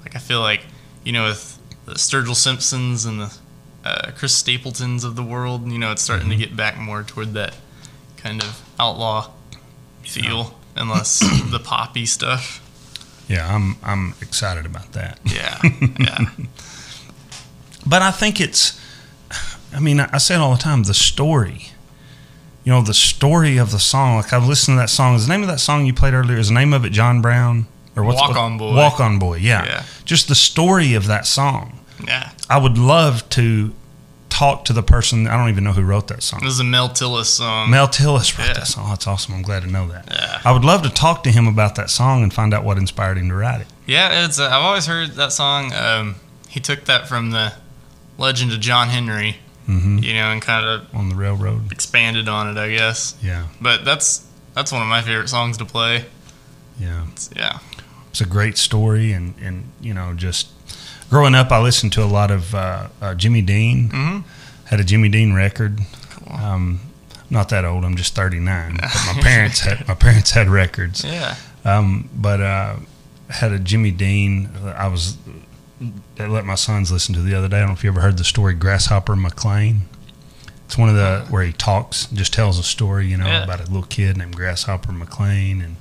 like, 0.03 0.15
I 0.15 0.19
feel 0.19 0.41
like, 0.41 0.61
you 1.03 1.11
know, 1.11 1.25
with 1.25 1.59
the 1.85 1.93
Sturgill 1.93 2.35
Simpsons 2.35 3.05
and 3.05 3.21
the 3.21 3.37
uh, 3.83 4.11
Chris 4.15 4.33
Stapletons 4.35 5.03
of 5.03 5.15
the 5.15 5.23
world, 5.23 5.71
you 5.71 5.79
know, 5.79 5.91
it's 5.91 6.01
starting 6.01 6.29
to 6.29 6.35
get 6.35 6.55
back 6.55 6.77
more 6.77 7.03
toward 7.03 7.33
that 7.33 7.55
kind 8.17 8.43
of 8.43 8.61
outlaw 8.79 9.31
feel, 10.03 10.59
unless 10.75 11.19
the 11.51 11.59
poppy 11.59 12.05
stuff. 12.05 12.61
Yeah 13.29 13.53
i'm 13.55 13.77
i'm 13.83 14.13
excited 14.21 14.65
about 14.65 14.91
that 14.93 15.17
Yeah, 15.25 15.57
yeah. 15.99 16.17
but 17.85 18.01
i 18.01 18.11
think 18.11 18.41
it's 18.41 18.79
i 19.73 19.79
mean 19.79 19.99
i 20.01 20.17
say 20.17 20.35
it 20.35 20.39
all 20.39 20.51
the 20.55 20.61
time 20.61 20.83
the 20.83 20.93
story 20.93 21.67
you 22.63 22.71
know 22.73 22.81
the 22.81 22.93
story 22.93 23.57
of 23.57 23.71
the 23.71 23.79
song 23.79 24.17
like 24.17 24.33
i've 24.33 24.45
listened 24.47 24.75
to 24.75 24.79
that 24.81 24.89
song 24.89 25.15
is 25.15 25.27
the 25.27 25.31
name 25.33 25.41
of 25.43 25.47
that 25.47 25.59
song 25.59 25.85
you 25.85 25.93
played 25.93 26.13
earlier 26.13 26.37
is 26.37 26.49
the 26.49 26.53
name 26.53 26.73
of 26.73 26.83
it 26.85 26.89
john 26.91 27.21
brown 27.21 27.65
or 27.95 28.03
Walk 28.03 28.35
On 28.37 28.57
Boy. 28.57 28.75
walk 28.75 28.99
on 28.99 29.19
boy 29.19 29.35
yeah. 29.37 29.65
Yeah. 29.65 29.83
just 30.05 30.27
the 30.27 30.35
story 30.35 30.93
of 30.93 31.07
that 31.07 31.25
song 31.27 31.79
Yeah. 32.05 32.31
I 32.49 32.57
would 32.57 32.77
love 32.77 33.27
to 33.31 33.73
talk 34.39 34.65
to 34.65 34.73
the 34.73 34.81
person. 34.83 35.27
I 35.27 35.37
don't 35.37 35.49
even 35.49 35.63
know 35.63 35.73
who 35.73 35.81
wrote 35.83 36.07
that 36.07 36.23
song. 36.23 36.39
This 36.43 36.53
is 36.53 36.59
a 36.59 36.63
Mel 36.63 36.89
Tillis 36.89 37.25
song. 37.25 37.69
Mel 37.69 37.87
Tillis 37.87 38.37
wrote 38.37 38.47
Yeah. 38.47 38.53
that 38.53 38.67
song. 38.67 38.89
That's 38.89 39.05
awesome. 39.07 39.33
I'm 39.35 39.41
glad 39.41 39.63
to 39.63 39.69
know 39.69 39.87
that. 39.89 40.07
Yeah. 40.09 40.41
I 40.45 40.51
would 40.51 40.63
love 40.63 40.81
to 40.83 40.89
talk 40.89 41.23
to 41.23 41.31
him 41.31 41.47
about 41.47 41.75
that 41.75 41.89
song 41.89 42.23
and 42.23 42.33
find 42.33 42.53
out 42.53 42.63
what 42.63 42.77
inspired 42.77 43.17
him 43.17 43.29
to 43.29 43.35
write 43.35 43.61
it. 43.61 43.67
Yeah, 43.85 44.25
it's. 44.25 44.39
Uh, 44.39 44.45
I've 44.47 44.63
always 44.63 44.85
heard 44.85 45.11
that 45.15 45.31
song. 45.31 45.73
Um, 45.73 46.15
he 46.47 46.59
took 46.59 46.85
that 46.85 47.07
from 47.07 47.31
the 47.31 47.53
Legend 48.17 48.51
of 48.53 48.59
John 48.59 48.89
Henry, 48.89 49.37
hmm 49.65 49.99
you 49.99 50.13
know, 50.13 50.31
and 50.31 50.41
kind 50.41 50.65
of 50.65 50.87
On 50.95 51.09
the 51.09 51.15
railroad. 51.15 51.71
expanded 51.71 52.27
on 52.29 52.49
it, 52.49 52.57
I 52.59 52.69
guess. 52.69 53.15
Yeah. 53.21 53.47
But 53.61 53.83
that's 53.85 54.25
that's 54.53 54.71
one 54.71 54.81
of 54.81 54.87
my 54.87 55.01
favorite 55.01 55.29
songs 55.29 55.57
to 55.57 55.65
play. 55.65 56.05
Yeah. 56.79 57.05
It's, 57.11 57.29
yeah, 57.35 57.59
It's 58.09 58.21
a 58.21 58.25
great 58.25 58.57
story. 58.57 59.11
And, 59.11 59.35
and, 59.41 59.71
you 59.81 59.93
know, 59.93 60.13
just 60.13 60.47
growing 61.09 61.35
up, 61.35 61.51
I 61.51 61.59
listened 61.61 61.93
to 61.93 62.03
a 62.03 62.05
lot 62.05 62.31
of 62.31 62.53
uh, 62.55 62.87
uh, 63.01 63.15
Jimmy 63.15 63.41
Dean. 63.41 63.89
Mhm. 63.89 64.23
Had 64.65 64.79
a 64.79 64.83
Jimmy 64.83 65.09
Dean 65.09 65.33
record. 65.33 65.79
Cool. 66.11 66.35
Um, 66.37 66.79
not 67.29 67.49
that 67.49 67.65
old. 67.65 67.83
I'm 67.85 67.95
just 67.95 68.15
39. 68.15 68.77
But 68.77 68.89
my 69.15 69.21
parents 69.21 69.59
had 69.61 69.87
my 69.87 69.93
parents 69.95 70.31
had 70.31 70.47
records. 70.49 71.03
yeah, 71.03 71.35
Um, 71.65 72.09
but 72.15 72.41
uh, 72.41 72.75
had 73.29 73.51
a 73.51 73.59
Jimmy 73.59 73.91
Dean. 73.91 74.49
I 74.77 74.87
was 74.87 75.17
I 76.19 76.25
let 76.27 76.45
my 76.45 76.55
sons 76.55 76.91
listen 76.91 77.15
to 77.15 77.21
the 77.21 77.33
other 77.35 77.47
day. 77.47 77.57
I 77.57 77.59
don't 77.61 77.69
know 77.69 77.73
if 77.73 77.83
you 77.83 77.89
ever 77.89 78.01
heard 78.01 78.17
the 78.17 78.23
story 78.23 78.53
Grasshopper 78.53 79.15
McLean. 79.15 79.81
It's 80.65 80.77
one 80.77 80.89
of 80.89 80.95
the 80.95 81.25
where 81.29 81.43
he 81.43 81.53
talks, 81.53 82.05
just 82.07 82.31
tells 82.33 82.59
a 82.59 82.63
story, 82.63 83.07
you 83.07 83.17
know, 83.17 83.25
Yeah. 83.25 83.43
about 83.43 83.59
a 83.61 83.63
little 83.63 83.83
kid 83.83 84.17
named 84.17 84.35
Grasshopper 84.35 84.91
McLean, 84.91 85.61
and 85.61 85.77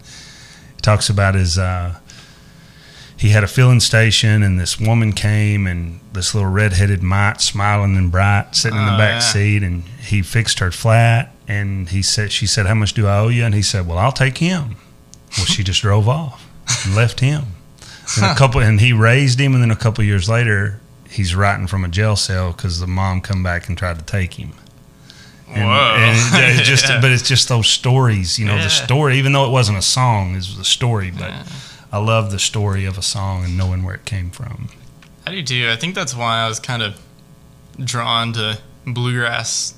he 0.77 0.81
talks 0.81 1.11
about 1.11 1.35
his. 1.35 1.59
Uh, 1.59 1.97
he 3.19 3.31
had 3.31 3.43
a 3.45 3.49
filling 3.49 3.81
station, 3.81 4.43
and 4.43 4.59
this 4.61 4.79
woman 4.81 5.13
came, 5.13 5.67
and 5.67 6.01
this 6.13 6.35
little 6.35 6.49
red-headed 6.51 7.03
mite, 7.03 7.41
smiling 7.41 7.97
and 7.97 8.11
bright, 8.13 8.55
sitting 8.55 8.79
in 8.79 8.87
the 8.87 8.95
Oh, 8.95 8.99
back 8.99 9.15
yeah. 9.15 9.19
seat, 9.33 9.63
and 9.63 9.83
he 10.01 10.23
fixed 10.23 10.61
her 10.61 10.71
flat, 10.71 11.35
and 11.49 11.89
he 11.91 12.01
said, 12.03 12.31
she 12.33 12.47
said, 12.47 12.67
"How 12.67 12.75
much 12.75 12.93
do 12.95 13.07
I 13.07 13.19
owe 13.19 13.29
you?" 13.29 13.45
And 13.45 13.55
he 13.55 13.63
said, 13.63 13.87
"Well, 13.87 13.99
I'll 13.99 14.13
take 14.13 14.39
him." 14.39 14.77
Well, 15.37 15.47
she 15.47 15.63
just 15.65 15.83
drove 15.83 16.09
off 16.09 16.47
and 16.87 16.95
left 16.95 17.21
him. 17.21 17.45
And 18.17 18.25
a 18.25 18.35
couple, 18.35 18.61
and 18.63 18.81
he 18.81 18.93
raised 18.95 19.39
him, 19.39 19.53
and 19.53 19.63
then 19.63 19.71
a 19.71 19.77
couple 19.77 20.03
years 20.05 20.29
later, 20.29 20.81
he's 21.11 21.35
writing 21.35 21.67
from 21.67 21.85
a 21.85 21.89
jail 21.89 22.17
cell 22.17 22.53
because 22.53 22.81
the 22.81 22.87
mom 22.87 23.21
come 23.21 23.43
back 23.43 23.69
and 23.69 23.77
tried 23.77 23.99
to 23.99 24.05
take 24.05 24.35
him. 24.35 24.53
And, 25.51 25.65
Whoa. 25.65 25.95
and 25.97 26.59
it's 26.59 26.67
just, 26.69 26.89
Yeah. 26.89 27.01
but 27.01 27.11
it's 27.11 27.27
just 27.27 27.49
those 27.49 27.67
stories, 27.69 28.39
you 28.39 28.47
know, 28.47 28.57
Yeah. 28.57 28.65
the 28.65 28.71
story. 28.71 29.19
Even 29.19 29.33
though 29.33 29.45
it 29.47 29.51
wasn't 29.51 29.77
a 29.79 29.83
song, 29.83 30.33
it 30.33 30.37
was 30.37 30.57
a 30.59 30.65
story. 30.65 31.11
But. 31.11 31.33
I 31.91 31.99
love 31.99 32.31
the 32.31 32.39
story 32.39 32.85
of 32.85 32.99
a 32.99 33.03
song 33.03 33.45
and 33.45 33.57
knowing 33.57 33.83
where 33.83 33.95
it 33.95 34.05
came 34.05 34.31
from. 34.31 34.69
I 35.27 35.33
do 35.33 35.43
too. 35.43 35.69
I 35.71 35.77
think 35.77 35.95
that's 35.95 36.15
why 36.15 36.41
I 36.41 36.49
was 36.49 36.61
kind 36.61 36.83
of 36.83 37.01
drawn 37.83 38.33
to 38.35 38.59
bluegrass, 38.87 39.75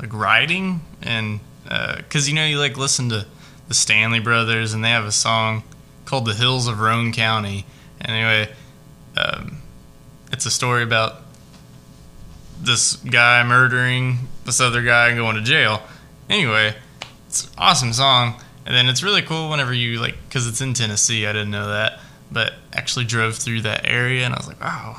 like 0.00 0.12
writing, 0.12 0.82
and 1.02 1.40
because 1.64 2.28
you 2.28 2.34
know 2.34 2.44
you 2.44 2.58
like 2.58 2.76
listen 2.76 3.08
to 3.10 3.26
the 3.68 3.74
Stanley 3.74 4.20
Brothers, 4.20 4.72
and 4.72 4.84
they 4.84 4.90
have 4.90 5.04
a 5.04 5.12
song 5.12 5.62
called 6.04 6.26
"The 6.26 6.34
Hills 6.34 6.66
of 6.66 6.80
Roane 6.80 7.12
County." 7.12 7.64
Anyway, 8.02 8.52
um, 9.16 9.62
it's 10.32 10.46
a 10.46 10.50
story 10.50 10.82
about 10.82 11.22
this 12.60 12.96
guy 12.96 13.42
murdering 13.42 14.28
this 14.44 14.60
other 14.60 14.82
guy 14.82 15.08
and 15.08 15.18
going 15.18 15.36
to 15.36 15.42
jail. 15.42 15.82
Anyway, 16.28 16.74
it's 17.28 17.44
an 17.44 17.50
awesome 17.58 17.92
song, 17.92 18.40
and 18.66 18.74
then 18.74 18.88
it's 18.88 19.02
really 19.02 19.22
cool 19.22 19.50
whenever 19.50 19.72
you 19.72 20.00
like 20.00 20.16
because 20.28 20.46
it's 20.46 20.60
in 20.60 20.74
Tennessee. 20.74 21.26
I 21.26 21.32
didn't 21.32 21.50
know 21.50 21.68
that, 21.68 22.00
but 22.30 22.54
actually 22.72 23.04
drove 23.06 23.36
through 23.36 23.62
that 23.62 23.86
area, 23.88 24.24
and 24.24 24.34
I 24.34 24.36
was 24.38 24.46
like, 24.48 24.60
wow. 24.60 24.96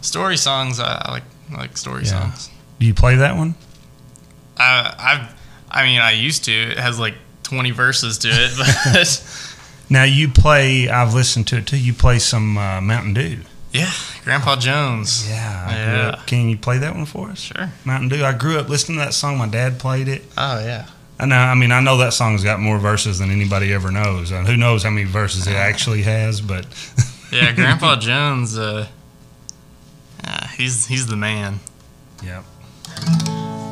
Story 0.00 0.36
songs, 0.36 0.78
I, 0.80 1.02
I 1.04 1.10
like 1.12 1.24
I 1.52 1.56
like 1.56 1.76
story 1.76 2.02
Yeah. 2.04 2.20
songs. 2.30 2.50
Do 2.78 2.86
you 2.86 2.94
play 2.94 3.16
that 3.16 3.36
one? 3.36 3.54
I, 4.58 4.94
I've, 4.98 5.40
I 5.70 5.84
mean, 5.84 6.00
I 6.00 6.12
used 6.12 6.44
to. 6.44 6.52
It 6.52 6.78
has 6.78 6.98
like 6.98 7.14
twenty 7.42 7.70
verses 7.70 8.18
to 8.18 8.28
it, 8.28 8.52
but 8.92 9.52
Now 9.90 10.04
you 10.04 10.28
play. 10.28 10.88
I've 10.88 11.14
listened 11.14 11.46
to 11.48 11.56
it 11.58 11.66
too. 11.66 11.78
You 11.78 11.92
play 11.92 12.18
some 12.18 12.56
uh, 12.58 12.80
Mountain 12.80 13.14
Dew. 13.14 13.38
yeah, 13.72 13.90
Grandpa 14.24 14.56
Jones. 14.56 15.28
Yeah, 15.28 15.64
I 15.66 15.72
grew 15.74 15.94
Yeah. 15.96 16.08
up- 16.10 16.26
Can 16.26 16.48
you 16.48 16.56
play 16.56 16.78
that 16.78 16.94
one 16.94 17.06
for 17.06 17.30
us? 17.30 17.40
Sure. 17.40 17.70
Mountain 17.84 18.08
Dew. 18.10 18.24
I 18.24 18.32
grew 18.32 18.58
up 18.58 18.68
listening 18.68 18.98
to 18.98 19.04
that 19.06 19.14
song. 19.14 19.38
My 19.38 19.48
dad 19.48 19.78
played 19.78 20.08
it. 20.08 20.24
Oh 20.36 20.58
yeah. 20.60 20.86
I 21.18 21.24
know. 21.26 21.36
I 21.36 21.54
mean, 21.54 21.72
I 21.72 21.80
know 21.80 21.96
that 21.98 22.12
song's 22.12 22.44
got 22.44 22.60
more 22.60 22.78
verses 22.78 23.18
than 23.18 23.30
anybody 23.30 23.72
ever 23.72 23.90
knows, 23.90 24.30
and 24.30 24.46
who 24.46 24.56
knows 24.56 24.82
how 24.82 24.90
many 24.90 25.04
verses 25.06 25.46
it 25.46 25.54
actually 25.56 26.02
has. 26.02 26.40
But 26.40 26.66
Yeah, 27.32 27.52
Grandpa 27.52 27.96
Jones. 28.00 28.56
Uh, 28.58 28.86
uh, 30.24 30.46
he's 30.48 30.86
he's 30.86 31.06
the 31.06 31.16
man. 31.16 31.60
yep, 32.22 32.44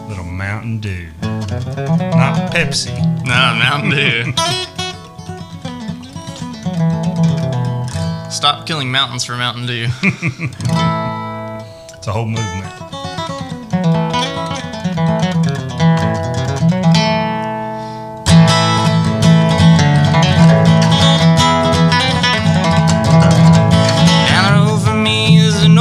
little 0.08 0.24
Mountain 0.24 0.80
Dew, 0.80 1.08
not 1.20 2.52
Pepsi. 2.52 2.96
No, 3.24 3.54
Mountain 3.58 3.90
Dew. 3.90 4.32
Stop 8.30 8.66
killing 8.66 8.90
mountains 8.90 9.24
for 9.24 9.36
Mountain 9.36 9.66
Dew. 9.66 9.86
It's 11.96 12.06
a 12.06 12.12
whole 12.12 12.26
movement. 12.26 12.93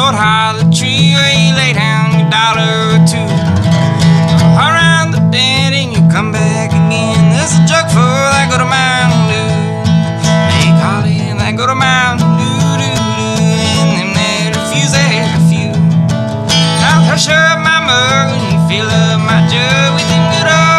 Old 0.04 0.16
hollow 0.16 0.68
tree 0.70 1.16
where 1.16 1.32
you 1.32 1.56
lay 1.56 1.72
down 1.72 2.12
a 2.20 2.28
dollar 2.28 2.76
or 2.92 3.00
two. 3.08 3.30
Around 4.60 5.12
the 5.16 5.24
bend 5.32 5.74
and 5.76 5.94
you 5.96 6.02
come 6.12 6.32
back 6.32 6.72
again. 6.72 7.32
There's 7.32 7.56
a 7.56 7.64
jug 7.64 7.88
full 7.88 8.04
that 8.04 8.52
go 8.52 8.58
to 8.60 8.68
Mountain 8.68 9.24
Dew. 9.32 9.52
They 10.52 10.68
call 10.84 11.08
it 11.08 11.40
that 11.40 11.56
go 11.56 11.68
to 11.68 11.76
Mountain 11.76 12.36
Dew, 12.36 12.84
doo, 12.84 13.00
doo. 13.16 13.48
And 13.80 13.96
them 13.96 14.12
that 14.20 14.52
refuse, 14.60 14.92
they 14.92 15.24
a 15.24 15.40
few. 15.48 15.72
I'll 16.84 17.08
hush 17.08 17.30
up 17.32 17.64
my 17.64 17.80
mug 17.80 18.28
and 18.36 18.60
fill 18.68 18.90
up 18.92 19.24
my 19.24 19.40
jug 19.48 19.96
with 19.96 20.08
them 20.12 20.24
good 20.36 20.52
old 20.52 20.73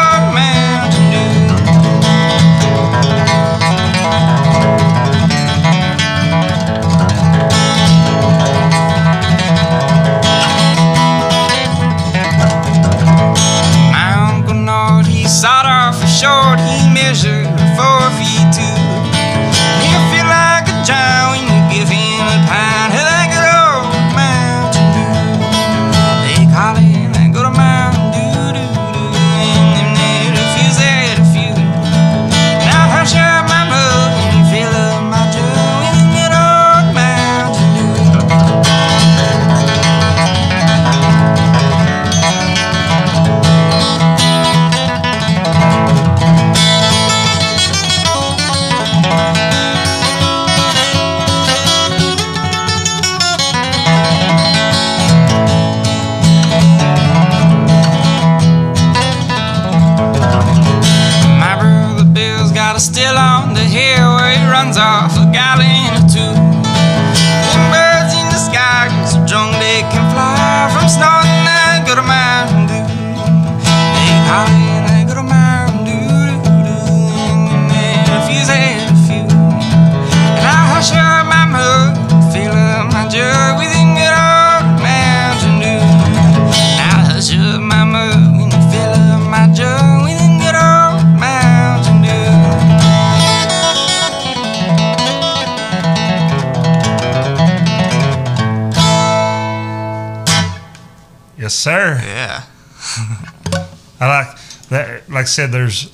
sir. 101.64 102.00
yeah. 102.04 102.44
I 104.00 104.06
like 104.08 104.38
that. 104.68 105.08
Like 105.08 105.22
I 105.22 105.24
said, 105.24 105.50
there's 105.52 105.92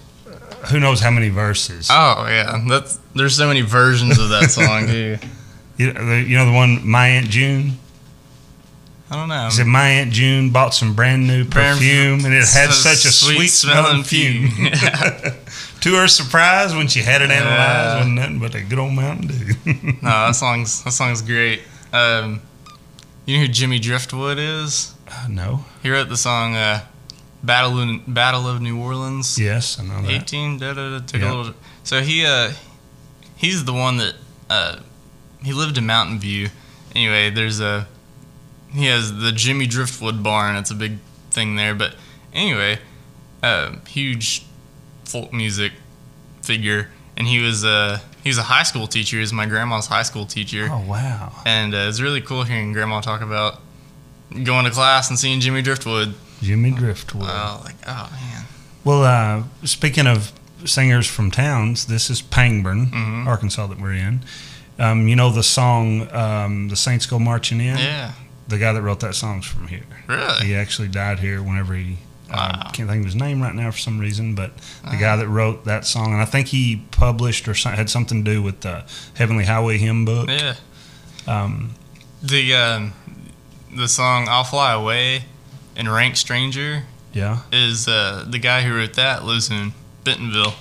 who 0.71 0.79
knows 0.81 1.01
how 1.01 1.11
many 1.11 1.29
verses. 1.29 1.89
Oh 1.91 2.27
yeah. 2.29 2.59
That's 2.69 2.99
there's 3.15 3.37
so 3.37 3.47
many 3.49 3.63
versions 3.63 4.19
of 4.19 4.29
that 4.31 4.51
song 4.51 4.87
too. 4.87 5.19
You, 5.79 5.87
you 6.13 6.37
know 6.37 6.45
the 6.45 6.53
one, 6.53 6.87
My 6.87 7.07
Aunt 7.09 7.31
June. 7.31 7.79
I 9.11 9.17
don't 9.17 9.31
know. 9.31 9.47
He 9.47 9.51
said, 9.53 9.67
My 9.67 9.89
Aunt 9.89 10.13
June 10.13 10.51
bought 10.51 10.75
some 10.75 10.95
brand 10.95 11.27
new 11.27 11.47
perfume, 11.47 12.23
and 12.27 12.35
it 12.35 12.45
had 12.47 12.69
so 12.71 12.93
such 12.93 13.07
a 13.07 13.11
sweet, 13.11 13.49
smelling 13.49 14.03
fume. 14.03 14.51
Yeah. 14.59 15.35
to 15.81 15.95
her 15.95 16.07
surprise, 16.07 16.75
when 16.75 16.87
she 16.87 17.01
had 17.01 17.23
it 17.23 17.31
analyzed, 17.31 17.49
Yeah. 17.57 17.97
wasn't 17.97 18.15
nothing 18.17 18.39
but 18.41 18.55
a 18.55 18.61
good 18.61 18.79
old 18.79 18.93
Mountain 18.93 19.29
Dew. 19.29 19.55
No, 20.03 20.11
that 20.27 20.37
song's 20.37 20.85
that 20.85 20.91
song's 20.93 21.23
great. 21.23 21.63
Um, 21.95 22.43
you 23.25 23.39
know 23.39 23.47
who 23.47 23.49
Jimmy 23.49 23.79
Driftwood 23.79 24.37
is? 24.39 24.93
Uh, 25.11 25.27
no. 25.29 25.65
He 25.83 25.91
wrote 25.91 26.09
the 26.09 26.17
song 26.17 26.55
uh, 26.55 26.85
"Battle 27.43 27.79
of, 27.81 28.03
Battle 28.15 28.47
of 28.47 28.61
New 28.61 28.79
Orleans." 28.81 29.39
Yes, 29.39 29.79
I 29.79 29.85
know 29.85 30.03
that. 30.03 30.11
18 30.11 30.59
da, 30.59 30.73
da, 30.75 30.99
da, 30.99 31.05
took 31.05 31.23
a 31.23 31.27
little 31.35 31.55
so 31.83 32.01
he 32.03 32.25
uh 32.25 32.53
he's 33.37 33.65
the 33.65 33.73
one 33.73 33.97
that 33.97 34.15
uh 34.49 34.77
he 35.43 35.53
lived 35.53 35.79
in 35.79 35.87
mountain 35.87 36.19
view 36.21 36.49
anyway 36.95 37.31
there's 37.31 37.59
a 37.61 37.89
he 38.73 38.85
has 38.85 39.17
the 39.19 39.33
jimmy 39.33 39.67
driftwood 39.67 40.23
barn 40.23 40.55
it's 40.57 40.71
a 40.71 40.75
big 40.75 40.99
thing 41.31 41.57
there 41.57 41.75
but 41.75 41.95
anyway 42.35 42.79
uh 43.43 43.73
huge 43.89 44.45
folk 45.05 45.33
music 45.33 45.73
figure 46.43 46.91
and 47.17 47.27
he 47.27 47.39
was 47.43 47.65
uh 47.65 47.99
he 48.23 48.29
was 48.29 48.39
a 48.39 48.43
high 48.43 48.63
school 48.63 48.87
teacher 48.87 49.17
he 49.17 49.21
was 49.23 49.33
my 49.33 49.47
grandma's 49.47 49.87
high 49.87 50.03
school 50.03 50.27
teacher 50.27 50.69
Oh 50.71 50.85
wow. 50.87 51.33
and 51.47 51.75
uh, 51.75 51.79
it's 51.89 52.01
really 52.01 52.21
cool 52.21 52.45
hearing 52.45 52.73
grandma 52.75 53.01
talk 53.01 53.23
about 53.23 53.61
going 54.45 54.65
to 54.65 54.71
class 54.71 55.11
and 55.11 55.19
seeing 55.19 55.41
jimmy 55.41 55.63
driftwood 55.63 56.15
Jimmy 56.43 56.71
Driftwood. 56.71 57.25
wow 57.25 57.61
like 57.65 57.77
oh 57.87 58.09
man 58.13 58.45
Well, 58.85 59.03
uh, 59.05 59.43
speaking 59.67 60.07
of 60.07 60.33
singers 60.65 61.07
from 61.07 61.31
towns, 61.31 61.85
this 61.87 62.09
is 62.11 62.23
Pangburn, 62.23 62.91
Mhm. 62.91 63.27
Arkansas, 63.27 63.67
that 63.67 63.79
we're 63.81 63.93
in. 63.93 64.21
Um, 64.79 65.07
you 65.09 65.17
know 65.17 65.31
the 65.31 65.43
song 65.43 66.09
um, 66.15 66.69
"The 66.69 66.77
Saints 66.77 67.05
Go 67.07 67.19
Marching 67.19 67.61
In." 67.61 67.77
yeah 67.77 68.13
The 68.49 68.57
guy 68.59 68.73
that 68.73 68.81
wrote 68.83 69.01
that 69.01 69.15
song's 69.15 69.45
from 69.47 69.69
here. 69.69 69.85
really 70.07 70.47
He 70.47 70.55
actually 70.55 70.89
died 70.89 71.21
here 71.21 71.43
whenever 71.43 71.75
he. 71.75 71.99
Wow. 72.31 72.71
can't 72.73 72.89
think 72.89 73.01
of 73.01 73.05
his 73.07 73.17
name 73.17 73.43
right 73.43 73.55
now 73.55 73.71
for 73.73 73.79
some 73.79 73.99
reason, 73.99 74.35
but 74.35 74.57
the 74.85 74.97
Ah. 74.97 75.01
guy 75.01 75.17
that 75.17 75.29
wrote 75.29 75.65
that 75.67 75.85
song, 75.87 76.13
and 76.15 76.23
I 76.23 76.25
think 76.25 76.47
he 76.49 76.85
published 76.93 77.49
or 77.49 77.55
had 77.55 77.91
something 77.91 78.25
to 78.25 78.31
do 78.35 78.41
with 78.41 78.61
the 78.61 78.85
Heavenly 79.15 79.45
Highway 79.47 79.77
hymn 79.79 80.05
book. 80.07 80.29
yeah 80.31 80.55
Um, 81.27 81.75
The 82.23 82.55
um, 82.55 82.93
the 83.75 83.89
song 83.89 84.27
"I'll 84.29 84.45
Fly 84.45 84.73
Away" 84.73 85.25
and 85.77 85.91
"Rank 85.93 86.17
Stranger" 86.17 86.85
Yeah. 87.13 87.41
is 87.53 87.89
uh, 87.89 88.25
the 88.29 88.39
guy 88.39 88.63
who 88.63 88.75
wrote 88.75 88.95
that 88.95 89.25
lives 89.25 89.51
in 89.51 89.73
Bentonville. 90.05 90.55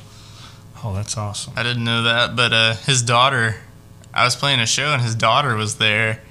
Oh, 0.83 0.93
that's 0.93 1.17
awesome. 1.17 1.53
I 1.55 1.63
didn't 1.63 1.83
know 1.83 2.03
that, 2.03 2.35
but 2.35 2.53
uh, 2.53 2.73
his 2.75 3.01
daughter. 3.01 3.55
I 4.13 4.23
was 4.23 4.35
playing 4.35 4.59
a 4.59 4.65
show 4.65 4.91
and 4.93 5.01
his 5.01 5.13
daughter 5.15 5.55
was 5.55 5.75
there, 5.75 6.21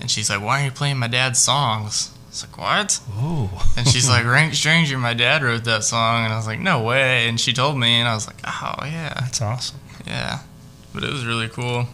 and 0.00 0.10
she's 0.10 0.28
like, 0.30 0.40
"Why 0.42 0.62
are 0.62 0.64
you 0.66 0.70
playing 0.70 0.98
my 0.98 1.08
dad's 1.08 1.38
songs?" 1.38 2.10
It's 2.28 2.42
like, 2.46 2.56
"What?" 2.58 2.98
Ooh. 3.22 3.50
And 3.76 3.86
she's 3.86 4.08
like, 4.08 4.24
"Rank 4.36 4.54
Stranger." 4.54 4.98
My 4.98 5.14
dad 5.14 5.42
wrote 5.42 5.64
that 5.64 5.84
song, 5.84 6.24
and 6.24 6.32
I 6.32 6.36
was 6.36 6.46
like, 6.46 6.58
"No 6.60 6.82
way!" 6.82 7.28
And 7.28 7.38
she 7.38 7.52
told 7.52 7.78
me, 7.78 8.00
and 8.00 8.08
I 8.08 8.14
was 8.14 8.26
like, 8.26 8.38
"Oh 8.44 8.74
yeah, 8.84 9.14
That's 9.20 9.40
awesome. 9.42 9.78
yeah." 10.06 10.40
But 10.94 11.04
it 11.04 11.12
was 11.12 11.24
really 11.24 11.48
cool. 11.48 11.86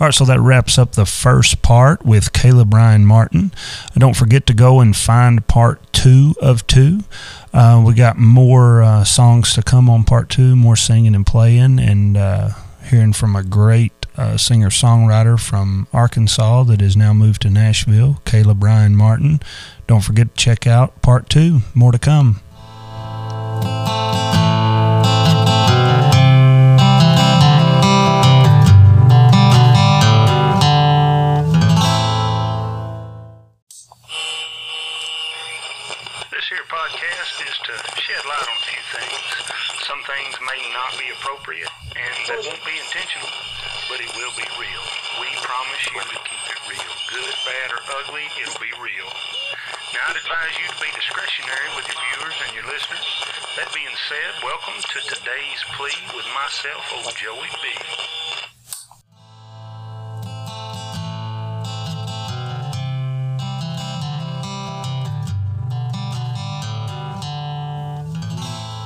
All 0.00 0.06
right, 0.06 0.14
so 0.14 0.24
that 0.26 0.38
wraps 0.38 0.78
up 0.78 0.92
the 0.92 1.04
first 1.04 1.60
part 1.60 2.04
with 2.04 2.32
Caleb 2.32 2.72
Ryan 2.72 3.04
Martin. 3.04 3.50
Don't 3.94 4.14
forget 4.14 4.46
to 4.46 4.54
go 4.54 4.78
and 4.78 4.96
find 4.96 5.44
part 5.48 5.92
two 5.92 6.36
of 6.40 6.64
two. 6.68 7.00
Uh, 7.52 7.82
we 7.84 7.94
got 7.94 8.16
more 8.16 8.80
uh, 8.80 9.02
songs 9.02 9.54
to 9.54 9.62
come 9.62 9.90
on 9.90 10.04
part 10.04 10.28
two, 10.28 10.54
more 10.54 10.76
singing 10.76 11.16
and 11.16 11.26
playing, 11.26 11.80
and 11.80 12.16
uh, 12.16 12.50
hearing 12.88 13.12
from 13.12 13.34
a 13.34 13.42
great 13.42 14.06
uh, 14.16 14.36
singer 14.36 14.70
songwriter 14.70 15.38
from 15.38 15.88
Arkansas 15.92 16.62
that 16.62 16.80
has 16.80 16.96
now 16.96 17.12
moved 17.12 17.42
to 17.42 17.50
Nashville, 17.50 18.22
Caleb 18.24 18.62
Ryan 18.62 18.94
Martin. 18.94 19.40
Don't 19.88 20.02
forget 20.02 20.32
to 20.32 20.34
check 20.36 20.64
out 20.64 21.02
part 21.02 21.28
two. 21.28 21.62
More 21.74 21.90
to 21.90 21.98
come. 21.98 22.40
You 45.94 46.00
to 46.00 46.20
keep 46.20 46.44
it 46.52 46.60
real. 46.68 46.92
Good, 47.08 47.34
bad, 47.48 47.72
or 47.72 47.80
ugly, 48.00 48.26
it'll 48.42 48.60
be 48.60 48.72
real. 48.76 49.08
Now, 49.96 50.12
I'd 50.12 50.20
advise 50.20 50.54
you 50.60 50.68
to 50.68 50.78
be 50.84 50.90
discretionary 50.92 51.68
with 51.76 51.88
your 51.88 51.96
viewers 51.96 52.36
and 52.44 52.52
your 52.52 52.66
listeners. 52.68 53.08
That 53.56 53.72
being 53.72 53.96
said, 54.08 54.32
welcome 54.44 54.76
to 54.76 54.98
today's 55.08 55.60
plea 55.80 55.96
with 56.12 56.28
myself, 56.36 56.84
old 56.92 57.16
Joey 57.16 57.48
B. 57.64 57.72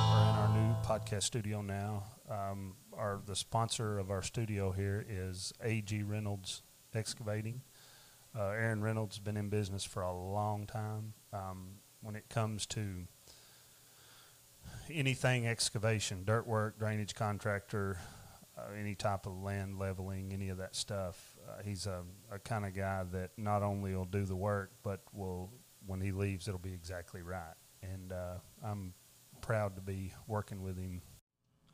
We're 0.07 0.23
in 0.23 0.35
our 0.39 0.49
new 0.55 0.75
podcast 0.87 1.23
studio 1.23 1.61
now. 1.61 2.03
Um, 2.29 2.75
our 2.95 3.19
the 3.25 3.35
sponsor 3.35 3.99
of 3.99 4.09
our 4.09 4.21
studio 4.21 4.71
here 4.71 5.05
is 5.07 5.51
AG 5.61 6.01
Reynolds 6.03 6.61
Excavating. 6.95 7.61
Uh, 8.37 8.47
Aaron 8.49 8.81
Reynolds 8.81 9.15
has 9.17 9.23
been 9.23 9.37
in 9.37 9.49
business 9.49 9.83
for 9.83 10.01
a 10.01 10.13
long 10.13 10.65
time. 10.65 11.13
Um, 11.31 11.75
when 12.01 12.15
it 12.15 12.27
comes 12.29 12.65
to 12.67 13.07
anything 14.91 15.47
excavation, 15.47 16.23
dirt 16.25 16.47
work, 16.47 16.77
drainage 16.79 17.15
contractor, 17.15 17.97
uh, 18.57 18.61
any 18.79 18.95
type 18.95 19.25
of 19.25 19.37
land 19.41 19.79
leveling, 19.79 20.31
any 20.33 20.49
of 20.49 20.57
that 20.57 20.75
stuff, 20.75 21.35
uh, 21.47 21.61
he's 21.63 21.85
a, 21.85 22.01
a 22.31 22.39
kind 22.39 22.65
of 22.65 22.73
guy 22.75 23.03
that 23.11 23.31
not 23.37 23.63
only 23.63 23.95
will 23.95 24.05
do 24.05 24.25
the 24.25 24.35
work, 24.35 24.71
but 24.83 25.01
will 25.13 25.51
when 25.85 25.99
he 26.01 26.11
leaves, 26.11 26.47
it'll 26.47 26.59
be 26.59 26.73
exactly 26.73 27.21
right. 27.21 27.53
And 27.81 28.11
uh, 28.13 28.35
I'm 28.63 28.93
proud 29.41 29.75
to 29.75 29.81
be 29.81 30.13
working 30.27 30.61
with 30.63 30.77
him. 30.77 31.01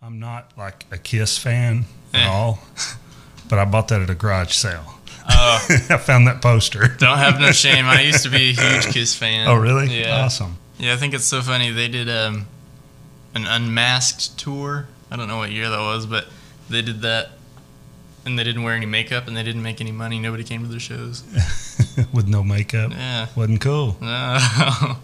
I'm 0.01 0.20
not 0.20 0.57
like 0.57 0.86
a 0.91 0.97
Kiss 0.97 1.38
fan 1.38 1.86
at 2.13 2.22
Eh. 2.22 2.28
all, 2.28 2.59
but 3.47 3.59
I 3.59 3.65
bought 3.65 3.87
that 3.89 4.01
at 4.01 4.09
a 4.09 4.15
garage 4.15 4.53
sale. 4.53 4.85
Oh, 5.31 5.65
I 5.89 5.97
found 5.97 6.27
that 6.27 6.41
poster. 6.41 6.87
don't 6.97 7.17
have 7.19 7.39
no 7.39 7.51
shame. 7.51 7.85
I 7.85 8.01
used 8.01 8.23
to 8.23 8.29
be 8.29 8.49
a 8.49 8.53
huge 8.59 8.87
Kiss 8.87 9.15
fan. 9.15 9.47
Oh, 9.47 9.55
really? 9.55 9.99
Yeah. 10.01 10.25
Awesome. 10.25 10.57
Yeah, 10.79 10.93
I 10.93 10.95
think 10.97 11.13
it's 11.13 11.25
so 11.25 11.41
funny. 11.41 11.71
They 11.71 11.87
did 11.87 12.09
um, 12.09 12.47
an 13.35 13.45
unmasked 13.45 14.37
tour. 14.39 14.87
I 15.11 15.15
don't 15.15 15.27
know 15.27 15.37
what 15.37 15.51
year 15.51 15.69
that 15.69 15.79
was, 15.79 16.05
but 16.05 16.25
they 16.69 16.81
did 16.81 17.01
that, 17.01 17.31
and 18.25 18.39
they 18.39 18.43
didn't 18.43 18.63
wear 18.63 18.73
any 18.75 18.85
makeup, 18.85 19.27
and 19.27 19.35
they 19.37 19.43
didn't 19.43 19.61
make 19.63 19.81
any 19.81 19.91
money. 19.91 20.19
Nobody 20.19 20.43
came 20.43 20.61
to 20.63 20.67
their 20.67 20.79
shows. 20.79 21.23
With 22.13 22.27
no 22.27 22.43
makeup. 22.43 22.91
Yeah. 22.91 23.27
Wasn't 23.35 23.61
cool. 23.61 23.97
No. 24.01 24.97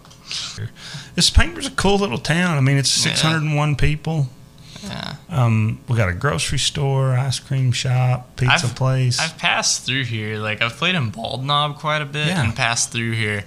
This 1.15 1.29
Painter's 1.29 1.67
a 1.67 1.71
cool 1.71 1.97
little 1.97 2.17
town. 2.17 2.57
I 2.57 2.61
mean, 2.61 2.77
it's 2.77 3.05
Yeah. 3.05 3.13
601 3.13 3.75
people. 3.75 4.27
Yeah. 4.88 5.15
Um, 5.29 5.79
we 5.88 5.95
got 5.97 6.09
a 6.09 6.13
grocery 6.13 6.59
store, 6.59 7.11
ice 7.17 7.39
cream 7.39 7.71
shop, 7.71 8.36
pizza 8.38 8.67
I've- 8.67 8.75
place. 8.75 9.19
I've 9.19 9.38
passed 9.38 9.86
through 9.86 10.05
here. 10.05 10.38
Like 10.39 10.61
I've 10.61 10.73
played 10.77 10.95
in 10.95 11.09
Bald 11.09 11.45
Knob 11.45 11.77
quite 11.79 12.01
a 12.01 12.05
bit 12.05 12.27
Yeah. 12.27 12.43
and 12.43 12.55
passed 12.55 12.91
through 12.91 13.11
here, 13.13 13.43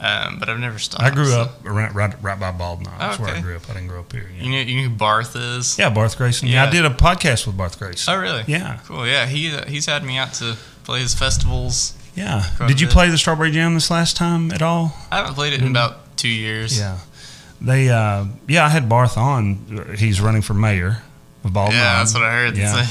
um, 0.00 0.38
but 0.38 0.48
I've 0.48 0.58
never 0.58 0.78
stopped. 0.78 1.02
I 1.02 1.10
grew 1.10 1.26
so- 1.26 1.40
up 1.42 1.60
right, 1.64 1.92
right, 1.94 2.14
right 2.22 2.38
by 2.38 2.50
Bald 2.52 2.82
Knob. 2.82 2.98
That's 2.98 3.18
where 3.18 3.34
I 3.34 3.40
grew 3.40 3.56
up. 3.56 3.62
I 3.70 3.74
didn't 3.74 3.88
grow 3.88 4.00
up 4.00 4.12
here. 4.12 4.28
Yeah, 4.36 4.42
You 4.44 4.50
know, 4.52 4.58
you 4.60 4.76
know 4.82 4.88
who 4.90 4.94
Barth 4.96 5.34
is? 5.36 5.78
yeah 5.78 5.90
Barth 5.90 6.16
Grayson. 6.16 6.48
Yeah. 6.48 6.62
Yeah. 6.64 6.68
I 6.68 6.70
did 6.70 6.84
a 6.84 6.90
podcast 6.90 7.46
with 7.46 7.56
Barth 7.56 7.78
Grayson. 7.78 8.12
Oh, 8.12 8.16
really? 8.18 8.44
Yeah. 8.46 8.78
Cool. 8.86 9.06
Yeah, 9.06 9.26
he 9.26 9.54
uh, 9.54 9.64
he's 9.66 9.86
had 9.86 10.04
me 10.04 10.18
out 10.18 10.34
to 10.34 10.56
play 10.84 11.00
his 11.00 11.14
festivals. 11.14 11.94
Yeah. 12.14 12.44
Did 12.66 12.78
you 12.80 12.88
play 12.88 13.08
the 13.08 13.16
Strawberry 13.16 13.50
Jam 13.52 13.72
this 13.74 13.90
last 13.90 14.16
time 14.16 14.52
at 14.52 14.60
all? 14.60 14.94
I 15.10 15.16
haven't 15.18 15.34
played 15.34 15.54
it 15.54 15.62
in 15.62 15.68
about 15.68 16.16
two 16.18 16.28
years. 16.28 16.72
Mm-hmm. 16.78 16.82
Yeah. 16.82 16.98
They, 17.64 17.88
uh, 17.88 18.26
yeah, 18.48 18.64
I 18.66 18.68
had 18.68 18.88
Barth 18.88 19.16
on. 19.16 19.94
He's 19.96 20.20
running 20.20 20.42
for 20.42 20.52
mayor 20.54 21.02
of 21.44 21.52
Bald 21.52 21.72
Yeah, 21.72 21.98
that's 21.98 22.14
what 22.14 22.22
I 22.22 22.32
heard. 22.32 22.56
Yeah. 22.56 22.84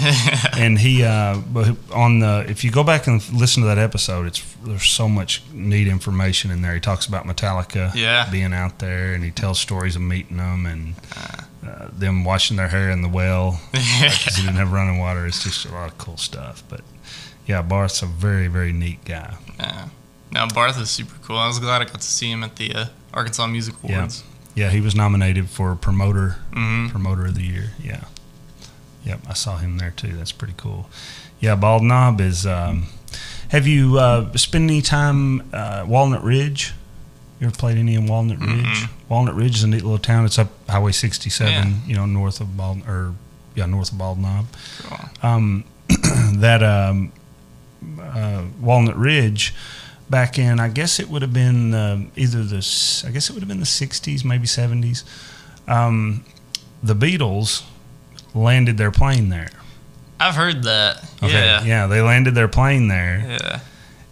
and 0.58 0.78
he 0.80 1.04
uh, 1.04 1.38
but 1.52 1.76
on 1.94 2.20
the 2.20 2.46
if 2.48 2.64
you 2.64 2.72
go 2.72 2.84
back 2.84 3.08
and 3.08 3.22
listen 3.34 3.64
to 3.64 3.68
that 3.68 3.78
episode, 3.78 4.28
it's 4.28 4.42
there's 4.64 4.88
so 4.90 5.08
much 5.10 5.42
neat 5.54 5.88
information 5.88 6.52
in 6.52 6.62
there. 6.62 6.74
He 6.74 6.80
talks 6.80 7.06
about 7.06 7.26
Metallica 7.26 7.94
Yeah. 7.96 8.30
being 8.32 8.54
out 8.54 8.80
there, 8.80 9.14
and 9.14 9.24
he 9.24 9.32
tells 9.32 9.60
stories 9.60 9.96
of 9.96 10.02
meeting 10.02 10.38
them 10.38 10.66
and 10.66 10.96
uh, 11.16 11.88
them 11.92 12.24
washing 12.24 12.58
their 12.58 12.68
hair 12.70 12.90
in 12.92 13.02
the 13.02 13.10
well 13.10 13.60
because 13.72 14.36
he 14.36 14.44
didn't 14.44 14.58
have 14.58 14.72
running 14.72 15.00
water. 15.00 15.26
It's 15.26 15.44
just 15.44 15.66
a 15.66 15.72
lot 15.72 15.92
of 15.92 15.98
cool 15.98 16.18
stuff. 16.18 16.64
But 16.70 16.82
yeah, 17.46 17.62
Barth's 17.62 18.02
a 18.02 18.06
very 18.06 18.48
very 18.48 18.72
neat 18.74 19.04
guy. 19.06 19.36
Yeah. 19.60 19.90
Now 20.32 20.48
Barth 20.48 20.80
is 20.80 20.90
super 20.90 21.16
cool. 21.24 21.38
I 21.38 21.48
was 21.48 21.60
glad 21.60 21.82
I 21.82 21.86
got 21.86 22.00
to 22.00 22.08
see 22.08 22.32
him 22.32 22.44
at 22.44 22.56
the 22.56 22.74
uh, 22.74 22.86
Arkansas 23.14 23.48
Music 23.48 23.76
Awards. 23.84 24.24
Yeah, 24.26 24.31
he 24.56 24.82
was 24.82 24.96
nominated 24.96 25.50
for 25.50 25.76
promoter 25.76 26.38
hmm 26.54 26.88
promoter 26.90 27.26
of 27.26 27.36
the 27.36 27.44
year. 27.44 27.72
Yeah. 27.82 28.06
Yep, 29.06 29.22
I 29.28 29.34
saw 29.34 29.58
him 29.58 29.78
there 29.78 29.92
too. 29.92 30.16
That's 30.16 30.32
pretty 30.32 30.54
cool. 30.58 30.90
Yeah, 31.40 31.56
Bald 31.56 31.84
Knob 31.84 32.22
is. 32.22 32.46
Um, 32.46 32.88
have 33.50 33.68
you 33.68 33.98
uh, 33.98 34.32
spent 34.38 34.64
any 34.64 34.82
time 34.82 35.50
uh, 35.54 35.84
Walnut 35.88 36.24
Ridge? 36.24 36.74
You 37.40 37.48
ever 37.48 37.56
played 37.56 37.78
any 37.78 37.96
in 37.96 38.06
Walnut 38.06 38.40
Ridge? 38.40 38.48
Mm-mm. 38.48 38.90
Walnut 39.10 39.34
Ridge 39.34 39.56
is 39.56 39.64
a 39.64 39.68
neat 39.68 39.82
little 39.82 39.98
town. 39.98 40.26
It's 40.26 40.38
up 40.38 40.50
Highway 40.70 40.92
67. 40.92 41.52
Yeah. 41.52 41.74
You 41.88 41.96
know, 41.96 42.06
north 42.06 42.40
of 42.40 42.56
Bald 42.56 42.88
or 42.88 43.16
yeah, 43.56 43.66
north 43.66 43.92
of 43.92 43.98
Bald 43.98 44.20
Knob. 44.20 44.46
Cool. 44.84 45.00
Um, 45.24 45.64
that 46.36 46.62
um, 46.62 47.12
uh, 48.00 48.44
Walnut 48.62 48.96
Ridge 48.96 49.54
back 50.12 50.38
in, 50.38 50.60
I 50.60 50.68
guess 50.70 51.00
it 51.00 51.10
would 51.10 51.22
have 51.24 51.34
been 51.34 51.74
uh, 51.74 52.04
either 52.16 52.44
the, 52.44 52.58
I 53.08 53.12
guess 53.12 53.30
it 53.30 53.34
would 53.34 53.42
have 53.42 53.48
been 53.50 53.60
the 53.60 53.66
60s, 53.66 54.24
maybe 54.24 54.46
70s. 54.46 55.04
Um, 55.68 56.26
the 56.84 56.94
Beatles 56.94 57.64
landed 58.36 58.78
their 58.78 58.92
plane 58.92 59.30
there. 59.30 59.50
I've 60.20 60.36
heard 60.36 60.64
that. 60.64 60.98
Okay. 61.24 61.34
Yeah. 61.34 61.64
Yeah, 61.64 61.88
they 61.88 62.02
landed 62.02 62.36
their 62.36 62.48
plane 62.48 62.88
there. 62.90 63.26
Yeah. 63.42 63.60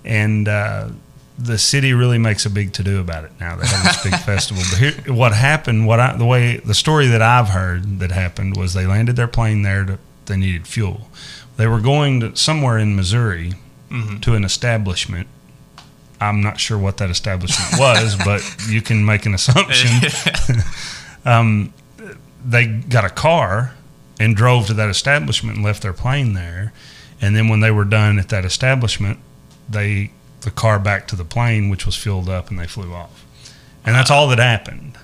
And 0.04 0.48
uh, 0.48 0.90
the 1.38 1.58
city 1.58 1.94
really 1.94 2.18
makes 2.18 2.46
a 2.46 2.50
big 2.50 2.74
to 2.74 2.84
do 2.84 3.00
about 3.00 3.26
it 3.26 3.32
now. 3.40 3.56
They 3.58 3.68
have 3.68 3.84
this 3.84 4.04
big 4.04 4.16
festival. 4.26 4.64
But 4.72 4.80
here, 4.80 5.14
what 5.14 5.34
happened, 5.34 5.86
what 5.86 6.00
I, 6.00 6.16
the 6.16 6.26
way, 6.26 6.58
the 6.58 6.74
story 6.74 7.08
that 7.08 7.22
I've 7.22 7.50
heard 7.50 8.00
that 8.00 8.12
happened 8.12 8.58
was 8.58 8.74
they 8.74 8.88
landed 8.88 9.16
their 9.18 9.28
plane 9.28 9.62
there 9.62 9.86
to, 9.86 10.00
they 10.26 10.38
needed 10.38 10.66
fuel. 10.68 11.10
They 11.58 11.68
were 11.68 11.82
going 11.82 12.22
to 12.22 12.36
somewhere 12.36 12.78
in 12.78 12.96
Missouri 12.96 13.54
Mhm. 13.92 14.22
to 14.22 14.36
an 14.36 14.44
establishment. 14.44 15.28
I'm 16.22 16.42
not 16.42 16.60
sure 16.60 16.78
what 16.78 16.98
that 16.98 17.10
establishment 17.10 17.80
was, 17.80 18.16
but 18.26 18.42
you 18.68 18.82
can 18.82 19.06
make 19.06 19.26
an 19.26 19.34
assumption. 19.34 19.90
um, 21.26 21.74
they 22.46 22.66
got 22.68 23.06
a 23.06 23.10
car 23.10 23.74
and 24.20 24.36
drove 24.36 24.68
to 24.68 24.74
that 24.76 24.90
establishment 24.90 25.58
and 25.58 25.66
left 25.66 25.82
their 25.82 25.94
plane 25.94 26.34
there. 26.34 26.74
And 27.22 27.36
then 27.36 27.48
when 27.50 27.60
they 27.60 27.72
were 27.72 27.86
done 27.86 28.20
at 28.20 28.30
that 28.30 28.46
establishment, 28.46 29.20
they 29.70 30.12
the 30.42 30.52
car 30.52 30.80
back 30.80 31.06
to 31.10 31.16
the 31.18 31.26
plane, 31.26 31.70
which 31.70 31.86
was 31.86 31.96
filled 31.96 32.30
up, 32.30 32.50
and 32.50 32.58
they 32.58 32.66
flew 32.68 32.94
off. 32.94 33.26
And 33.86 33.94
that's 33.96 34.10
all 34.10 34.28
that 34.30 34.40
happened. 34.40 34.98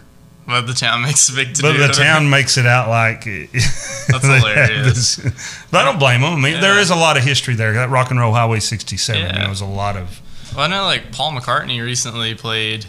but 0.48 0.62
the 0.62 0.74
town 0.74 1.02
makes 1.02 1.28
a 1.30 1.34
big 1.36 1.54
to 1.56 1.62
but 1.62 1.78
the 1.78 1.88
town 1.94 2.30
makes 2.30 2.58
it 2.58 2.66
out 2.66 2.88
like 2.88 3.26
That's 3.54 4.24
hilarious. 4.26 5.16
this- 5.18 5.66
but 5.72 5.80
I 5.82 5.84
don't 5.86 6.00
blame 6.00 6.22
them. 6.22 6.34
I 6.34 6.40
mean, 6.40 6.62
there 6.62 6.76
Yeah. 6.76 6.82
is 6.82 6.90
a 6.90 6.96
lot 6.96 7.18
of 7.18 7.24
history 7.24 7.56
there. 7.56 7.74
That 7.74 7.90
Rock 7.90 8.12
and 8.12 8.20
Roll 8.20 8.34
Highway 8.34 8.60
67. 8.62 9.22
Yeah. 9.22 9.40
There 9.40 9.50
was 9.50 9.62
a 9.62 9.66
lot 9.66 9.98
of. 9.98 10.22
Well, 10.56 10.64
I 10.64 10.68
know 10.68 10.84
like 10.86 11.12
Paul 11.12 11.34
McCartney 11.34 11.84
recently 11.84 12.34
played 12.34 12.86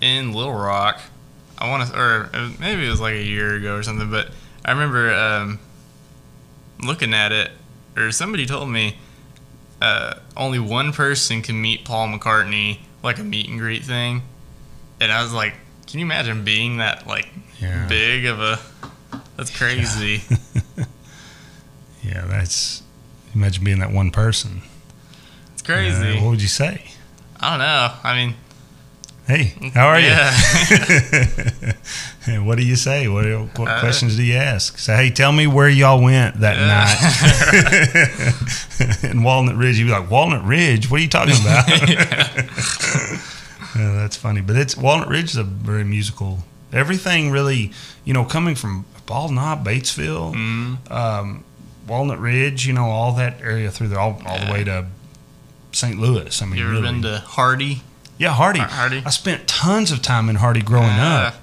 in 0.00 0.32
Little 0.32 0.54
Rock. 0.54 1.00
I 1.58 1.68
want 1.68 1.90
to, 1.90 1.98
or 1.98 2.30
uh, 2.32 2.50
maybe 2.58 2.86
it 2.86 2.90
was 2.90 3.00
like 3.00 3.14
a 3.16 3.22
year 3.22 3.54
ago 3.54 3.76
or 3.76 3.82
something. 3.82 4.10
But 4.10 4.30
I 4.64 4.72
remember 4.72 5.12
um, 5.12 5.58
looking 6.82 7.12
at 7.12 7.32
it, 7.32 7.50
or 7.96 8.10
somebody 8.12 8.46
told 8.46 8.70
me 8.70 8.96
uh, 9.82 10.14
only 10.36 10.58
one 10.58 10.92
person 10.92 11.42
can 11.42 11.60
meet 11.60 11.84
Paul 11.84 12.08
McCartney, 12.08 12.78
like 13.02 13.18
a 13.18 13.24
meet 13.24 13.48
and 13.48 13.58
greet 13.58 13.84
thing. 13.84 14.22
And 14.98 15.12
I 15.12 15.22
was 15.22 15.34
like, 15.34 15.52
can 15.86 16.00
you 16.00 16.06
imagine 16.06 16.44
being 16.44 16.78
that 16.78 17.06
like 17.06 17.28
Yeah. 17.60 17.86
big 17.88 18.24
of 18.24 18.40
a? 18.40 18.58
That's 19.36 19.56
crazy. 19.56 20.22
Yeah, 22.02 22.24
that's. 22.26 22.84
Imagine 23.34 23.64
being 23.64 23.80
that 23.80 23.90
one 23.90 24.12
person. 24.12 24.62
Crazy. 25.66 26.16
Uh, 26.18 26.22
what 26.22 26.30
would 26.30 26.42
you 26.42 26.48
say? 26.48 26.82
I 27.40 27.50
don't 27.50 27.58
know. 27.58 27.92
I 28.02 28.14
mean, 28.16 28.34
Hey, 29.26 29.54
how 29.74 29.88
are 29.88 29.98
yeah. 30.00 30.30
you? 30.70 31.72
Hey, 32.26 32.38
what 32.40 32.58
do 32.58 32.64
you 32.64 32.74
say? 32.76 33.06
What, 33.08 33.24
what 33.56 33.68
Uh, 33.68 33.78
questions 33.80 34.16
do 34.16 34.22
you 34.24 34.34
ask? 34.34 34.78
Say, 34.78 34.96
hey, 34.96 35.10
tell 35.10 35.30
me 35.30 35.46
where 35.46 35.68
y'all 35.68 36.02
went 36.02 36.40
that 36.40 36.56
night 38.98 39.04
in 39.12 39.22
Walnut 39.22 39.54
Ridge. 39.56 39.78
You'd 39.78 39.86
be 39.86 39.90
like, 39.92 40.10
Walnut 40.10 40.44
Ridge? 40.44 40.90
What 40.90 40.98
are 40.98 41.02
you 41.02 41.08
talking 41.08 41.34
about? 41.40 41.68
Yeah, 43.76 43.92
that's 43.92 44.16
funny. 44.16 44.40
But 44.40 44.56
it's 44.56 44.74
Walnut 44.74 45.08
Ridge 45.08 45.24
is 45.32 45.36
a 45.36 45.42
very 45.44 45.84
musical. 45.84 46.38
Everything 46.72 47.30
really, 47.30 47.72
you 48.06 48.14
know, 48.14 48.24
coming 48.24 48.54
from 48.54 48.86
Bald 49.04 49.32
Knob, 49.32 49.66
Batesville, 49.66 50.34
Mm, 50.34 50.90
um, 50.90 51.44
Walnut 51.86 52.18
Ridge, 52.18 52.66
you 52.66 52.72
know, 52.72 52.86
all 52.86 53.12
that 53.12 53.38
area 53.42 53.70
through 53.70 53.88
there, 53.88 54.00
all, 54.00 54.18
all 54.26 54.38
the 54.46 54.50
way 54.50 54.64
to 54.64 54.86
St. 55.76 55.98
Louis. 55.98 56.40
I 56.42 56.46
mean, 56.46 56.56
you 56.56 56.64
ever 56.64 56.72
really. 56.72 56.82
been 56.82 57.02
to 57.02 57.18
Hardy? 57.18 57.82
Yeah, 58.18 58.30
Hardy. 58.32 58.60
Hardy? 58.60 59.02
I 59.04 59.10
spent 59.10 59.46
tons 59.46 59.92
of 59.92 60.00
time 60.02 60.28
in 60.28 60.36
Hardy 60.36 60.62
growing 60.62 60.88
Ah. 60.92 61.28
up. 61.28 61.34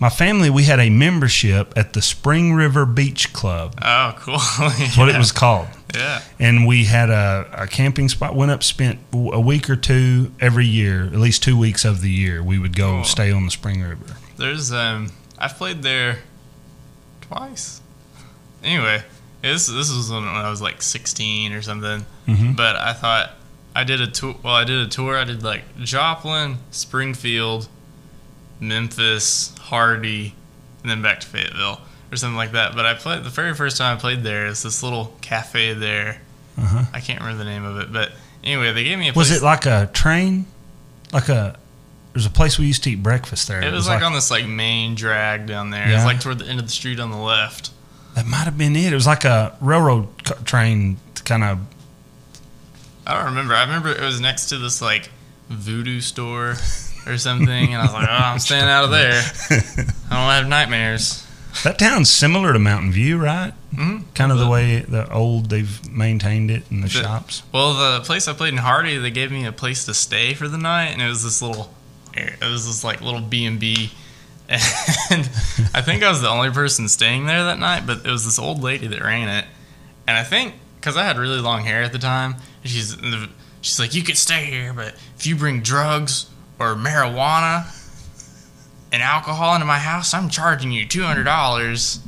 My 0.00 0.08
family, 0.08 0.50
we 0.50 0.64
had 0.64 0.80
a 0.80 0.90
membership 0.90 1.72
at 1.76 1.92
the 1.92 2.02
Spring 2.02 2.54
River 2.54 2.84
Beach 2.86 3.32
Club. 3.32 3.78
Oh, 3.80 4.14
cool. 4.18 4.38
That's 4.58 4.96
what 4.98 5.08
it 5.08 5.16
was 5.16 5.30
called. 5.30 5.68
Yeah. 5.94 6.22
And 6.40 6.66
we 6.66 6.86
had 6.86 7.08
a, 7.10 7.48
a 7.52 7.66
camping 7.68 8.08
spot. 8.08 8.34
Went 8.34 8.50
up, 8.50 8.64
spent 8.64 8.98
a 9.12 9.40
week 9.40 9.70
or 9.70 9.76
two 9.76 10.32
every 10.40 10.66
year, 10.66 11.04
at 11.04 11.12
least 11.20 11.42
two 11.44 11.56
weeks 11.56 11.84
of 11.84 12.00
the 12.00 12.10
year. 12.10 12.42
We 12.42 12.58
would 12.58 12.74
go 12.74 12.94
Cool. 12.96 13.04
stay 13.04 13.30
on 13.30 13.44
the 13.44 13.50
Spring 13.52 13.80
River. 13.82 14.16
There's 14.38 14.72
um 14.72 15.12
I've 15.38 15.56
played 15.56 15.82
there 15.82 16.18
twice. 17.20 17.80
Anyway, 18.64 19.02
this 19.42 19.66
this 19.66 19.94
was 19.94 20.10
when 20.10 20.24
I 20.24 20.48
was 20.50 20.60
like 20.62 20.82
16 20.82 21.52
or 21.52 21.62
something. 21.62 22.06
Mhm. 22.26 22.56
But 22.56 22.74
I 22.76 22.92
thought 22.92 23.32
I 23.74 23.84
did 23.84 24.00
a 24.00 24.06
tour. 24.06 24.36
Well, 24.42 24.54
I 24.54 24.64
did 24.64 24.78
a 24.80 24.88
tour. 24.88 25.16
I 25.16 25.24
did 25.24 25.42
like 25.42 25.62
Joplin, 25.78 26.58
Springfield, 26.70 27.68
Memphis, 28.60 29.54
Hardy, 29.60 30.34
and 30.82 30.90
then 30.90 31.02
back 31.02 31.20
to 31.20 31.26
Fayetteville 31.26 31.80
or 32.10 32.16
something 32.16 32.36
like 32.36 32.52
that. 32.52 32.74
But 32.74 32.84
I 32.86 32.94
played 32.94 33.24
the 33.24 33.30
very 33.30 33.54
first 33.54 33.76
time 33.76 33.96
I 33.96 34.00
played 34.00 34.22
there. 34.22 34.46
Is 34.46 34.62
this 34.62 34.82
little 34.82 35.16
cafe 35.20 35.72
there. 35.74 36.20
Uh-huh. 36.58 36.84
I 36.92 37.00
can't 37.00 37.20
remember 37.20 37.42
the 37.42 37.48
name 37.50 37.64
of 37.64 37.78
it, 37.78 37.92
but 37.92 38.12
anyway, 38.44 38.72
they 38.72 38.84
gave 38.84 38.98
me 38.98 39.08
a. 39.08 39.12
Was 39.14 39.30
it 39.30 39.42
like 39.42 39.64
a 39.66 39.90
train? 39.92 40.46
Like 41.12 41.28
a. 41.28 41.58
There's 42.12 42.26
a 42.26 42.30
place 42.30 42.58
we 42.58 42.66
used 42.66 42.84
to 42.84 42.90
eat 42.90 43.02
breakfast 43.02 43.48
there. 43.48 43.62
It 43.64 43.72
was 43.72 43.88
like, 43.88 44.02
on 44.02 44.12
this 44.12 44.30
like 44.30 44.46
main 44.46 44.94
drag 44.94 45.46
down 45.46 45.70
there. 45.70 45.86
It 45.86 45.90
Yeah. 45.90 45.96
was 45.96 46.04
like 46.04 46.20
toward 46.20 46.40
the 46.40 46.44
end 46.46 46.60
of 46.60 46.66
the 46.66 46.72
street 46.72 47.00
on 47.00 47.10
the 47.10 47.16
left. 47.16 47.70
That 48.14 48.26
might 48.26 48.44
have 48.44 48.58
been 48.58 48.76
it. 48.76 48.92
It 48.92 48.94
was 48.94 49.06
like 49.06 49.24
a 49.24 49.56
railroad 49.62 50.08
train 50.44 50.98
kind 51.24 51.42
of. 51.42 51.58
I 53.06 53.14
don't 53.14 53.26
remember. 53.26 53.54
I 53.54 53.62
remember 53.62 53.90
it 53.90 54.00
was 54.00 54.20
next 54.20 54.48
to 54.50 54.58
this 54.58 54.80
like 54.80 55.10
voodoo 55.48 56.00
store 56.00 56.56
or 57.06 57.18
something, 57.18 57.48
and 57.72 57.76
I 57.76 57.82
was 57.84 57.92
like, 57.92 58.08
"Oh, 58.08 58.12
I'm 58.12 58.38
staying 58.38 58.64
out 58.64 58.84
of 58.84 58.90
there. 58.90 59.22
I 59.50 60.14
don't 60.14 60.30
have 60.30 60.46
nightmares." 60.48 61.26
That 61.64 61.78
town's 61.78 62.10
similar 62.10 62.52
to 62.54 62.58
Mountain 62.58 62.92
View, 62.92 63.18
right? 63.18 63.52
Mhm. 63.74 64.04
Kind 64.14 64.32
of 64.32 64.38
the 64.38 64.48
way 64.48 64.80
the 64.80 65.10
old 65.12 65.50
they've 65.50 65.90
maintained 65.90 66.50
it 66.50 66.62
and 66.70 66.82
the, 66.82 66.88
The- 66.88 67.02
shops. 67.02 67.42
Well, 67.52 67.74
the 67.74 68.00
place 68.04 68.26
I 68.28 68.32
played 68.32 68.52
in 68.54 68.58
Hardy, 68.58 68.96
they 68.98 69.10
gave 69.10 69.30
me 69.30 69.44
a 69.44 69.52
place 69.52 69.84
to 69.86 69.92
stay 69.94 70.32
for 70.34 70.48
the 70.48 70.56
night, 70.58 70.86
and 70.92 71.02
it 71.02 71.08
was 71.08 71.22
this 71.24 71.42
little, 71.42 71.72
it 72.14 72.40
was 72.40 72.66
this 72.66 72.82
like 72.84 73.00
little 73.02 73.20
B 73.20 73.44
and 73.44 73.58
B, 73.60 73.90
and 74.48 75.28
I 75.74 75.82
think 75.82 76.02
I 76.02 76.08
was 76.08 76.20
the 76.22 76.28
only 76.28 76.50
person 76.50 76.88
staying 76.88 77.26
there 77.26 77.44
that 77.44 77.58
night. 77.58 77.86
But 77.86 78.06
it 78.06 78.10
was 78.10 78.24
this 78.24 78.38
old 78.38 78.62
lady 78.62 78.86
that 78.86 79.02
ran 79.02 79.28
it, 79.28 79.44
and 80.06 80.16
I 80.16 80.24
think 80.24 80.54
because 80.76 80.96
I 80.96 81.04
had 81.04 81.18
really 81.18 81.38
long 81.40 81.62
hair 81.64 81.82
at 81.82 81.92
the 81.92 81.98
time, 81.98 82.36
she's 82.64 82.96
she's 83.60 83.78
like, 83.78 83.94
you 83.94 84.02
could 84.02 84.16
stay 84.16 84.44
here, 84.44 84.72
but 84.72 84.94
if 85.16 85.26
you 85.26 85.36
bring 85.36 85.60
drugs 85.60 86.30
or 86.58 86.74
marijuana 86.74 87.66
and 88.92 89.02
alcohol 89.02 89.54
into 89.54 89.66
my 89.66 89.78
house, 89.78 90.14
I'm 90.14 90.28
charging 90.28 90.72
you 90.72 90.86
two 90.86 91.02
hundred 91.02 91.24
dollars. 91.24 92.00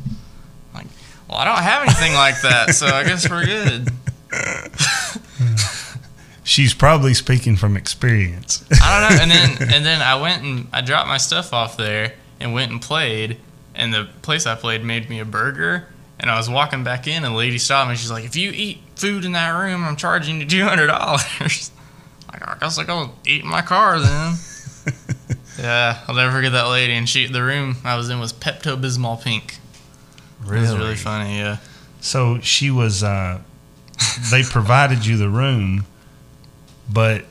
Like, 0.74 0.86
well, 1.28 1.38
I 1.38 1.44
don't 1.44 1.62
have 1.62 1.82
anything 1.82 2.14
like 2.14 2.40
that, 2.42 2.74
so 2.74 2.86
I 2.86 3.04
guess 3.04 3.28
we're 3.28 3.44
good. 3.44 3.88
She's 6.46 6.74
probably 6.74 7.14
speaking 7.14 7.56
from 7.56 7.74
experience. 7.76 8.64
I 8.82 9.08
don't 9.08 9.16
know. 9.16 9.22
And 9.22 9.30
then 9.30 9.74
and 9.74 9.86
then 9.86 10.02
I 10.02 10.20
went 10.20 10.42
and 10.42 10.68
I 10.72 10.82
dropped 10.82 11.08
my 11.08 11.16
stuff 11.16 11.54
off 11.54 11.78
there 11.78 12.14
and 12.38 12.52
went 12.52 12.70
and 12.70 12.82
played. 12.82 13.38
And 13.74 13.92
the 13.92 14.08
place 14.22 14.46
I 14.46 14.54
played 14.54 14.84
made 14.84 15.08
me 15.08 15.18
a 15.18 15.24
burger. 15.24 15.88
And 16.20 16.30
I 16.30 16.36
was 16.36 16.48
walking 16.48 16.84
back 16.84 17.08
in, 17.08 17.24
and 17.24 17.34
the 17.34 17.38
lady 17.38 17.58
stopped 17.58 17.90
me. 17.90 17.96
She's 17.96 18.10
like, 18.10 18.24
"If 18.24 18.36
you 18.36 18.52
eat 18.52 18.78
food 18.96 19.24
in 19.24 19.32
that 19.32 19.50
room, 19.50 19.84
I'm 19.84 19.96
charging 19.96 20.40
you 20.40 20.46
two 20.46 20.64
hundred 20.64 20.88
dollars." 20.88 21.70
Like, 22.32 22.48
I 22.48 22.56
guess 22.58 22.78
I 22.78 22.84
go 22.84 23.10
eat 23.24 23.44
in 23.44 23.48
my 23.48 23.62
car 23.62 24.00
then. 24.00 24.34
yeah, 25.60 26.00
I'll 26.08 26.16
never 26.16 26.32
forget 26.32 26.50
that 26.50 26.64
lady. 26.64 26.92
And 26.94 27.08
she, 27.08 27.28
the 27.28 27.44
room 27.44 27.76
I 27.84 27.96
was 27.96 28.10
in 28.10 28.18
was 28.18 28.32
Pepto 28.32 28.76
Bismol 28.76 29.22
pink. 29.22 29.58
It 30.44 30.50
was 30.50 30.76
really 30.76 30.96
funny. 30.96 31.38
Yeah. 31.38 31.58
So 32.00 32.40
she 32.40 32.72
was. 32.72 33.04
Uh, 33.04 33.40
they 34.32 34.42
provided 34.42 35.06
you 35.06 35.16
the 35.16 35.28
room, 35.28 35.86
but 36.92 37.24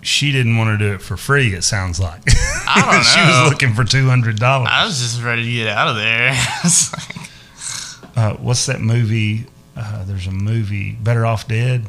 she 0.00 0.32
didn't 0.32 0.56
want 0.56 0.78
to 0.78 0.88
do 0.88 0.94
it 0.94 1.02
for 1.02 1.18
free. 1.18 1.52
It 1.54 1.64
sounds 1.64 2.00
like. 2.00 2.22
I 2.26 2.80
don't 2.90 3.04
she 3.04 3.20
was 3.20 3.50
looking 3.52 3.74
for 3.74 3.84
two 3.84 4.08
hundred 4.08 4.38
dollars. 4.38 4.70
I 4.72 4.86
was 4.86 4.98
just 5.00 5.22
ready 5.22 5.44
to 5.44 5.52
get 5.52 5.68
out 5.68 5.88
of 5.88 5.96
there. 5.96 6.30
Like- 6.32 7.30
Uh, 8.16 8.34
what's 8.36 8.64
that 8.66 8.80
movie? 8.80 9.46
Uh, 9.76 10.04
there's 10.04 10.26
a 10.26 10.30
movie, 10.32 10.92
Better 10.92 11.26
Off 11.26 11.48
Dead. 11.48 11.82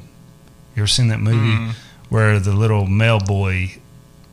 You 0.75 0.81
ever 0.81 0.87
seen 0.87 1.07
that 1.09 1.19
movie 1.19 1.37
Mm. 1.57 1.71
where 2.09 2.39
the 2.39 2.51
little 2.53 2.85
mail 2.87 3.19
boy 3.19 3.77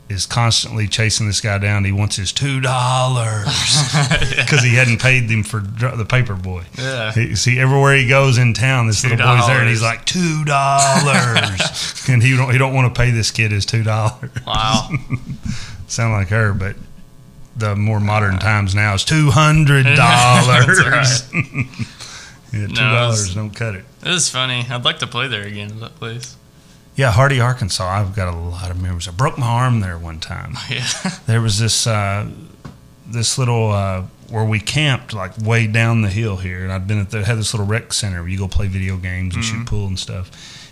is 0.09 0.25
constantly 0.25 0.87
chasing 0.87 1.27
this 1.27 1.39
guy 1.39 1.57
down? 1.59 1.85
He 1.85 1.91
wants 1.91 2.15
his 2.17 2.31
two 2.31 2.59
dollars 2.59 3.45
because 4.35 4.61
he 4.63 4.75
hadn't 4.75 4.99
paid 5.01 5.29
them 5.29 5.43
for 5.43 5.59
the 5.59 6.05
paper 6.05 6.33
boy. 6.35 6.63
yeah. 6.77 7.11
He, 7.13 7.35
see, 7.35 7.59
everywhere 7.59 7.95
he 7.95 8.07
goes 8.07 8.37
in 8.37 8.53
town, 8.53 8.87
this 8.87 9.03
little 9.03 9.17
boy's 9.19 9.47
there, 9.47 9.59
and 9.61 9.69
he's 9.69 9.81
like 9.81 10.03
two 10.05 10.43
dollars, 10.45 12.03
and 12.09 12.21
he 12.21 12.35
don't 12.35 12.51
he 12.51 12.57
don't 12.57 12.73
want 12.73 12.93
to 12.93 12.99
pay 12.99 13.11
this 13.11 13.31
kid 13.31 13.51
his 13.51 13.65
two 13.65 13.83
dollars. 13.83 14.31
Wow. 14.45 14.89
Sound 15.87 16.13
like 16.13 16.29
her, 16.29 16.53
but 16.53 16.75
the 17.55 17.75
more 17.75 17.99
modern 17.99 18.39
times 18.39 18.73
now 18.75 18.95
is 18.95 19.05
two 19.05 19.29
hundred 19.31 19.85
dollars. 19.95 21.23
Yeah, 22.53 22.67
two 22.67 22.73
No, 22.73 22.91
dollars 22.93 23.21
it's- 23.21 23.35
don't 23.35 23.49
cut 23.49 23.75
it. 23.75 23.85
It 24.03 24.09
was 24.09 24.29
funny. 24.29 24.65
I'd 24.69 24.85
like 24.85 24.99
to 24.99 25.07
play 25.07 25.27
there 25.27 25.43
again 25.43 25.71
at 25.71 25.79
that 25.79 25.95
place. 25.95 26.35
Yeah, 26.95 27.11
Hardy, 27.11 27.39
Arkansas. 27.39 27.87
I've 27.87 28.15
got 28.15 28.31
a 28.31 28.37
lot 28.37 28.69
of 28.69 28.79
memories. 28.79 29.07
I 29.07 29.11
broke 29.11 29.37
my 29.39 29.47
arm 29.47 29.79
there 29.79 29.97
one 29.97 30.19
time. 30.19 30.55
Yeah. 30.69 30.85
There 31.25 31.41
was 31.41 31.57
this 31.57 31.87
uh, 31.87 32.27
this 33.07 33.37
little 33.39 33.71
uh, 33.71 34.03
where 34.29 34.45
we 34.45 34.59
camped 34.59 35.13
like 35.13 35.35
way 35.39 35.65
down 35.67 36.01
the 36.03 36.09
hill 36.09 36.37
here, 36.37 36.63
and 36.63 36.71
I'd 36.71 36.87
been 36.87 36.99
at 36.99 37.09
the 37.09 37.25
had 37.25 37.37
this 37.39 37.53
little 37.53 37.65
rec 37.65 37.93
center 37.93 38.19
where 38.19 38.29
you 38.29 38.37
go 38.37 38.47
play 38.47 38.67
video 38.67 38.97
games 38.97 39.35
and 39.35 39.43
shoot 39.43 39.65
pool 39.65 39.87
and 39.87 39.97
stuff. 39.97 40.29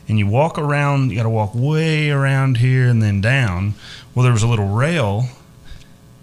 And 0.07 0.19
you 0.19 0.27
walk 0.27 0.59
around. 0.59 1.09
You 1.09 1.15
got 1.17 1.23
to 1.23 1.29
walk 1.29 1.51
way 1.55 2.11
around 2.11 2.57
here 2.57 2.87
and 2.87 3.01
then 3.01 3.21
down. 3.21 3.73
Well, 4.13 4.23
there 4.23 4.33
was 4.33 4.43
a 4.43 4.47
little 4.47 4.67
rail 4.67 5.25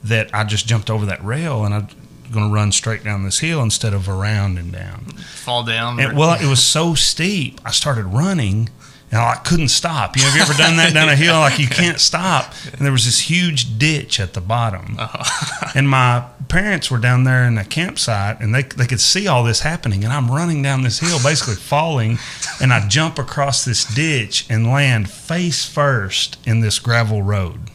that 0.05 0.33
I 0.33 0.45
just 0.45 0.67
jumped 0.67 0.91
over 0.91 1.07
that 1.07 1.25
rail, 1.25 1.65
and 1.65 1.75
I'm 1.75 1.89
going 2.33 2.49
to 2.49 2.55
run 2.55 2.73
straight 2.73 3.05
down 3.05 3.25
this 3.25 3.39
hill 3.41 3.63
instead 3.63 3.95
of 3.95 4.09
around 4.09 4.59
and 4.59 4.73
down. 4.73 5.05
Fall 5.05 5.65
down. 5.65 6.01
And, 6.01 6.17
well, 6.17 6.41
it 6.41 6.49
was 6.49 6.63
so 6.63 6.95
steep. 6.95 7.61
I 7.65 7.71
started 7.71 8.07
running, 8.07 8.71
and 9.11 9.21
I 9.21 9.37
couldn't 9.37 9.69
stop. 9.69 10.17
You 10.17 10.23
know, 10.23 10.29
have 10.29 10.37
you 10.37 10.43
ever 10.43 10.55
done 10.55 10.77
that 10.77 10.93
down 10.93 11.09
a 11.09 11.17
hill? 11.17 11.39
Like 11.39 11.59
you 11.59 11.69
can't 11.69 12.01
stop. 12.01 12.53
And 12.73 12.81
there 12.81 12.93
was 12.93 13.07
this 13.07 13.21
huge 13.21 13.79
ditch 13.79 14.21
at 14.21 14.35
the 14.35 14.41
bottom. 14.41 14.97
Oh. 14.99 15.45
And 15.75 15.89
my 15.89 16.25
parents 16.49 16.91
were 16.91 16.99
down 16.99 17.25
there 17.25 17.45
in 17.45 17.55
the 17.57 17.65
campsite, 17.65 18.41
and 18.41 18.55
they 18.55 18.63
they 18.63 18.87
could 18.87 19.01
see 19.01 19.29
all 19.29 19.45
this 19.45 19.61
happening. 19.61 20.03
And 20.03 20.13
I'm 20.13 20.31
running 20.31 20.63
down 20.63 20.83
this 20.83 20.99
hill, 20.99 21.19
basically 21.23 21.57
falling, 21.57 22.19
and 22.61 22.73
I 22.73 22.89
jump 22.89 23.19
across 23.19 23.65
this 23.65 23.85
ditch 23.85 24.47
and 24.49 24.67
land 24.67 25.11
face 25.11 25.67
first 25.67 26.39
in 26.47 26.61
this 26.61 26.79
gravel 26.79 27.23
road. 27.23 27.71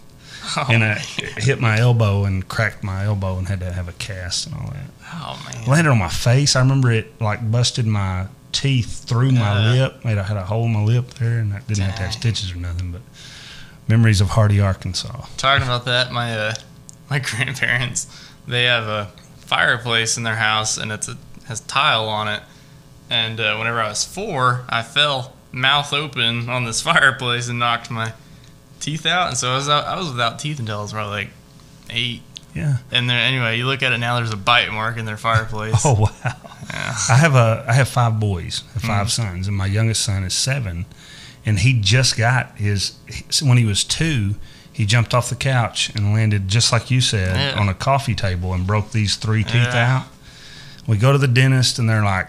Oh, 0.58 0.66
and 0.70 0.84
I 0.84 0.96
hit 0.96 1.60
my 1.62 1.80
elbow 1.80 2.26
and 2.26 2.48
cracked 2.48 2.84
my 2.84 3.06
elbow 3.06 3.38
and 3.38 3.48
had 3.48 3.60
to 3.62 3.72
have 3.72 3.88
a 3.88 3.94
cast 3.94 4.46
and 4.48 4.56
all 4.56 4.68
that. 4.72 4.86
oh 5.14 5.42
man. 5.54 5.66
landed 5.68 5.90
on 5.92 5.98
my 6.00 6.10
face. 6.10 6.56
I 6.56 6.60
remember 6.60 6.92
it 6.92 7.20
like 7.22 7.50
busted 7.50 7.86
my 7.88 8.28
teeth 8.52 9.06
through 9.08 9.32
my 9.32 9.50
Uh. 9.52 9.74
lip. 9.74 10.06
Made 10.06 10.18
I 10.18 10.24
had 10.24 10.38
a 10.38 10.44
hole 10.46 10.66
in 10.66 10.74
my 10.74 10.82
lip 10.84 11.12
there, 11.16 11.40
and 11.40 11.54
I 11.54 11.60
didn't 11.60 11.84
have 11.86 11.96
to 11.96 12.02
have 12.04 12.14
stitches 12.14 12.52
or 12.52 12.58
nothing. 12.58 12.92
But 12.92 13.02
memories 13.88 14.20
of 14.22 14.30
Hardy, 14.32 14.60
Arkansas. 14.60 15.26
Talking 15.38 15.64
about 15.66 15.86
that, 15.86 16.12
my 16.12 16.38
uh, 16.38 16.54
my 17.10 17.20
grandparents 17.30 18.08
they 18.48 18.66
have 18.66 18.84
a 18.88 19.12
fireplace 19.38 20.18
in 20.18 20.24
their 20.24 20.36
house 20.36 20.78
and 20.78 20.92
it's 20.92 21.08
a 21.08 21.18
has 21.48 21.62
tile 21.62 22.10
on 22.10 22.28
it. 22.28 22.44
And 23.10 23.40
uh, 23.40 23.56
whenever 23.58 23.80
I 23.82 23.88
was 23.90 24.04
four, 24.04 24.66
I 24.70 24.82
fell 24.82 25.34
mouth 25.52 25.94
open 25.94 26.50
on 26.50 26.66
this 26.66 26.82
fireplace 26.90 27.48
and 27.48 27.60
knocked 27.60 27.90
my 27.90 28.14
teeth 28.84 29.06
out. 29.06 29.30
And 29.30 29.38
so 29.38 29.52
I 29.52 29.56
was 29.56 29.70
out, 29.70 29.86
I 29.86 29.98
was 29.98 30.10
without 30.10 30.40
teeth 30.40 30.60
until 30.60 30.80
I 30.80 30.82
was 30.82 30.94
probably 30.94 31.24
like 31.26 31.30
eight. 31.90 32.22
Yeah. 32.54 32.78
And 32.92 33.10
then 33.10 33.18
anyway, 33.18 33.58
you 33.58 33.66
look 33.66 33.82
at 33.82 33.92
it 33.94 33.98
now. 33.98 34.16
There's 34.18 34.32
a 34.34 34.38
bite 34.38 34.72
mark 34.72 34.98
in 34.98 35.06
their 35.06 35.18
fireplace. 35.18 35.82
Oh 35.86 35.94
wow. 36.00 36.10
Yeah. 36.72 36.94
I 37.10 37.16
have 37.16 37.36
a 37.36 37.66
I 37.68 37.74
have 37.74 37.88
five 37.90 38.20
boys, 38.20 38.64
have 38.74 38.84
5 38.84 39.08
Mhm. 39.08 39.10
sons, 39.10 39.48
and 39.48 39.58
my 39.58 39.66
youngest 39.66 40.04
son 40.04 40.24
is 40.24 40.34
seven, 40.34 40.86
and 41.46 41.60
he 41.60 41.74
just 41.80 42.16
got 42.18 42.56
his 42.58 42.94
when 43.42 43.58
he 43.58 43.66
was 43.66 43.84
two. 43.84 44.36
He 44.72 44.86
jumped 44.86 45.14
off 45.14 45.30
the 45.30 45.36
couch 45.36 45.92
and 45.94 46.14
landed 46.14 46.48
just 46.48 46.72
like 46.72 46.90
you 46.90 47.00
said 47.02 47.36
Yeah. 47.36 47.60
on 47.60 47.70
a 47.70 47.74
coffee 47.76 48.16
table 48.16 48.54
and 48.54 48.66
broke 48.66 48.92
these 48.92 49.16
three 49.18 49.44
teeth 49.44 49.54
Yeah. 49.74 49.98
out. 49.98 50.08
We 50.88 50.98
go 50.98 51.12
to 51.12 51.18
the 51.20 51.28
dentist 51.28 51.78
and 51.80 51.88
they're 51.90 52.04
like, 52.04 52.28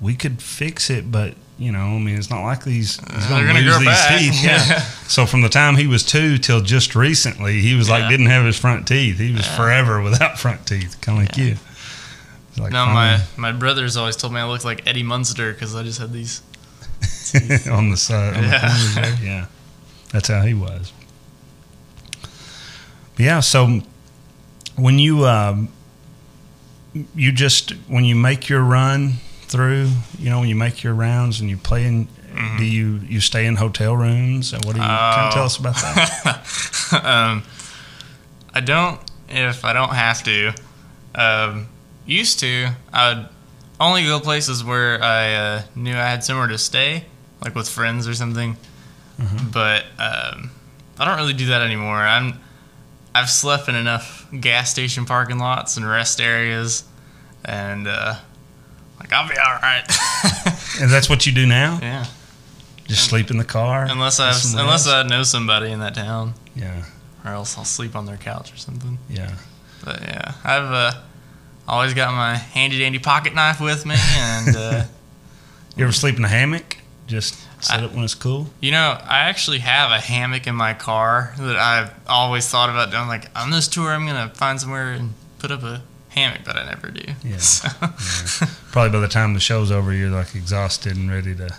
"We 0.00 0.14
could 0.14 0.42
fix 0.42 0.90
it, 0.90 1.12
but 1.12 1.34
you 1.58 1.72
know, 1.72 1.80
I 1.96 1.98
mean, 1.98 2.16
it's 2.16 2.30
not 2.30 2.42
like 2.42 2.62
these 2.64 2.96
he's 2.96 3.28
They're 3.28 3.44
gonna, 3.44 3.46
gonna 3.48 3.58
lose 3.60 3.68
grow 3.70 3.78
these 3.80 3.86
back." 3.88 4.18
teeth." 4.20 4.44
Yeah. 4.44 4.66
Yeah. 4.66 4.82
So 5.08 5.24
from 5.24 5.40
the 5.40 5.48
time 5.48 5.76
he 5.76 5.86
was 5.86 6.04
two 6.04 6.36
till 6.38 6.60
just 6.60 6.94
recently, 6.94 7.60
he 7.60 7.74
was 7.74 7.88
like 7.88 8.08
didn't 8.10 8.26
have 8.26 8.44
his 8.44 8.58
front 8.58 8.86
teeth. 8.86 9.18
He 9.18 9.32
was 9.32 9.46
Yeah. 9.46 9.56
forever 9.56 10.02
without 10.02 10.38
front 10.44 10.66
teeth, 10.66 11.00
kind 11.00 11.18
of 11.18 11.24
like 11.26 11.36
you. 11.38 11.56
Like 12.58 12.72
no, 12.72 12.84
my 12.86 13.20
my 13.36 13.52
brothers 13.52 13.96
always 13.96 14.16
told 14.16 14.32
me 14.34 14.40
I 14.40 14.44
looked 14.46 14.64
like 14.66 14.86
Eddie 14.86 15.02
Munster 15.02 15.52
because 15.52 15.74
I 15.74 15.82
just 15.82 15.98
had 15.98 16.12
these. 16.12 16.42
on 17.70 17.90
the 17.90 17.96
side. 17.96 18.36
On 18.36 18.42
Yeah. 18.44 18.68
the. 19.18 19.24
Yeah, 19.24 19.46
that's 20.12 20.28
how 20.28 20.42
he 20.42 20.54
was. 20.54 20.92
But 23.16 23.24
yeah, 23.24 23.40
so 23.40 23.80
when 24.76 24.98
you 24.98 25.26
um, 25.26 25.68
you 27.14 27.32
just 27.32 27.70
when 27.88 28.04
you 28.04 28.14
make 28.14 28.48
your 28.48 28.62
run 28.62 29.14
through, 29.48 29.90
you 30.18 30.30
know, 30.30 30.40
when 30.40 30.48
you 30.48 30.56
make 30.56 30.82
your 30.82 30.94
rounds 30.94 31.40
and 31.40 31.48
you 31.50 31.56
play 31.56 31.84
in, 31.84 32.08
do 32.58 32.64
you 32.64 33.00
you 33.08 33.20
stay 33.20 33.46
in 33.46 33.56
hotel 33.56 33.96
rooms? 33.96 34.52
And 34.52 34.64
what 34.64 34.74
do 34.74 34.80
you 34.80 34.86
kind 34.86 35.28
of 35.28 35.34
tell 35.34 35.44
us 35.44 35.56
about 35.58 35.74
that? 35.76 37.02
um, 37.04 37.42
I 38.54 38.60
don't 38.60 39.00
if 39.28 39.64
I 39.64 39.72
don't 39.72 39.94
have 39.94 40.22
to. 40.24 40.52
Um, 41.14 41.68
used 42.06 42.38
to, 42.40 42.68
I 42.92 43.14
would 43.14 43.28
only 43.80 44.04
go 44.04 44.20
places 44.20 44.62
where 44.64 45.02
I 45.02 45.34
uh, 45.34 45.62
knew 45.74 45.92
I 45.92 46.08
had 46.08 46.24
somewhere 46.24 46.46
to 46.46 46.58
stay, 46.58 47.04
like 47.42 47.54
with 47.54 47.68
friends 47.68 48.06
or 48.06 48.14
something. 48.14 48.56
But 49.52 49.84
um, 49.98 50.50
I 50.98 51.04
don't 51.04 51.16
really 51.16 51.32
do 51.32 51.46
that 51.46 51.62
anymore. 51.62 51.96
I'm 51.96 52.38
I've 53.14 53.30
slept 53.30 53.68
in 53.68 53.74
enough 53.74 54.26
gas 54.38 54.70
station 54.70 55.06
parking 55.06 55.38
lots 55.38 55.76
and 55.76 55.88
rest 55.88 56.20
areas, 56.20 56.84
and 57.44 57.88
uh, 57.88 58.16
like 59.10 59.12
I'll 59.12 59.28
be 59.28 59.36
all 59.38 59.58
right. 59.62 59.84
and 60.80 60.90
that's 60.90 61.08
what 61.08 61.26
you 61.26 61.32
do 61.32 61.46
now? 61.46 61.78
yeah, 61.82 62.06
Just 62.86 63.08
sleep 63.08 63.30
in 63.30 63.38
the 63.38 63.44
car? 63.44 63.84
unless 63.88 64.20
I 64.20 64.28
unless 64.60 64.86
rest? 64.86 64.88
I 64.88 65.02
know 65.04 65.22
somebody 65.22 65.70
in 65.70 65.80
that 65.80 65.94
town, 65.94 66.34
yeah, 66.54 66.84
or 67.24 67.32
else 67.32 67.56
I'll 67.58 67.64
sleep 67.64 67.94
on 67.96 68.06
their 68.06 68.16
couch 68.16 68.52
or 68.52 68.56
something. 68.56 68.98
yeah. 69.08 69.34
But 69.84 70.02
yeah, 70.02 70.32
I've 70.44 70.72
uh, 70.72 70.92
always 71.68 71.94
got 71.94 72.12
my 72.12 72.34
handy 72.36 72.78
dandy 72.80 72.98
pocket 72.98 73.34
knife 73.34 73.60
with 73.60 73.86
me, 73.86 73.94
and 74.16 74.56
uh, 74.56 74.84
You 75.76 75.84
ever 75.84 75.92
sleep 75.92 76.16
in 76.16 76.24
a 76.24 76.28
hammock? 76.28 76.78
Just 77.06 77.36
set 77.62 77.80
I- 77.80 77.84
it 77.84 77.92
when 77.92 78.02
it's 78.04 78.14
cool. 78.14 78.50
you 78.60 78.72
know, 78.72 78.98
I 79.02 79.20
actually 79.30 79.58
have 79.60 79.90
a 79.92 80.00
hammock 80.00 80.46
in 80.48 80.54
my 80.56 80.74
car 80.74 81.32
that 81.38 81.56
I've 81.56 81.90
always 82.08 82.48
thought 82.48 82.68
about 82.68 82.90
doing. 82.90 83.06
Like 83.06 83.26
on 83.38 83.50
this 83.50 83.68
tour, 83.68 83.92
I'm 83.92 84.04
gonna 84.06 84.30
find 84.34 84.60
somewhere 84.60 84.90
and 84.92 85.14
put 85.38 85.50
up 85.52 85.62
a 85.62 85.82
hammock, 86.18 86.42
but 86.44 86.56
I 86.56 86.64
never 86.64 86.90
do. 86.90 87.12
Yeah. 87.24 87.36
So, 87.38 87.68
Probably 88.72 88.90
by 88.90 89.00
the 89.00 89.08
time 89.08 89.34
the 89.34 89.40
show's 89.40 89.70
over, 89.70 89.92
you're 89.92 90.10
like 90.10 90.34
exhausted 90.34 90.96
and 90.96 91.10
ready 91.10 91.34
to 91.36 91.54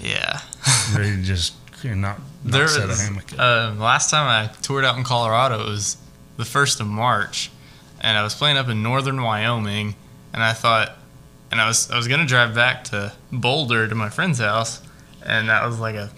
yeah. 0.00 0.40
ready 0.96 1.16
to 1.16 1.22
just 1.22 1.54
you're 1.82 1.94
not, 1.94 2.18
not 2.44 2.52
There 2.52 2.68
set 2.68 2.90
a 2.90 2.94
hammock. 2.96 3.24
uh, 3.38 3.74
last 3.78 4.10
time 4.10 4.26
I 4.26 4.52
toured 4.62 4.84
out 4.84 4.96
in 4.96 5.04
Colorado, 5.04 5.60
it 5.60 5.68
was 5.68 5.96
the 6.36 6.44
first 6.44 6.80
of 6.80 6.86
March, 6.86 7.50
and 8.00 8.16
I 8.18 8.22
was 8.22 8.34
playing 8.34 8.56
up 8.56 8.68
in 8.68 8.82
northern 8.82 9.22
Wyoming, 9.22 9.94
and 10.32 10.42
I 10.42 10.52
thought, 10.52 10.96
and 11.50 11.60
I 11.60 11.66
was 11.66 11.90
I 11.90 11.96
was 11.96 12.06
gonna 12.08 12.26
drive 12.26 12.54
back 12.54 12.84
to 12.84 13.12
Boulder 13.32 13.88
to 13.88 13.94
my 13.94 14.08
friend's 14.10 14.38
house, 14.38 14.80
and 15.24 15.48
that 15.48 15.64
was 15.66 15.78
like 15.80 15.94
a 15.96 16.10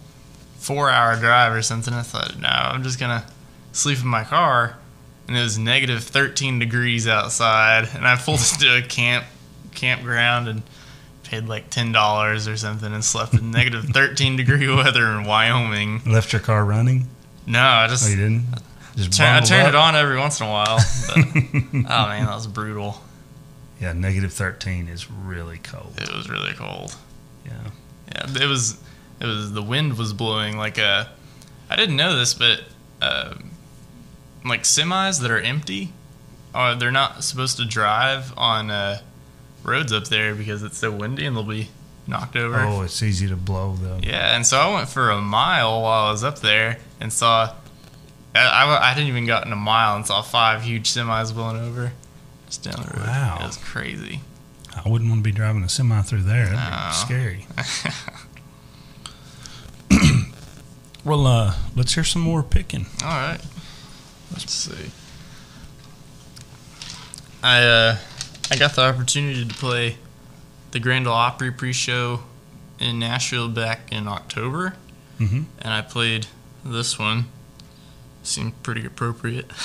four-hour 0.59 1.17
drive 1.21 1.53
or 1.53 1.63
something. 1.63 1.95
I 1.95 2.03
thought, 2.03 2.39
no, 2.39 2.49
I'm 2.49 2.83
just 2.83 2.99
gonna 2.99 3.25
sleep 3.73 3.99
in 4.01 4.09
my 4.09 4.25
car, 4.25 4.77
and 5.31 5.39
it 5.39 5.43
was 5.43 5.57
negative 5.59 6.03
13 6.03 6.59
degrees 6.59 7.07
outside, 7.07 7.89
and 7.95 8.05
I 8.05 8.17
pulled 8.17 8.41
into 8.41 8.77
a 8.77 8.83
camp 8.83 9.25
campground 9.73 10.49
and 10.49 10.63
paid 11.23 11.47
like 11.47 11.71
ten 11.71 11.93
dollars 11.93 12.49
or 12.49 12.57
something 12.57 12.93
and 12.93 13.05
slept 13.05 13.35
in 13.35 13.53
negative 13.53 13.85
13 13.93 14.35
degree 14.35 14.69
weather 14.69 15.07
in 15.13 15.23
Wyoming. 15.25 16.03
Left 16.05 16.33
your 16.33 16.41
car 16.43 16.65
running? 16.65 17.07
No, 17.47 17.63
I 17.63 17.87
just 17.87 18.05
Oh, 18.05 18.11
you 18.11 18.17
didn't? 18.17 18.47
Just 18.97 19.13
turn, 19.17 19.37
I 19.37 19.41
turned 19.41 19.63
up? 19.63 19.69
it 19.69 19.75
on 19.77 19.95
every 19.95 20.19
once 20.19 20.41
in 20.41 20.47
a 20.49 20.51
while. 20.51 20.79
But, 21.07 21.19
oh 21.75 22.09
man, 22.09 22.27
that 22.27 22.35
was 22.35 22.49
brutal. 22.49 23.01
Yeah, 23.81 23.93
negative 23.93 24.33
13 24.33 24.89
is 24.89 25.09
really 25.09 25.59
cold. 25.59 25.95
It 25.97 26.13
was 26.13 26.29
really 26.29 26.53
cold. 26.55 26.97
Yeah. 27.47 27.53
Yeah, 28.13 28.43
it 28.43 28.47
was. 28.49 28.79
It 29.21 29.27
was 29.27 29.53
the 29.53 29.63
wind 29.63 29.97
was 29.97 30.13
blowing 30.13 30.59
like 30.59 30.77
a. 30.79 31.09
I 31.71 31.77
didn't 31.77 31.97
know 31.97 32.17
this, 32.17 32.35
but 32.35 32.63
uh, 33.01 33.35
like 34.45 34.63
semis 34.63 35.21
that 35.21 35.31
are 35.31 35.39
empty, 35.41 35.93
uh, 36.55 36.75
they're 36.75 36.91
not 36.91 37.23
supposed 37.25 37.57
to 37.59 37.65
drive 37.65 38.33
on 38.37 38.71
uh, 38.71 39.01
roads 39.63 39.93
up 39.93 40.09
there 40.09 40.35
because 40.35 40.63
it's 40.63 40.79
so 40.79 40.91
windy 40.91 41.27
and 41.27 41.37
they'll 41.37 41.45
be 41.45 41.69
knocked 42.07 42.37
over. 42.37 42.59
Oh, 42.61 42.83
it's 42.83 43.03
easy 43.03 43.29
to 43.29 43.37
blow, 43.37 43.75
though. 43.77 44.01
Yeah, 44.03 44.35
and 44.35 44.47
so 44.47 44.59
I 44.59 44.75
went 44.75 44.89
for 44.89 45.11
a 45.11 45.21
mile 45.21 45.83
while 45.83 46.07
I 46.09 46.11
was 46.13 46.25
up 46.25 46.41
there 46.41 46.79
and 47.01 47.13
saw. 47.13 47.55
I, 48.35 48.39
I, 48.47 48.91
I 48.91 48.95
didn't 48.95 49.09
even 49.09 49.27
gotten 49.27 49.53
a 49.53 49.57
mile 49.57 49.97
and 49.97 50.07
saw 50.07 50.23
five 50.23 50.63
huge 50.63 50.89
semis 50.89 51.35
blowing 51.35 51.57
over 51.61 51.93
just 52.47 52.63
down 52.63 52.77
the 52.85 52.97
road. 52.99 53.07
Wow. 53.07 53.39
It 53.41 53.47
was 53.47 53.57
crazy. 53.57 54.21
I 54.85 54.89
wouldn't 54.89 55.11
want 55.11 55.25
to 55.25 55.29
be 55.29 55.33
driving 55.33 55.65
a 55.65 55.69
semi 55.69 56.01
through 56.03 56.23
there. 56.23 56.47
That'd 56.47 56.59
No. 56.59 56.89
be 56.89 56.95
scary. 56.95 57.47
Well, 61.05 61.27
uh, 61.27 61.55
let's 61.75 61.95
hear 61.95 62.05
some 62.05 62.21
more 62.21 62.43
picking. 62.43 62.85
All 63.03 63.09
right. 63.09 63.41
Let's 64.33 64.53
see. 64.53 64.91
I 67.43 67.63
uh, 67.63 67.97
I 68.51 68.57
got 68.57 68.75
the 68.75 68.83
opportunity 68.83 69.45
to 69.47 69.55
play 69.55 69.97
the 70.73 70.81
Grand 70.81 71.07
Ole 71.07 71.15
Opry 71.15 71.51
pre-show 71.51 72.21
in 72.79 72.99
Nashville 72.99 73.49
back 73.49 73.91
in 73.93 74.07
October, 74.09 74.75
Mhm. 75.19 75.45
and 75.61 75.73
I 75.73 75.83
played 75.83 76.27
this 76.65 76.99
one. 76.99 77.27
Seemed 78.23 78.63
pretty 78.63 78.85
appropriate. 78.87 79.51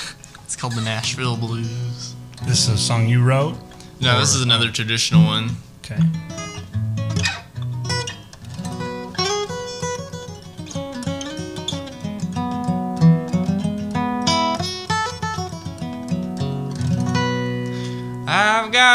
It's 0.45 0.55
called 0.55 0.73
the 0.73 0.81
Nashville 0.81 1.35
Blues. 1.37 2.13
This 2.43 2.67
is 2.67 2.69
a 2.69 2.77
song 2.77 3.09
you 3.09 3.23
wrote? 3.23 3.57
No, 3.99 4.19
this 4.19 4.35
is 4.35 4.43
another 4.43 4.69
traditional 4.69 5.23
one. 5.25 5.57
Okay. 5.83 5.97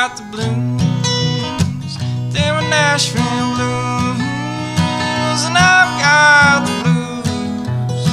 Got 0.09 0.16
the 0.16 0.22
blues, 0.32 1.92
they're 2.32 2.55
my 2.55 2.62
Nashville 2.70 3.53
blues, 3.55 4.20
and 5.44 5.59
I've 5.59 5.92
got 6.01 6.64
the 6.64 6.72
blues, 6.80 8.05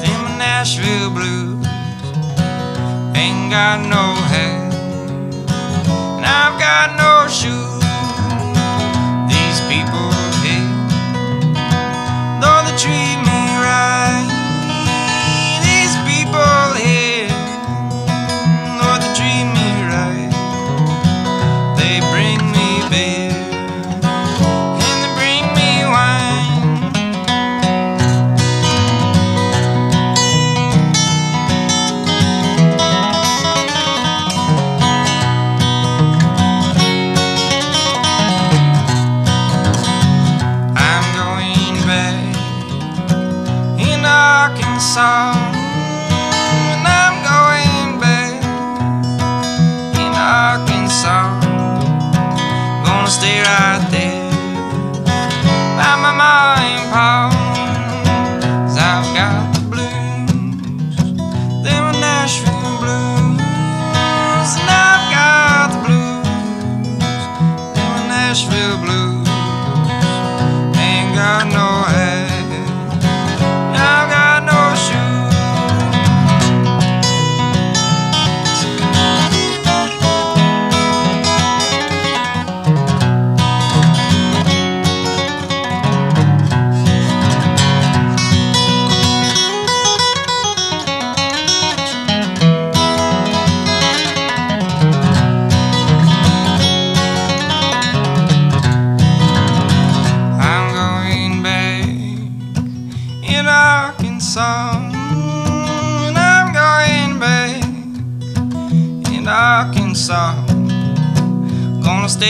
they're 0.00 0.28
Nashville 0.38 1.10
blues. 1.10 1.66
Ain't 3.14 3.50
got 3.50 3.80
no 3.96 4.04
hat, 4.32 4.72
and 6.16 6.24
I've 6.24 6.56
got 6.58 6.96
no 6.96 7.28
shoes. 7.28 7.84
These 9.28 9.60
people 9.68 10.08
hate, 10.40 10.72
though 12.40 12.60
they 12.64 12.74
treat 12.80 13.19
pasar. 45.00 45.39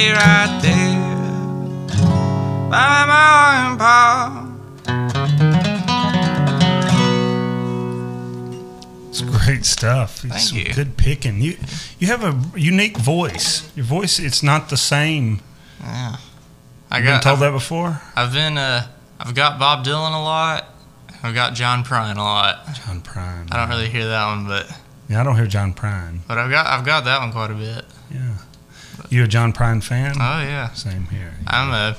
Stay 0.01 0.13
right 0.13 0.59
there 0.63 0.99
by 2.71 3.05
my 3.07 3.69
and 3.69 3.79
pop. 3.79 4.47
It's 9.11 9.21
great 9.23 9.67
stuff. 9.67 10.25
It's 10.25 10.33
Thank 10.35 10.49
some 10.49 10.59
you. 10.59 10.73
Good 10.73 10.97
picking. 10.97 11.43
You 11.43 11.57
you 11.99 12.07
have 12.07 12.25
a 12.25 12.41
unique 12.59 12.97
voice. 12.97 13.71
Your 13.77 13.85
voice 13.85 14.19
it's 14.19 14.43
not 14.43 14.71
the 14.71 14.77
same. 14.79 15.41
Yeah. 15.81 16.17
I 16.91 17.03
got 17.03 17.23
told 17.23 17.35
I've, 17.35 17.41
that 17.41 17.53
before? 17.53 18.01
I've 18.17 18.33
been 18.33 18.57
uh 18.57 18.87
I've 19.19 19.35
got 19.35 19.59
Bob 19.59 19.85
Dylan 19.85 20.15
a 20.19 20.23
lot. 20.23 20.67
I've 21.23 21.35
got 21.35 21.53
John 21.55 21.85
Prine 21.85 22.17
a 22.17 22.21
lot. 22.21 22.65
John 22.87 23.03
Prine. 23.03 23.53
I 23.53 23.59
don't 23.59 23.69
really 23.69 23.91
hear 23.91 24.07
that 24.07 24.25
one, 24.27 24.47
but 24.47 24.67
Yeah, 25.11 25.21
I 25.21 25.25
don't 25.25 25.37
hear 25.37 25.47
John 25.47 25.75
Prine. 25.75 26.21
but 26.27 26.39
I've 26.39 26.51
got 26.51 26.67
I've 26.67 26.87
got 26.87 27.05
that 27.05 27.19
one 27.21 27.33
quite 27.33 27.51
a 27.51 27.55
bit. 27.55 27.85
Yeah. 28.11 28.37
You 29.11 29.25
a 29.25 29.27
John 29.27 29.53
Prine 29.53 29.83
fan? 29.83 30.15
Oh 30.17 30.41
yeah. 30.41 30.73
Same 30.73 31.05
here. 31.07 31.35
I'm 31.47 31.71
a 31.71 31.97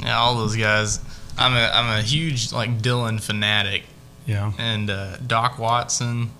yeah, 0.00 0.18
all 0.18 0.36
those 0.36 0.56
guys. 0.56 0.98
I'm 1.38 1.54
a 1.54 1.70
I'm 1.72 1.98
a 1.98 2.02
huge 2.02 2.52
like 2.52 2.78
Dylan 2.82 3.20
fanatic 3.20 3.84
Yeah. 4.26 4.52
and 4.58 4.90
uh, 4.90 5.16
Doc 5.18 5.58
Watson. 5.58 6.30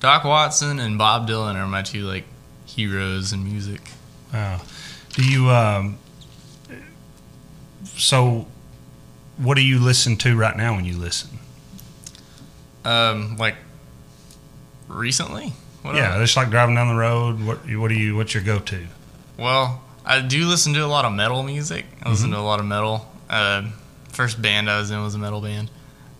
Doc 0.00 0.24
Watson 0.24 0.78
and 0.78 0.98
Bob 0.98 1.28
Dylan 1.28 1.54
are 1.54 1.66
my 1.66 1.82
two 1.82 2.02
like 2.04 2.24
heroes 2.66 3.32
in 3.32 3.44
music. 3.44 3.80
Wow. 4.32 4.60
Do 5.14 5.24
you 5.24 5.48
um 5.50 5.98
so 7.84 8.46
what 9.36 9.54
do 9.54 9.62
you 9.64 9.78
listen 9.78 10.16
to 10.16 10.36
right 10.36 10.56
now 10.56 10.74
when 10.74 10.84
you 10.84 10.96
listen? 10.96 11.38
Um, 12.84 13.36
like 13.36 13.54
recently. 14.88 15.52
What 15.82 15.94
yeah, 15.94 16.14
else? 16.14 16.22
it's 16.22 16.36
like 16.36 16.50
driving 16.50 16.74
down 16.74 16.88
the 16.88 17.00
road. 17.00 17.40
What 17.44 17.58
what 17.76 17.88
do 17.88 17.94
you 17.94 18.16
what's 18.16 18.34
your 18.34 18.42
go 18.42 18.58
to? 18.58 18.86
Well, 19.38 19.80
I 20.04 20.20
do 20.20 20.46
listen 20.46 20.74
to 20.74 20.84
a 20.84 20.86
lot 20.86 21.04
of 21.04 21.12
metal 21.12 21.42
music. 21.42 21.86
I 22.02 22.10
listen 22.10 22.30
to 22.32 22.38
a 22.38 22.40
lot 22.40 22.60
of 22.60 22.66
metal. 22.66 23.10
Um 23.30 23.72
first 24.10 24.40
band 24.42 24.68
I 24.68 24.78
was 24.78 24.90
in 24.90 25.00
was 25.02 25.14
a 25.14 25.18
metal 25.18 25.40
band. 25.40 25.70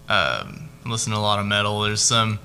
Um, 0.09 0.69
I 0.87 0.89
listen 0.89 1.13
to 1.13 1.19
a 1.19 1.21
lot 1.21 1.39
of 1.41 1.47
metal. 1.47 1.81
There's 1.83 2.01
some 2.01 2.39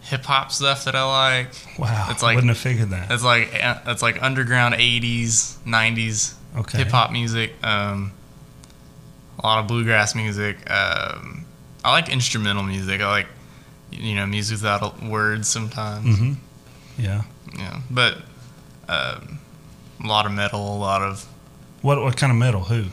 hip 0.00 0.24
hop 0.24 0.50
stuff 0.50 0.84
that 0.86 0.94
I 0.96 1.04
like. 1.36 1.50
Wow. 1.78 2.08
It's 2.10 2.22
like- 2.22 2.34
wouldn't 2.36 2.50
have 2.50 2.58
figured 2.58 2.90
that. 2.90 3.10
It's 3.10 3.22
like 3.22 3.50
it's 3.52 4.02
like 4.02 4.22
underground 4.22 4.74
'80s, 4.74 5.56
'90s 5.66 6.34
Okay. 6.56 6.78
hip 6.78 6.88
hop 6.90 7.10
music. 7.12 7.52
Um, 7.62 8.12
a 9.38 9.46
lot 9.46 9.58
of 9.58 9.66
bluegrass 9.66 10.14
music. 10.14 10.56
Um, 10.70 11.44
I 11.84 11.90
like 11.92 12.08
instrumental 12.08 12.62
music. 12.62 13.00
I 13.02 13.08
like 13.10 13.26
you 13.90 14.14
know 14.14 14.24
music 14.26 14.56
without 14.56 15.02
words 15.02 15.46
sometimes. 15.48 16.18
Mhm. 16.18 16.36
Yeah. 16.96 17.22
Yeah, 17.58 17.80
but 17.90 18.18
um, 18.88 19.38
a 20.02 20.06
lot 20.06 20.26
of 20.26 20.32
metal. 20.32 20.76
A 20.76 20.78
lot 20.78 21.02
of 21.02 21.24
What 21.82 22.00
what 22.00 22.16
kind 22.16 22.30
of 22.30 22.36
metal? 22.38 22.62
Who? 22.64 22.84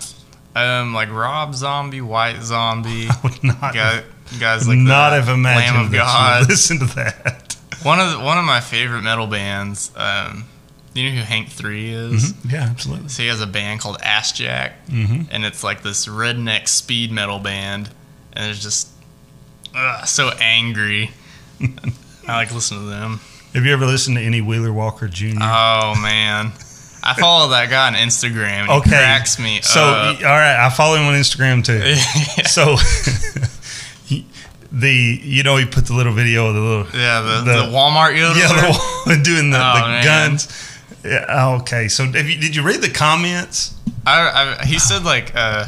um, 0.55 0.93
like 0.93 1.09
Rob 1.09 1.55
Zombie, 1.55 2.01
White 2.01 2.41
Zombie. 2.41 3.07
I 3.09 3.15
would 3.23 3.43
not 3.43 3.73
guy, 3.73 4.03
guys 4.39 4.67
would 4.67 4.77
like 4.77 4.85
not 4.85 5.11
the 5.11 5.15
have 5.21 5.29
imagined 5.29 5.75
Lamb 5.77 5.85
of 5.85 5.91
that 5.91 5.97
God. 5.97 6.49
listen 6.49 6.79
to 6.79 6.85
that. 6.95 7.55
One 7.83 7.99
of 7.99 8.11
the, 8.11 8.19
one 8.19 8.37
of 8.37 8.45
my 8.45 8.59
favorite 8.59 9.01
metal 9.01 9.27
bands. 9.27 9.91
Um, 9.95 10.45
you 10.93 11.09
know 11.09 11.15
who 11.15 11.21
Hank 11.21 11.47
Three 11.47 11.89
is? 11.93 12.33
Yeah, 12.45 12.63
absolutely. 12.63 13.07
So 13.07 13.23
he 13.23 13.29
has 13.29 13.39
a 13.39 13.47
band 13.47 13.79
called 13.79 13.99
Assjack, 13.99 14.73
Mm-hmm. 14.89 15.21
and 15.31 15.45
it's 15.45 15.63
like 15.63 15.83
this 15.83 16.05
redneck 16.05 16.67
speed 16.67 17.13
metal 17.13 17.39
band, 17.39 17.89
and 18.33 18.51
it's 18.51 18.61
just 18.61 18.89
ugh, 19.73 20.05
so 20.05 20.31
angry. 20.41 21.11
I 22.27 22.35
like 22.35 22.53
listening 22.53 22.81
to 22.81 22.85
them. 22.87 23.19
Have 23.53 23.63
you 23.65 23.71
ever 23.71 23.85
listened 23.85 24.17
to 24.17 24.21
any 24.23 24.41
Wheeler 24.41 24.73
Walker 24.73 25.07
Jr.? 25.07 25.37
Oh 25.41 25.95
man, 26.01 26.51
I 27.03 27.13
follow 27.19 27.49
that 27.49 27.69
guy 27.69 27.87
on 27.87 27.93
Instagram. 27.93 28.69
Okay. 28.69 28.89
cracks 28.89 29.39
me 29.39 29.61
so 29.61 29.81
up. 29.81 30.17
all 30.17 30.23
right, 30.25 30.65
I 30.65 30.69
follow 30.69 30.95
him 30.97 31.03
on 31.05 31.13
Instagram 31.15 31.63
too. 31.63 31.81
So 32.47 32.75
he- 34.05 34.25
the 34.71 35.19
you 35.23 35.43
know 35.43 35.57
he 35.57 35.65
put 35.65 35.85
the 35.85 35.93
little 35.93 36.13
video 36.13 36.47
of 36.47 36.53
the 36.55 36.61
little 36.61 36.85
yeah, 36.99 37.21
the, 37.21 37.41
the- 37.41 37.65
the, 37.65 37.71
Walmart 37.71 38.13
yodeler. 38.15 38.37
yeah 38.37 38.71
the 39.17 39.21
doing 39.23 39.49
the, 39.51 39.57
Oh, 39.59 39.97
the 39.97 40.03
guns. 40.03 40.67
Yeah, 41.03 41.55
okay, 41.61 41.87
so 41.87 42.03
you, 42.03 42.39
did 42.39 42.55
you 42.55 42.61
read 42.63 42.81
the 42.81 42.89
comments? 42.89 43.73
I, 44.05 44.57
I, 44.61 44.65
he 44.65 44.77
said 44.79 45.03
like 45.03 45.31
uh, 45.35 45.65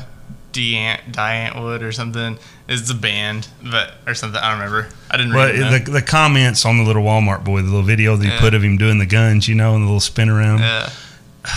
Wood 0.56 1.82
or 1.84 1.92
something 1.92 2.38
is 2.68 2.88
the 2.88 2.94
band, 2.94 3.48
but 3.64 3.96
or 4.08 4.14
something. 4.14 4.40
I 4.40 4.52
don't 4.52 4.60
remember. 4.60 4.90
I 5.10 5.18
didn't 5.18 5.34
Well, 5.34 5.52
read 5.52 5.86
the, 5.86 5.92
the 5.92 6.02
comments 6.04 6.66
on 6.66 6.78
the 6.78 6.84
little 6.84 7.04
Walmart 7.04 7.44
boy, 7.44 7.58
the 7.62 7.66
little 7.68 7.82
video 7.82 8.16
that 8.16 8.24
he 8.24 8.30
Yeah. 8.32 8.40
put 8.40 8.54
of 8.54 8.64
him 8.64 8.78
doing 8.78 9.00
the 9.00 9.06
guns, 9.08 9.48
you 9.48 9.56
know, 9.56 9.74
and 9.74 9.82
the 9.84 9.88
little 9.88 10.00
spin 10.00 10.30
around. 10.30 10.60
Yeah. 10.60 10.90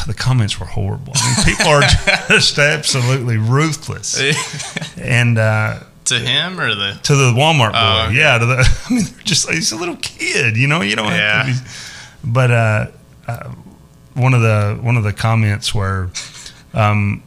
The 0.06 0.14
comments 0.14 0.58
were 0.58 0.66
horrible. 0.66 1.12
I 1.14 1.36
mean, 1.46 1.56
people 1.56 1.68
are 1.72 1.80
just 2.28 2.58
absolutely 2.58 3.36
ruthless. 3.36 4.20
And 5.00 5.38
uh, 5.38 5.80
to 6.06 6.18
him 6.18 6.58
or 6.58 6.74
the 6.74 6.98
to 7.04 7.14
the 7.14 7.32
Walmart 7.32 7.72
boy, 7.72 7.78
Oh, 7.78 8.06
okay. 8.08 8.16
yeah. 8.18 8.38
To 8.38 8.46
the, 8.46 8.56
I 8.90 8.92
mean, 8.92 9.04
they're 9.04 9.22
just 9.24 9.48
he's 9.50 9.70
a 9.72 9.76
little 9.76 9.96
kid, 9.96 10.56
you 10.56 10.66
know. 10.66 10.80
You 10.82 10.96
don't 10.96 11.06
Yeah. 11.12 11.44
have 11.44 11.56
to 11.56 11.62
be. 11.62 12.30
But 12.32 12.50
uh, 12.50 12.86
uh, 13.28 13.50
one 14.14 14.34
of 14.34 14.40
the 14.42 14.78
one 14.80 14.96
of 14.96 15.04
the 15.04 15.12
comments 15.12 15.74
were. 15.74 16.10
Um, 16.74 17.22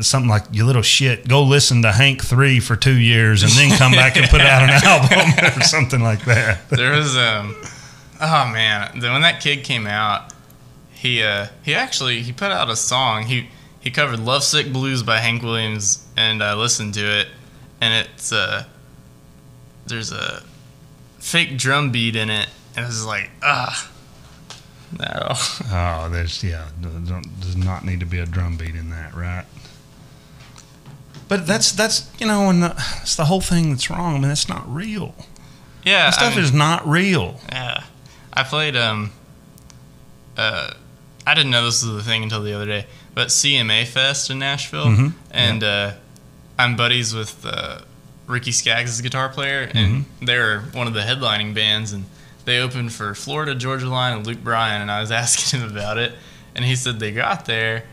Something 0.00 0.28
like 0.28 0.44
you 0.52 0.64
little 0.66 0.82
shit. 0.82 1.26
Go 1.26 1.42
listen 1.42 1.82
to 1.82 1.90
Hank 1.92 2.22
three 2.22 2.60
for 2.60 2.76
two 2.76 2.96
years 2.96 3.42
and 3.42 3.50
then 3.52 3.76
come 3.78 3.92
back 3.92 4.16
and 4.16 4.28
put 4.28 4.40
out 4.40 4.62
an 4.62 4.70
album 4.84 5.58
or 5.58 5.62
something 5.62 6.00
like 6.02 6.24
that. 6.26 6.68
there 6.68 6.92
was 6.92 7.16
um 7.16 7.56
oh 8.20 8.46
man 8.52 9.00
when 9.00 9.22
that 9.22 9.40
kid 9.40 9.64
came 9.64 9.86
out 9.86 10.31
he 11.02 11.20
uh 11.22 11.48
he 11.64 11.74
actually 11.74 12.22
he 12.22 12.32
put 12.32 12.52
out 12.52 12.70
a 12.70 12.76
song 12.76 13.24
he 13.24 13.48
he 13.80 13.90
covered 13.90 14.20
lovesick 14.20 14.72
blues 14.72 15.02
by 15.02 15.18
hank 15.18 15.42
williams 15.42 16.06
and 16.16 16.42
i 16.42 16.54
listened 16.54 16.94
to 16.94 17.00
it 17.20 17.26
and 17.80 18.06
it's 18.06 18.32
uh 18.32 18.64
there's 19.86 20.12
a 20.12 20.44
fake 21.18 21.58
drum 21.58 21.90
beat 21.90 22.14
in 22.14 22.30
it 22.30 22.48
and 22.76 22.86
it's 22.86 23.04
like 23.04 23.30
ah 23.42 23.90
no 24.98 25.32
Oh, 25.74 26.08
there's 26.10 26.44
yeah. 26.44 26.68
Don't, 26.80 27.40
does 27.40 27.56
not 27.56 27.82
need 27.84 27.98
to 28.00 28.06
be 28.06 28.18
a 28.18 28.26
drum 28.26 28.56
beat 28.58 28.74
in 28.74 28.90
that, 28.90 29.14
right? 29.14 29.46
But 31.28 31.46
that's 31.46 31.72
that's 31.72 32.10
you 32.20 32.26
know, 32.26 32.50
and 32.50 32.62
the, 32.62 32.74
it's 33.00 33.16
the 33.16 33.24
whole 33.24 33.40
thing 33.40 33.70
that's 33.70 33.88
wrong. 33.88 34.16
I 34.16 34.18
mean, 34.18 34.28
that's 34.28 34.50
not 34.50 34.68
real. 34.72 35.14
yeah 35.82 36.04
That 36.06 36.14
stuff 36.14 36.32
I 36.34 36.36
mean, 36.36 36.44
is 36.44 36.52
not 36.52 36.86
real. 36.86 37.40
Yeah, 37.50 37.84
I 38.34 38.42
played. 38.42 38.76
Um, 38.76 39.12
uh, 40.36 40.74
I 41.26 41.34
didn't 41.34 41.50
know 41.50 41.64
this 41.64 41.84
was 41.84 41.94
the 41.94 42.02
thing 42.02 42.22
until 42.22 42.42
the 42.42 42.52
other 42.54 42.66
day, 42.66 42.86
but 43.14 43.28
CMA 43.28 43.86
Fest 43.86 44.30
in 44.30 44.38
Nashville, 44.38 44.86
Mhm. 44.86 45.12
and 45.30 45.62
uh, 45.64 45.92
I'm 46.58 46.76
buddies 46.76 47.14
with 47.14 47.44
uh, 47.46 47.80
Ricky 48.26 48.52
Skaggs' 48.52 49.00
guitar 49.00 49.28
player, 49.28 49.70
and 49.74 50.04
they're 50.20 50.60
one 50.72 50.86
of 50.86 50.94
the 50.94 51.00
headlining 51.02 51.54
bands, 51.54 51.92
and 51.92 52.06
they 52.44 52.58
opened 52.58 52.92
for 52.92 53.14
Florida 53.14 53.54
Georgia 53.54 53.88
Line 53.88 54.16
and 54.16 54.26
Luke 54.26 54.42
Bryan, 54.42 54.82
and 54.82 54.90
I 54.90 55.00
was 55.00 55.10
asking 55.22 55.60
him 55.60 55.70
about 55.70 55.96
it, 55.98 56.12
and 56.54 56.64
he 56.64 56.74
said 56.74 56.98
they 56.98 57.12
got 57.12 57.46
there, 57.46 57.84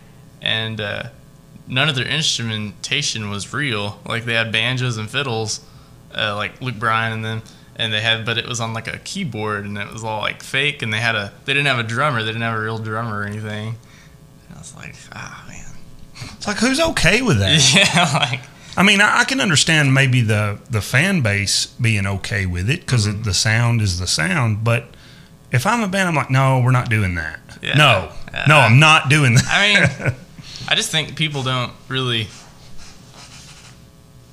and 0.41 0.81
uh, 0.81 1.03
none 1.67 1.87
of 1.89 1.95
their 1.95 2.07
instrumentation 2.07 3.29
was 3.29 3.53
real. 3.53 3.99
Like 4.05 4.25
they 4.25 4.33
had 4.33 4.51
banjos 4.51 4.97
and 4.97 5.09
fiddles, 5.09 5.61
uh, 6.15 6.35
like 6.35 6.61
Luke 6.61 6.75
Bryan 6.79 7.13
and 7.13 7.25
them, 7.25 7.41
and 7.79 7.91
they 7.91 8.01
had, 8.01 8.25
but 8.25 8.37
it 8.37 8.45
was 8.47 8.59
on 8.59 8.73
like 8.75 8.87
a 8.87 8.99
keyboard, 8.99 9.65
and 9.65 9.77
it 9.77 9.91
was 9.91 10.03
all 10.03 10.19
like 10.21 10.43
fake, 10.43 10.81
and 10.83 10.93
they 10.93 10.99
had 10.99 11.15
a, 11.15 11.31
they 11.45 11.53
didn't 11.53 11.65
have 11.67 11.79
a 11.79 11.83
drummer, 11.87 12.19
they 12.21 12.27
didn't 12.27 12.43
have 12.43 12.59
a 12.59 12.61
real 12.61 12.77
drummer 12.77 13.21
or 13.21 13.23
anything. 13.23 13.69
And 14.49 14.55
I 14.55 14.59
was 14.59 14.75
like, 14.75 14.95
ah 15.13 15.45
man, 15.47 15.65
It's 16.35 16.45
like 16.45 16.57
who's 16.57 16.79
okay 16.79 17.21
with 17.23 17.39
that? 17.39 17.73
yeah, 17.95 18.13
like 18.19 18.41
I 18.77 18.83
mean, 18.83 19.01
I, 19.01 19.21
I 19.21 19.23
can 19.23 19.39
understand 19.41 19.93
maybe 19.93 20.21
the 20.21 20.59
the 20.69 20.81
fan 20.81 21.21
base 21.21 21.65
being 21.65 22.05
okay 22.05 22.45
with 22.45 22.69
it 22.69 22.81
because 22.81 23.07
Mm-hmm. 23.07 23.23
the 23.23 23.33
sound 23.33 23.81
is 23.81 23.97
the 23.99 24.07
sound. 24.07 24.63
But 24.63 24.85
if 25.51 25.65
I'm 25.65 25.81
a 25.81 25.87
band, 25.87 26.07
I'm 26.09 26.15
like, 26.15 26.29
no, 26.29 26.61
we're 26.63 26.71
not 26.71 26.89
doing 26.89 27.15
that. 27.15 27.39
Yeah. 27.61 27.75
No, 27.75 28.11
Yeah. 28.33 28.45
no, 28.47 28.57
I'm 28.59 28.79
not 28.79 29.09
doing 29.09 29.33
that. 29.35 29.45
I 29.49 29.73
mean, 30.05 30.13
I 30.67 30.75
just 30.75 30.91
think 30.91 31.15
people 31.15 31.41
don't 31.43 31.71
really 31.87 32.27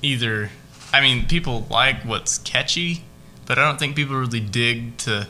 either. 0.01 0.49
I 0.93 1.01
mean, 1.01 1.25
people 1.25 1.65
like 1.69 2.03
what's 2.03 2.37
catchy, 2.37 3.03
but 3.47 3.57
I 3.57 3.63
don't 3.63 3.79
think 3.79 3.95
people 3.95 4.15
really 4.15 4.41
dig 4.41 4.97
to 4.97 5.27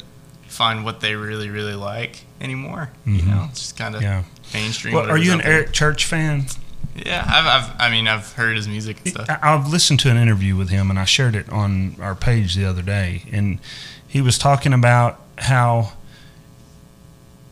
find 0.48 0.84
what 0.84 1.00
they 1.00 1.16
really, 1.16 1.50
really 1.50 1.76
like 1.76 2.26
anymore. 2.42 2.90
You 3.06 3.20
mm-hmm. 3.20 3.30
know, 3.30 3.48
it's 3.50 3.62
just 3.62 3.78
kind 3.78 3.96
of 3.96 4.02
yeah. 4.02 4.24
mainstream. 4.54 4.96
Well, 4.96 5.10
are 5.10 5.18
you 5.18 5.32
an. 5.32 5.42
Eric 5.42 5.72
Church 5.72 6.04
fan? 6.04 6.48
Yeah, 6.96 7.24
I've, 7.28 7.46
I've, 7.46 7.76
I 7.80 7.92
mean, 7.92 8.08
I've 8.08 8.34
heard 8.34 8.56
his 8.56 8.68
music 8.68 8.98
and 9.06 9.10
stuff. 9.10 9.40
I've 9.42 9.68
listened 9.68 10.00
to 10.02 10.10
an 10.10 10.18
interview 10.18 10.56
with 10.56 10.70
him, 10.70 10.90
and 10.90 10.98
I 10.98 11.06
shared 11.06 11.36
it 11.36 11.48
on 11.50 11.96
our 12.02 12.16
page 12.16 12.56
the 12.56 12.66
other 12.66 12.82
day. 12.82 13.24
And 13.32 13.60
he 14.08 14.20
was 14.20 14.40
talking 14.40 14.74
about 14.74 15.22
how, 15.38 15.94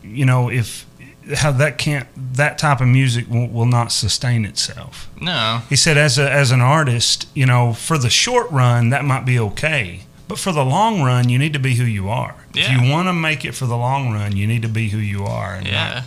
you 0.02 0.26
know, 0.26 0.50
if 0.50 0.84
how 1.36 1.52
that 1.52 1.78
can't 1.78 2.08
that 2.34 2.58
type 2.58 2.80
of 2.80 2.88
music 2.88 3.28
will, 3.28 3.46
will 3.48 3.66
not 3.66 3.92
sustain 3.92 4.44
itself. 4.44 5.08
No, 5.20 5.62
He 5.68 5.76
said, 5.76 5.96
as 5.96 6.18
a 6.18 6.28
as 6.28 6.50
an 6.50 6.60
artist, 6.60 7.28
you 7.34 7.46
know, 7.46 7.72
for 7.72 7.98
the 7.98 8.10
short 8.10 8.50
run 8.50 8.90
that 8.90 9.04
might 9.04 9.24
be 9.24 9.38
okay, 9.38 10.02
but 10.28 10.38
for 10.38 10.52
the 10.52 10.64
long 10.64 11.02
run, 11.02 11.28
you 11.28 11.38
need 11.38 11.52
to 11.52 11.58
be 11.58 11.74
who 11.76 11.84
you 11.84 12.08
are. 12.08 12.34
Yeah. 12.54 12.64
If 12.64 12.70
you 12.82 12.90
want 12.90 13.08
to 13.08 13.12
make 13.12 13.44
it 13.44 13.52
for 13.52 13.66
the 13.66 13.76
long 13.76 14.12
run, 14.12 14.36
you 14.36 14.46
need 14.46 14.62
to 14.62 14.68
be 14.68 14.88
who 14.88 14.98
you 14.98 15.24
are. 15.24 15.54
And 15.54 15.66
yeah, 15.66 16.04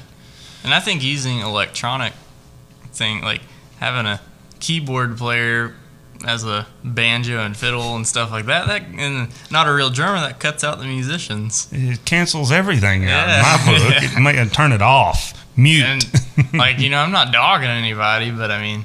And 0.64 0.74
I 0.74 0.80
think 0.80 1.04
using 1.04 1.40
electronic 1.40 2.14
thing 2.92 3.22
like 3.22 3.42
having 3.80 4.06
a 4.06 4.20
keyboard 4.60 5.18
player 5.18 5.76
as 6.28 6.44
a 6.44 6.68
banjo 6.84 7.40
and 7.40 7.56
fiddle 7.56 7.96
and 7.96 8.06
stuff 8.06 8.30
like 8.30 8.46
that, 8.48 8.68
that 8.68 8.82
and 8.98 9.30
not 9.50 9.68
a 9.70 9.74
real 9.74 9.90
drummer 9.90 10.20
that 10.20 10.38
cuts 10.40 10.66
out 10.66 10.80
the 10.80 10.86
musicians. 10.86 11.70
It 11.72 12.04
cancels 12.04 12.52
everything 12.52 13.06
out 13.06 13.28
Yeah. 13.28 13.38
in 13.38 13.42
my 13.42 13.78
book. 13.90 14.04
It 14.18 14.20
may 14.20 14.50
turn 14.50 14.74
it 14.74 14.82
off. 14.82 15.34
Mute. 15.56 15.86
And 15.86 16.06
like, 16.54 16.80
you 16.80 16.90
know, 16.90 17.00
I'm 17.00 17.12
not 17.12 17.32
dogging 17.32 17.70
anybody, 17.70 18.32
but 18.32 18.52
I 18.52 18.62
mean, 18.62 18.84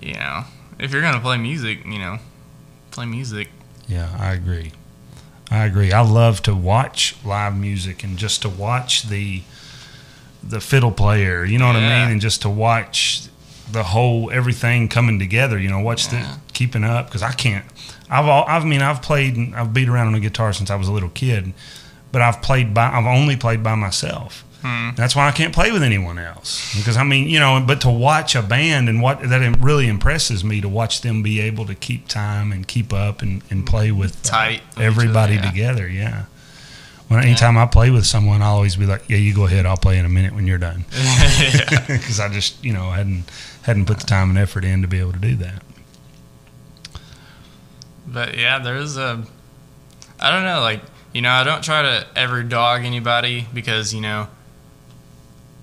you 0.00 0.14
know, 0.14 0.44
if 0.78 0.92
you're 0.92 1.02
gonna 1.02 1.20
play 1.20 1.36
music, 1.36 1.84
you 1.84 1.98
know, 1.98 2.18
play 2.92 3.06
music. 3.06 3.48
Yeah, 3.88 4.08
I 4.18 4.32
agree. 4.32 4.72
I 5.50 5.64
agree. 5.64 5.92
I 5.92 6.00
love 6.00 6.40
to 6.42 6.54
watch 6.54 7.16
live 7.24 7.56
music 7.56 8.04
and 8.04 8.16
just 8.16 8.42
to 8.42 8.48
watch 8.48 9.02
the 9.04 9.42
the 10.42 10.60
fiddle 10.60 10.90
player, 10.90 11.44
you 11.44 11.56
know 11.58 11.66
what 11.68 11.76
I 11.76 11.80
mean, 11.80 12.10
and 12.12 12.20
just 12.20 12.42
to 12.42 12.50
watch 12.50 13.22
the 13.70 13.84
whole 13.84 14.30
everything 14.32 14.88
coming 14.88 15.18
together. 15.18 15.58
You 15.58 15.68
know, 15.70 15.78
watch 15.80 16.12
Yeah. 16.12 16.36
the 16.36 16.52
keeping 16.52 16.84
up 16.84 17.06
because 17.06 17.22
I 17.22 17.32
can't. 17.32 17.64
I've 18.10 18.26
all, 18.26 18.44
I 18.48 18.62
mean 18.64 18.82
I've 18.82 19.02
played 19.02 19.36
and 19.36 19.54
I've 19.54 19.72
beat 19.72 19.88
around 19.88 20.08
on 20.08 20.14
a 20.14 20.20
guitar 20.20 20.52
since 20.52 20.70
I 20.70 20.74
was 20.76 20.88
a 20.88 20.92
little 20.92 21.08
kid, 21.10 21.52
but 22.10 22.22
I've 22.22 22.42
played 22.42 22.74
by 22.74 22.90
I've 22.90 23.06
only 23.06 23.36
played 23.36 23.62
by 23.62 23.74
myself. 23.74 24.44
Hmm. 24.62 24.90
That's 24.94 25.16
why 25.16 25.26
I 25.26 25.32
can't 25.32 25.52
play 25.52 25.72
with 25.72 25.82
anyone 25.82 26.18
else 26.18 26.76
because 26.76 26.96
I 26.96 27.02
mean 27.02 27.28
you 27.28 27.40
know. 27.40 27.62
But 27.66 27.80
to 27.80 27.90
watch 27.90 28.36
a 28.36 28.42
band 28.42 28.88
and 28.88 29.02
what 29.02 29.28
that 29.28 29.56
really 29.60 29.88
impresses 29.88 30.44
me 30.44 30.60
to 30.60 30.68
watch 30.68 31.00
them 31.00 31.22
be 31.22 31.40
able 31.40 31.66
to 31.66 31.74
keep 31.74 32.06
time 32.06 32.52
and 32.52 32.66
keep 32.66 32.92
up 32.92 33.22
and, 33.22 33.42
and 33.50 33.66
play 33.66 33.90
with 33.90 34.24
uh, 34.26 34.30
Tight 34.30 34.50
with 34.50 34.70
each 34.70 34.76
other, 34.76 34.86
everybody 34.86 35.34
yeah. 35.34 35.50
together. 35.50 35.88
Yeah. 35.88 36.24
When 37.08 37.22
anytime 37.22 37.58
I 37.58 37.66
play 37.66 37.90
with 37.90 38.06
someone, 38.06 38.40
I'll 38.40 38.54
always 38.54 38.76
be 38.76 38.86
like, 38.86 39.08
"Yeah, 39.08 39.18
you 39.18 39.34
go 39.34 39.46
ahead. 39.46 39.66
I'll 39.66 39.76
play 39.76 39.98
in 39.98 40.06
a 40.06 40.08
minute 40.08 40.32
when 40.32 40.46
you're 40.46 40.58
done," 40.58 40.84
because 41.88 42.20
I 42.20 42.28
just 42.28 42.64
you 42.64 42.72
know 42.72 42.90
hadn't 42.90 43.24
hadn't 43.62 43.86
put 43.86 43.98
the 43.98 44.06
time 44.06 44.30
and 44.30 44.38
effort 44.38 44.64
in 44.64 44.80
to 44.82 44.88
be 44.88 44.98
able 44.98 45.12
to 45.12 45.18
do 45.18 45.34
that. 45.36 45.62
But 48.06 48.38
yeah, 48.38 48.60
there's 48.60 48.96
a. 48.96 49.24
I 50.20 50.30
don't 50.30 50.44
know, 50.44 50.60
like 50.60 50.80
you 51.12 51.20
know, 51.20 51.30
I 51.30 51.42
don't 51.42 51.62
try 51.62 51.82
to 51.82 52.06
ever 52.14 52.42
dog 52.44 52.84
anybody 52.84 53.46
because 53.52 53.92
you 53.92 54.00
know. 54.00 54.28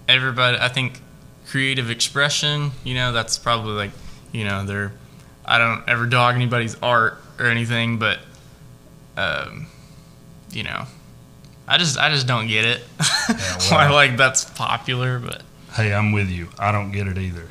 Everybody, 0.10 0.57
I 0.60 0.68
think, 0.68 0.99
creative 1.47 1.89
expression. 1.89 2.72
You 2.84 2.95
know, 2.95 3.12
that's 3.12 3.38
probably 3.38 3.74
like, 3.74 3.91
you 4.32 4.43
know, 4.43 4.66
they're. 4.66 4.91
I 5.45 5.57
don't 5.57 5.88
ever 5.88 6.05
dog 6.05 6.36
anybody's 6.36 6.76
art 6.82 7.22
or 7.39 7.45
anything, 7.45 7.97
but, 7.97 8.20
um, 9.18 9.68
you 10.51 10.64
know, 10.64 10.86
I 11.68 11.78
just 11.78 11.97
I 11.97 12.10
just 12.10 12.28
don't 12.28 12.47
get 12.47 12.66
it. 12.66 12.82
Why 13.70 13.86
well. 13.86 13.93
like 13.93 14.18
that's 14.18 14.45
popular, 14.45 15.20
but 15.20 15.43
Hey, 15.74 15.93
I'm 15.93 16.12
with 16.12 16.30
you. 16.30 16.49
I 16.57 16.72
don't 16.72 16.91
get 16.91 17.07
it 17.07 17.18
either. 17.18 17.47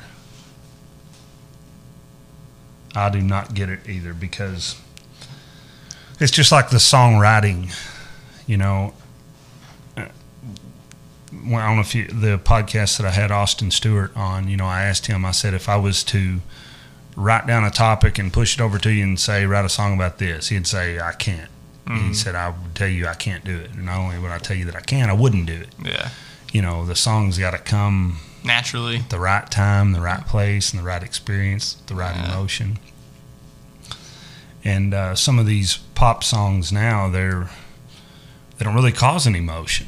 I 2.95 3.09
do 3.09 3.21
not 3.21 3.53
get 3.53 3.69
it 3.69 3.87
either 3.87 4.13
because 4.13 4.79
it's 6.19 6.31
just 6.31 6.51
like 6.51 6.69
the 6.69 6.77
songwriting, 6.77 7.73
you 8.45 8.57
know. 8.57 8.93
When 11.31 11.61
on 11.61 11.77
a 11.79 11.83
few 11.83 12.07
the 12.07 12.39
podcast 12.39 12.97
that 12.97 13.05
I 13.05 13.11
had 13.11 13.31
Austin 13.31 13.69
Stewart 13.71 14.15
on, 14.17 14.47
you 14.47 14.57
know, 14.57 14.65
I 14.65 14.83
asked 14.83 15.05
him. 15.07 15.25
I 15.25 15.31
said, 15.31 15.53
if 15.53 15.69
I 15.69 15.77
was 15.77 16.03
to 16.05 16.39
write 17.15 17.45
down 17.45 17.63
a 17.63 17.69
topic 17.69 18.17
and 18.17 18.33
push 18.33 18.55
it 18.57 18.61
over 18.61 18.77
to 18.79 18.89
you 18.91 19.03
and 19.03 19.19
say, 19.19 19.45
write 19.45 19.65
a 19.65 19.69
song 19.69 19.93
about 19.93 20.17
this, 20.17 20.47
he'd 20.49 20.65
say, 20.67 20.99
I 20.99 21.11
can't. 21.11 21.49
He 21.87 22.13
said, 22.13 22.35
I 22.35 22.49
would 22.49 22.75
tell 22.75 22.87
you 22.87 23.07
I 23.07 23.15
can't 23.15 23.43
do 23.43 23.57
it. 23.57 23.71
And 23.71 23.87
not 23.87 23.97
only 23.97 24.19
would 24.19 24.29
I 24.29 24.37
tell 24.37 24.55
you 24.55 24.65
that 24.65 24.75
I 24.75 24.79
can, 24.81 25.09
I 25.09 25.13
wouldn't 25.13 25.47
do 25.47 25.53
it. 25.53 25.69
yeah, 25.83 26.09
You 26.53 26.61
know, 26.61 26.85
the 26.85 26.95
song's 26.95 27.39
got 27.39 27.51
to 27.51 27.57
come 27.57 28.19
naturally. 28.43 28.99
the 29.09 29.19
right 29.19 29.49
time, 29.49 29.91
the 29.93 29.99
right 30.01 30.23
place, 30.27 30.69
and 30.71 30.79
the 30.79 30.83
right 30.85 31.01
experience, 31.01 31.73
the 31.87 31.95
right 31.95 32.15
Yeah. 32.15 32.31
emotion. 32.31 32.77
And 34.63 34.93
uh, 34.93 35.15
some 35.15 35.39
of 35.39 35.45
these 35.47 35.77
pop 35.95 36.23
songs 36.23 36.71
now, 36.71 37.09
they're 37.09 37.49
they 38.57 38.65
don't 38.65 38.75
really 38.75 38.91
cause 38.91 39.25
an 39.25 39.35
emotion. 39.35 39.87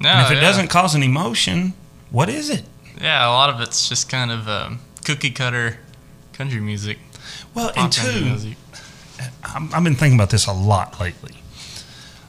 No, 0.00 0.08
and 0.10 0.26
if 0.26 0.30
it 0.32 0.34
yeah. 0.36 0.40
doesn't 0.40 0.68
cause 0.68 0.94
an 0.94 1.02
emotion, 1.02 1.72
what 2.10 2.28
is 2.28 2.50
it? 2.50 2.62
Yeah, 3.00 3.26
a 3.26 3.30
lot 3.30 3.50
of 3.50 3.60
it's 3.60 3.88
just 3.88 4.08
kind 4.08 4.30
of 4.30 4.48
um, 4.48 4.80
cookie 5.04 5.30
cutter 5.30 5.78
country 6.32 6.60
music. 6.60 6.98
Well, 7.54 7.72
and 7.76 7.92
two, 7.92 8.20
music. 8.24 8.56
I'm- 9.44 9.70
I've 9.74 9.82
been 9.84 9.94
thinking 9.96 10.18
about 10.18 10.30
this 10.30 10.46
a 10.46 10.52
lot 10.52 11.00
lately. 11.00 11.34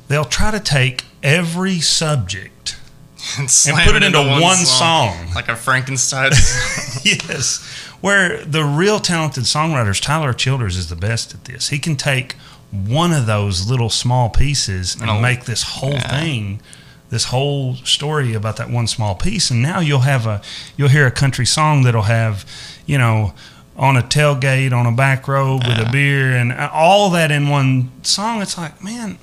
They'll 0.08 0.26
try 0.26 0.50
to 0.52 0.60
take 0.60 1.06
every 1.22 1.80
subject 1.80 2.78
and, 3.38 3.48
and 3.68 3.78
put 3.86 3.96
it 3.96 4.04
into 4.04 4.20
one 4.20 4.58
song. 4.58 5.32
like 5.36 5.48
a 5.50 5.56
Frankenstein. 5.56 6.32
yes. 7.04 7.64
Where 8.02 8.44
the 8.46 8.64
real 8.64 9.00
talented 9.00 9.44
songwriters, 9.44 10.02
Tyler 10.02 10.34
Childers 10.34 10.78
is 10.78 10.90
the 10.90 10.96
best 10.96 11.34
at 11.34 11.46
this. 11.46 11.70
He 11.70 11.78
can 11.80 11.96
take 11.96 12.34
one 12.72 13.12
of 13.12 13.26
those 13.26 13.70
little 13.70 13.90
small 13.90 14.30
pieces 14.30 14.96
and 15.00 15.10
Oh, 15.10 15.20
make 15.20 15.46
this 15.46 15.64
whole 15.64 15.92
yeah. 15.92 16.20
thing, 16.20 16.62
this 17.10 17.26
whole 17.26 17.76
story 17.76 18.34
about 18.34 18.58
that 18.58 18.70
one 18.70 18.88
small 18.88 19.16
piece. 19.16 19.52
And 19.52 19.62
now 19.62 19.80
you'll 19.80 20.00
have 20.00 20.26
a, 20.26 20.42
you'll 20.78 20.90
hear 20.90 21.08
a 21.08 21.12
country 21.12 21.46
song 21.46 21.84
that'll 21.84 22.04
have, 22.04 22.46
you 22.86 22.98
know, 22.98 23.34
on 23.80 23.96
a 23.96 24.02
tailgate 24.02 24.74
on 24.74 24.86
a 24.86 24.92
back 24.92 25.28
road 25.28 25.66
with 25.66 25.80
a 25.80 25.90
beer 25.90 26.36
and 26.36 26.52
all 26.52 27.10
that 27.12 27.32
in 27.32 27.48
one 27.48 27.90
song. 28.04 28.42
It's 28.42 28.58
like, 28.58 28.84
man, 28.84 29.18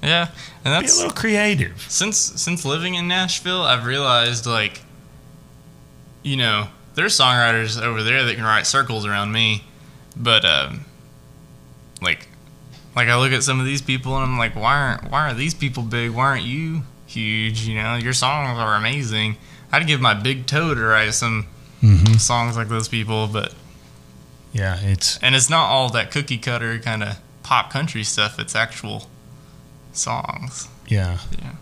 yeah, 0.00 0.28
and 0.64 0.72
that's 0.72 0.94
be 0.96 1.00
a 1.00 1.06
little 1.06 1.20
creative. 1.20 1.84
since 1.88 2.16
since 2.16 2.64
living 2.64 2.94
in 2.94 3.08
Nashville, 3.08 3.62
I've 3.62 3.84
realized 3.84 4.46
like, 4.46 4.80
you 6.22 6.36
know, 6.36 6.68
there's 6.94 7.18
songwriters 7.18 7.82
over 7.82 8.04
there 8.04 8.24
that 8.24 8.36
can 8.36 8.44
write 8.44 8.66
circles 8.66 9.04
around 9.04 9.32
me, 9.32 9.64
but 10.16 10.44
um, 10.44 10.84
like, 12.00 12.28
like 12.94 13.08
I 13.08 13.18
look 13.18 13.32
at 13.32 13.42
some 13.42 13.58
of 13.58 13.66
these 13.66 13.82
people 13.82 14.14
and 14.14 14.24
I'm 14.24 14.38
like, 14.38 14.54
why 14.54 14.76
aren't 14.76 15.10
why 15.10 15.28
are 15.28 15.34
these 15.34 15.54
people 15.54 15.82
big? 15.82 16.12
Why 16.12 16.26
aren't 16.26 16.44
you 16.44 16.82
huge? 17.08 17.66
You 17.66 17.74
know, 17.82 17.96
your 17.96 18.12
songs 18.12 18.58
are 18.58 18.74
amazing. 18.76 19.36
I'd 19.72 19.86
give 19.88 20.00
my 20.00 20.14
big 20.14 20.46
toe 20.46 20.74
to 20.74 20.80
write 20.80 21.12
some 21.14 21.46
Mm-hmm. 21.82 22.14
songs 22.14 22.56
like 22.56 22.68
those 22.68 22.88
people, 22.88 23.28
but 23.28 23.54
Yeah, 24.52 24.78
it's 24.80 25.16
and 25.22 25.34
it's 25.36 25.48
not 25.48 25.68
all 25.68 25.88
that 25.90 26.10
cookie 26.10 26.38
cutter 26.38 26.78
kind 26.80 27.02
of 27.04 27.18
pop 27.44 27.70
country 27.72 28.02
stuff. 28.02 28.38
It's 28.40 28.56
actual 28.56 29.06
songs. 29.92 30.68
yeah. 30.88 31.18
Yeah. 31.40 31.52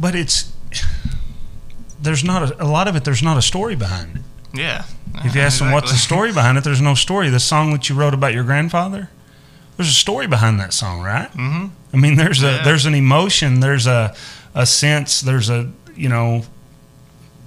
But 0.00 0.14
it's 0.16 0.52
there's 2.02 2.24
not 2.24 2.50
a, 2.50 2.64
a 2.64 2.66
lot 2.66 2.88
of 2.88 2.96
it. 2.96 3.04
There's 3.04 3.22
not 3.22 3.36
a 3.36 3.42
story 3.42 3.76
behind 3.76 4.16
it. 4.16 4.22
Yeah. 4.58 4.84
If 5.24 5.34
you 5.34 5.40
ask 5.40 5.58
them 5.58 5.70
what's 5.72 5.90
the 5.92 5.98
story 5.98 6.32
behind 6.32 6.56
it, 6.58 6.64
there's 6.64 6.80
no 6.80 6.94
story. 6.94 7.28
The 7.30 7.40
song 7.40 7.72
that 7.72 7.88
you 7.88 7.94
wrote 7.94 8.14
about 8.14 8.32
your 8.32 8.44
grandfather, 8.44 9.10
there's 9.76 9.88
a 9.88 9.92
story 9.92 10.26
behind 10.26 10.58
that 10.60 10.72
song, 10.72 11.02
right? 11.02 11.30
Mm-hmm. 11.32 11.66
I 11.92 11.96
mean, 11.96 12.16
there's 12.16 12.42
a 12.42 12.46
Yeah. 12.56 12.62
there's 12.64 12.86
an 12.86 12.94
emotion, 12.94 13.60
there's 13.60 13.86
a 13.86 14.14
a 14.54 14.66
sense, 14.66 15.20
there's 15.20 15.48
a 15.50 15.70
you 15.96 16.08
know, 16.08 16.44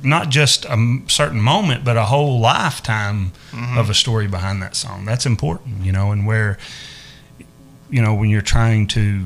not 0.04 0.30
just 0.30 0.66
a 0.66 1.00
certain 1.08 1.42
moment, 1.42 1.84
but 1.86 1.98
a 1.98 2.06
whole 2.06 2.40
lifetime 2.40 3.32
Mm-hmm. 3.52 3.78
of 3.78 3.88
a 3.88 3.94
story 3.94 4.26
behind 4.28 4.64
that 4.64 4.76
song. 4.76 5.06
That's 5.06 5.28
important, 5.28 5.86
you 5.86 5.92
know, 5.92 6.12
and 6.12 6.26
where 6.26 6.58
you 7.90 8.02
know 8.02 8.14
when 8.16 8.30
you're 8.32 8.42
trying 8.42 8.88
to 8.88 9.26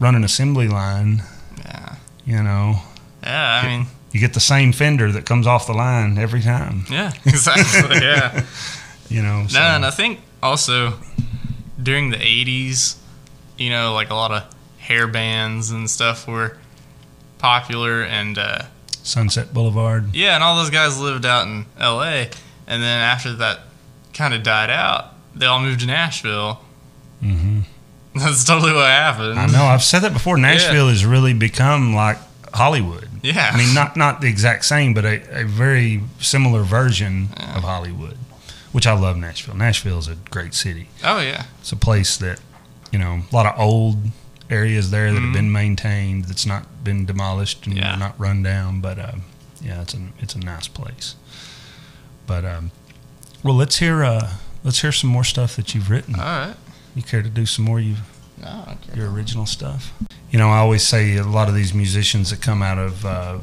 run 0.00 0.14
an 0.16 0.24
assembly 0.24 0.66
line, 0.66 1.22
Yeah. 1.64 1.94
you 2.26 2.42
know, 2.42 2.80
Yeah. 3.22 3.60
I 3.62 3.66
mean. 3.68 3.86
you 4.10 4.18
get 4.18 4.34
the 4.34 4.40
same 4.40 4.72
fender 4.72 5.12
that 5.12 5.24
comes 5.24 5.46
off 5.46 5.66
the 5.68 5.72
line 5.72 6.18
every 6.18 6.40
time, 6.42 6.84
Yeah. 6.90 7.12
Exactly. 7.24 7.98
yeah. 8.00 8.44
you 9.08 9.22
know. 9.22 9.46
so- 9.48 9.58
No, 9.60 9.64
and 9.66 9.86
I 9.86 9.90
think 9.92 10.18
also 10.42 10.94
during 11.80 12.10
the 12.10 12.16
'80s, 12.16 12.96
you 13.56 13.70
know, 13.70 13.92
like 13.94 14.10
a 14.10 14.14
lot 14.14 14.32
of 14.32 14.42
hair 14.78 15.06
bands 15.06 15.70
and 15.70 15.88
stuff 15.88 16.26
were 16.26 16.56
popular, 17.40 18.02
and 18.02 18.38
uh, 18.38 18.62
Sunset 19.02 19.52
Boulevard. 19.54 20.14
yeah, 20.14 20.34
and 20.34 20.44
all 20.44 20.56
those 20.56 20.70
guys 20.70 21.00
lived 21.00 21.24
out 21.26 21.46
in 21.46 21.66
L.A. 21.78 22.30
And 22.66 22.82
then 22.82 23.00
after 23.00 23.32
that 23.34 23.60
kind 24.14 24.32
of 24.34 24.42
died 24.42 24.70
out, 24.70 25.14
they 25.34 25.46
all 25.46 25.60
moved 25.60 25.80
to 25.80 25.86
Nashville. 25.86 26.60
hmm 27.20 27.60
That's 28.14 28.44
totally 28.44 28.72
what 28.72 28.86
happened. 28.86 29.38
I 29.38 29.46
know. 29.46 29.64
I've 29.64 29.82
said 29.82 30.00
that 30.00 30.12
before. 30.12 30.36
Nashville 30.36 30.88
has 30.88 31.04
really 31.04 31.32
become 31.34 31.94
like 31.94 32.18
Hollywood. 32.52 33.08
Yeah. 33.22 33.50
I 33.52 33.56
mean, 33.56 33.74
not 33.74 33.96
not 33.96 34.20
the 34.20 34.28
exact 34.28 34.64
same, 34.64 34.94
but 34.94 35.04
a, 35.04 35.40
a 35.42 35.44
very 35.44 36.02
similar 36.20 36.62
version 36.62 37.28
Yeah. 37.36 37.56
of 37.58 37.62
Hollywood, 37.64 38.16
which 38.72 38.86
I 38.86 38.92
love. 38.94 39.16
Nashville. 39.16 39.54
Nashville 39.56 39.98
is 39.98 40.08
a 40.08 40.16
great 40.30 40.54
city. 40.54 40.88
Oh 41.04 41.20
yeah. 41.20 41.44
It's 41.60 41.72
a 41.72 41.76
place 41.76 42.16
that 42.18 42.40
you 42.92 42.98
know 42.98 43.22
a 43.30 43.34
lot 43.34 43.46
of 43.46 43.58
old 43.60 43.96
areas 44.50 44.90
there 44.90 45.12
that 45.12 45.20
have 45.20 45.30
Mhm. 45.30 45.32
been 45.32 45.52
maintained. 45.52 46.24
That's 46.26 46.44
not 46.46 46.82
been 46.84 47.06
demolished 47.06 47.66
and 47.66 47.76
Yeah. 47.76 47.94
not 47.96 48.18
run 48.18 48.42
down. 48.42 48.80
But 48.80 48.98
um, 48.98 49.22
yeah, 49.62 49.80
it's 49.82 49.94
a 49.94 49.98
it's 50.18 50.34
a 50.34 50.38
nice 50.40 50.68
place. 50.68 51.14
But 52.26 52.44
um, 52.44 52.70
well, 53.42 53.54
let's 53.54 53.78
hear 53.78 54.04
uh, 54.04 54.30
let's 54.64 54.80
hear 54.80 54.92
some 54.92 55.10
more 55.10 55.24
stuff 55.24 55.56
that 55.56 55.74
you've 55.74 55.90
written. 55.90 56.14
All 56.16 56.24
right. 56.24 56.54
You 56.94 57.02
care 57.02 57.22
to 57.22 57.28
do 57.30 57.46
some 57.46 57.64
more? 57.64 57.80
You 57.80 57.96
No, 58.42 58.76
your 58.94 59.10
original 59.10 59.46
stuff. 59.46 59.92
You 60.30 60.38
know, 60.38 60.48
I 60.50 60.58
always 60.58 60.82
say 60.86 61.16
a 61.16 61.24
lot 61.24 61.48
of 61.48 61.54
these 61.54 61.74
musicians 61.74 62.30
that 62.30 62.40
come 62.40 62.62
out 62.62 62.78
of 62.78 63.04
uh, 63.04 63.38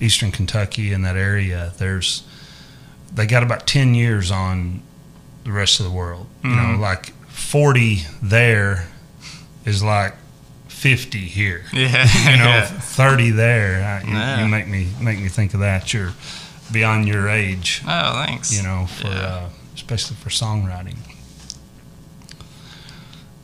eastern 0.00 0.30
Kentucky 0.30 0.92
in 0.92 1.02
that 1.02 1.16
area, 1.16 1.72
there's 1.78 2.22
they 3.14 3.26
got 3.26 3.42
about 3.42 3.66
ten 3.66 3.94
years 3.94 4.30
on 4.30 4.82
the 5.44 5.52
rest 5.52 5.80
of 5.80 5.84
the 5.86 5.92
world. 5.92 6.26
You 6.44 6.50
know, 6.50 6.74
Mhm. 6.76 6.80
like 6.80 7.12
forty 7.28 8.04
there 8.22 8.88
is 9.64 9.82
like 9.82 10.14
fifty 10.76 11.20
here. 11.26 11.64
Yeah. 11.72 12.04
You 12.30 12.36
know, 12.38 12.44
yeah. 12.44 12.66
thirty 12.66 13.30
there. 13.30 13.82
I, 13.84 14.06
you, 14.06 14.12
Yeah. 14.14 14.42
you 14.42 14.48
make 14.48 14.68
me 14.68 14.88
make 15.00 15.18
me 15.18 15.28
think 15.28 15.54
of 15.54 15.60
that. 15.60 15.92
You're 15.92 16.12
beyond 16.72 17.08
your 17.08 17.28
age. 17.28 17.82
Oh, 17.86 18.24
thanks. 18.24 18.52
You 18.56 18.62
know, 18.62 18.86
for 18.86 19.08
uh, 19.08 19.48
especially 19.74 20.16
for 20.16 20.30
songwriting. 20.30 20.98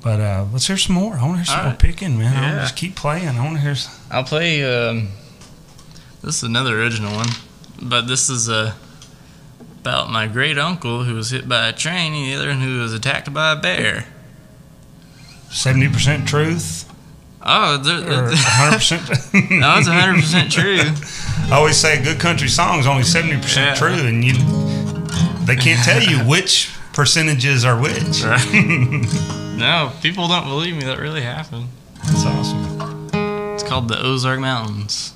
But 0.02 0.20
uh, 0.20 0.46
let's 0.52 0.66
hear 0.66 0.76
some 0.76 0.96
more. 0.96 1.14
I 1.14 1.22
want 1.22 1.32
to 1.32 1.36
hear 1.38 1.44
some 1.44 1.56
All 1.58 1.62
more 1.64 1.70
right. 1.72 1.78
picking, 1.78 2.18
man. 2.18 2.36
I 2.36 2.40
want 2.40 2.46
Yeah. 2.46 2.54
to 2.56 2.60
just 2.62 2.76
keep 2.76 2.96
playing. 2.96 3.28
I 3.28 3.44
want 3.44 3.56
to 3.56 3.62
hear. 3.62 3.70
s- 3.72 4.00
I'll 4.10 4.24
play. 4.24 4.64
Um, 4.64 5.10
this 6.22 6.36
is 6.38 6.42
another 6.42 6.80
original 6.80 7.14
one, 7.14 7.28
but 7.80 8.08
this 8.08 8.28
is 8.28 8.48
uh, 8.48 8.74
about 9.80 10.10
my 10.10 10.26
great 10.26 10.58
uncle 10.58 11.04
who 11.04 11.14
was 11.14 11.30
hit 11.30 11.48
by 11.48 11.68
a 11.68 11.72
train, 11.72 12.12
and 12.14 12.26
the 12.26 12.34
other 12.34 12.48
one 12.48 12.60
who 12.60 12.80
was 12.80 12.92
attacked 12.92 13.32
by 13.32 13.52
a 13.52 13.56
bear. 13.56 14.06
Seventy 15.50 15.88
percent 15.88 16.26
truth 16.26 16.88
Oh, 17.44 17.78
hundred 17.82 18.76
percent. 18.76 19.02
no, 19.50 19.78
it's 19.78 19.88
hundred 19.88 20.20
percent 20.20 20.52
true. 20.52 20.78
I 21.52 21.56
always 21.56 21.76
say 21.76 21.98
a 21.98 22.02
good 22.02 22.20
country 22.20 22.48
song 22.48 22.78
is 22.78 22.86
only 22.86 23.02
seventy 23.02 23.36
percent 23.36 23.76
true, 23.76 23.88
and 23.88 24.22
you 24.24 24.34
they 25.44 25.56
can't 25.56 25.84
tell 25.84 26.02
you 26.02 26.18
which 26.28 26.72
percentages 26.92 27.64
are 27.64 27.80
which. 27.80 28.22
No, 28.22 29.92
people 30.02 30.28
don't 30.28 30.44
believe 30.44 30.76
me. 30.76 30.84
That 30.84 30.98
really 30.98 31.22
happened. 31.22 31.68
That's 32.04 32.24
awesome. 32.24 33.08
It's 33.54 33.62
called 33.62 33.88
the 33.88 34.00
Ozark 34.00 34.40
Mountains. 34.40 35.12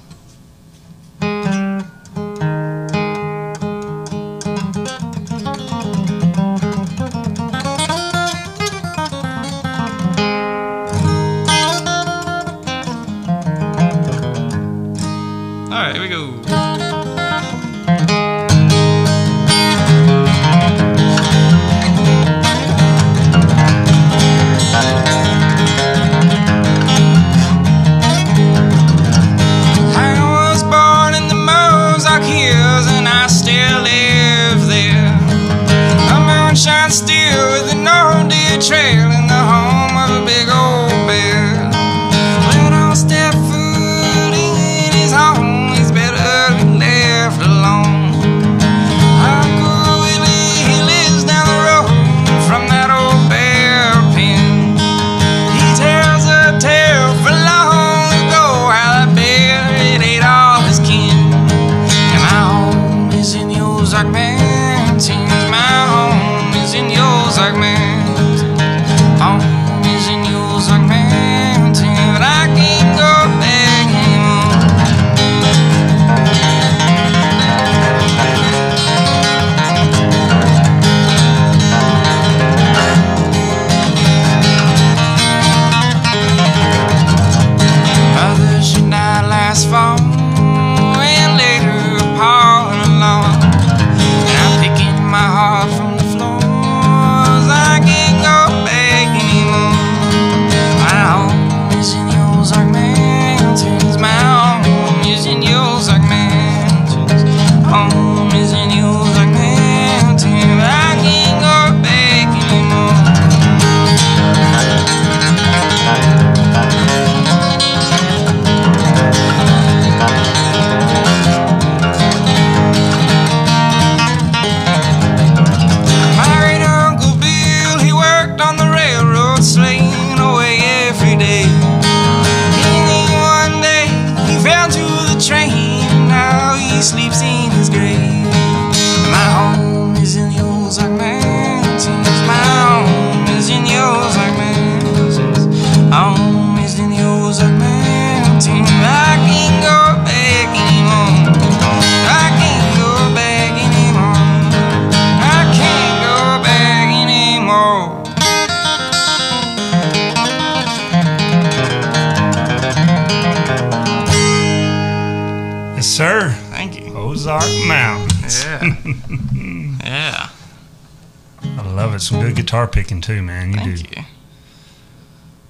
Guitar 172.46 172.68
picking 172.68 173.00
too, 173.00 173.22
man. 173.22 173.48
You 173.48 173.56
Thank 173.56 173.90
do. 173.90 174.00
you. 174.00 174.06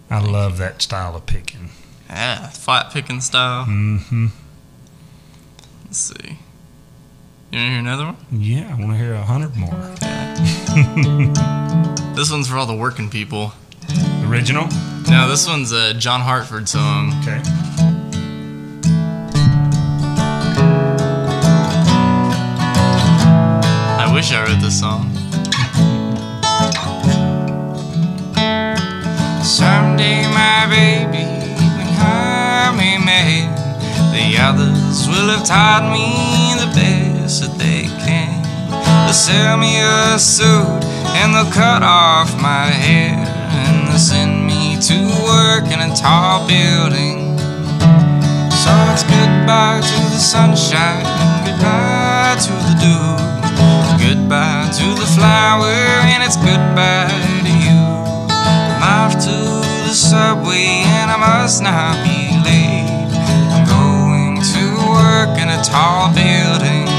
I 0.09 0.18
love 0.18 0.56
that 0.56 0.81
style 0.81 1.14
of 1.14 1.27
picking. 1.27 1.68
Yeah. 2.09 2.48
Flat 2.48 2.90
picking 2.90 3.20
style. 3.20 3.66
Mm-hmm. 3.66 4.28
Let's 5.85 5.98
see. 5.98 6.39
You 7.51 7.59
want 7.59 7.66
to 7.66 7.68
hear 7.68 7.78
another 7.78 8.05
one? 8.06 8.16
Yeah, 8.32 8.74
I 8.74 8.81
want 8.81 8.93
to 8.93 8.97
hear 8.97 9.12
a 9.12 9.23
hundred 9.23 9.56
more. 9.56 9.74
This 12.16 12.31
one's 12.31 12.48
for 12.48 12.56
all 12.56 12.64
the 12.64 12.74
working 12.74 13.10
people. 13.10 13.52
Original. 14.24 14.68
No, 15.10 15.28
this 15.28 15.47
one's 15.47 15.70
a 15.70 15.93
John 15.93 16.23
Hartford 16.23 16.66
song. 16.66 17.12
Okay. 17.20 17.43
I 24.01 24.10
wish 24.14 24.32
I 24.32 24.43
wrote 24.47 24.62
this 24.62 24.81
song. 24.81 25.15
Someday, 29.97 30.28
my 30.28 30.66
baby, 30.68 31.24
when 31.24 31.89
I'm 31.97 32.78
a 32.78 32.98
man, 33.02 33.48
the 34.12 34.36
others 34.39 35.09
will 35.09 35.31
have 35.32 35.47
taught 35.47 35.89
me 35.90 36.52
the 36.60 36.68
best 36.77 37.40
that 37.40 37.56
they 37.56 37.85
can. 38.05 38.44
They'll 38.68 39.14
sell 39.14 39.56
me 39.56 39.81
a 39.81 40.18
suit 40.18 40.85
and 41.16 41.32
they'll 41.32 41.51
cut 41.51 41.82
off 41.82 42.28
my 42.43 42.66
hair 42.68 43.16
and 43.16 43.89
they'll 43.89 43.97
send 43.97 44.47
me 44.47 44.77
to 44.85 44.97
work 45.24 45.64
in 45.73 45.81
a 45.81 45.97
tall 45.97 46.47
building. 46.47 47.39
So 48.52 48.68
it's 48.93 49.05
goodbye 49.09 49.81
to 49.81 49.98
the 50.12 50.20
sunshine, 50.20 51.09
goodbye 51.48 52.36
to 52.44 52.52
the 52.68 52.77
dew, 52.85 53.16
goodbye 53.97 54.68
to 54.77 54.86
the 55.01 55.09
flower, 55.16 55.73
and 56.12 56.23
it's 56.23 56.36
goodbye 56.36 57.09
to 57.09 57.52
you. 57.64 57.81
I'm 58.28 59.09
off 59.09 59.24
to 59.24 59.65
subway 60.16 60.80
and 60.98 61.10
I 61.10 61.18
must 61.18 61.62
not 61.62 61.94
be 62.02 62.32
late. 62.48 62.88
I'm 63.52 63.66
going 63.68 64.40
to 64.55 64.64
work 64.97 65.38
in 65.43 65.48
a 65.51 65.60
tall 65.62 66.09
building. 66.14 66.95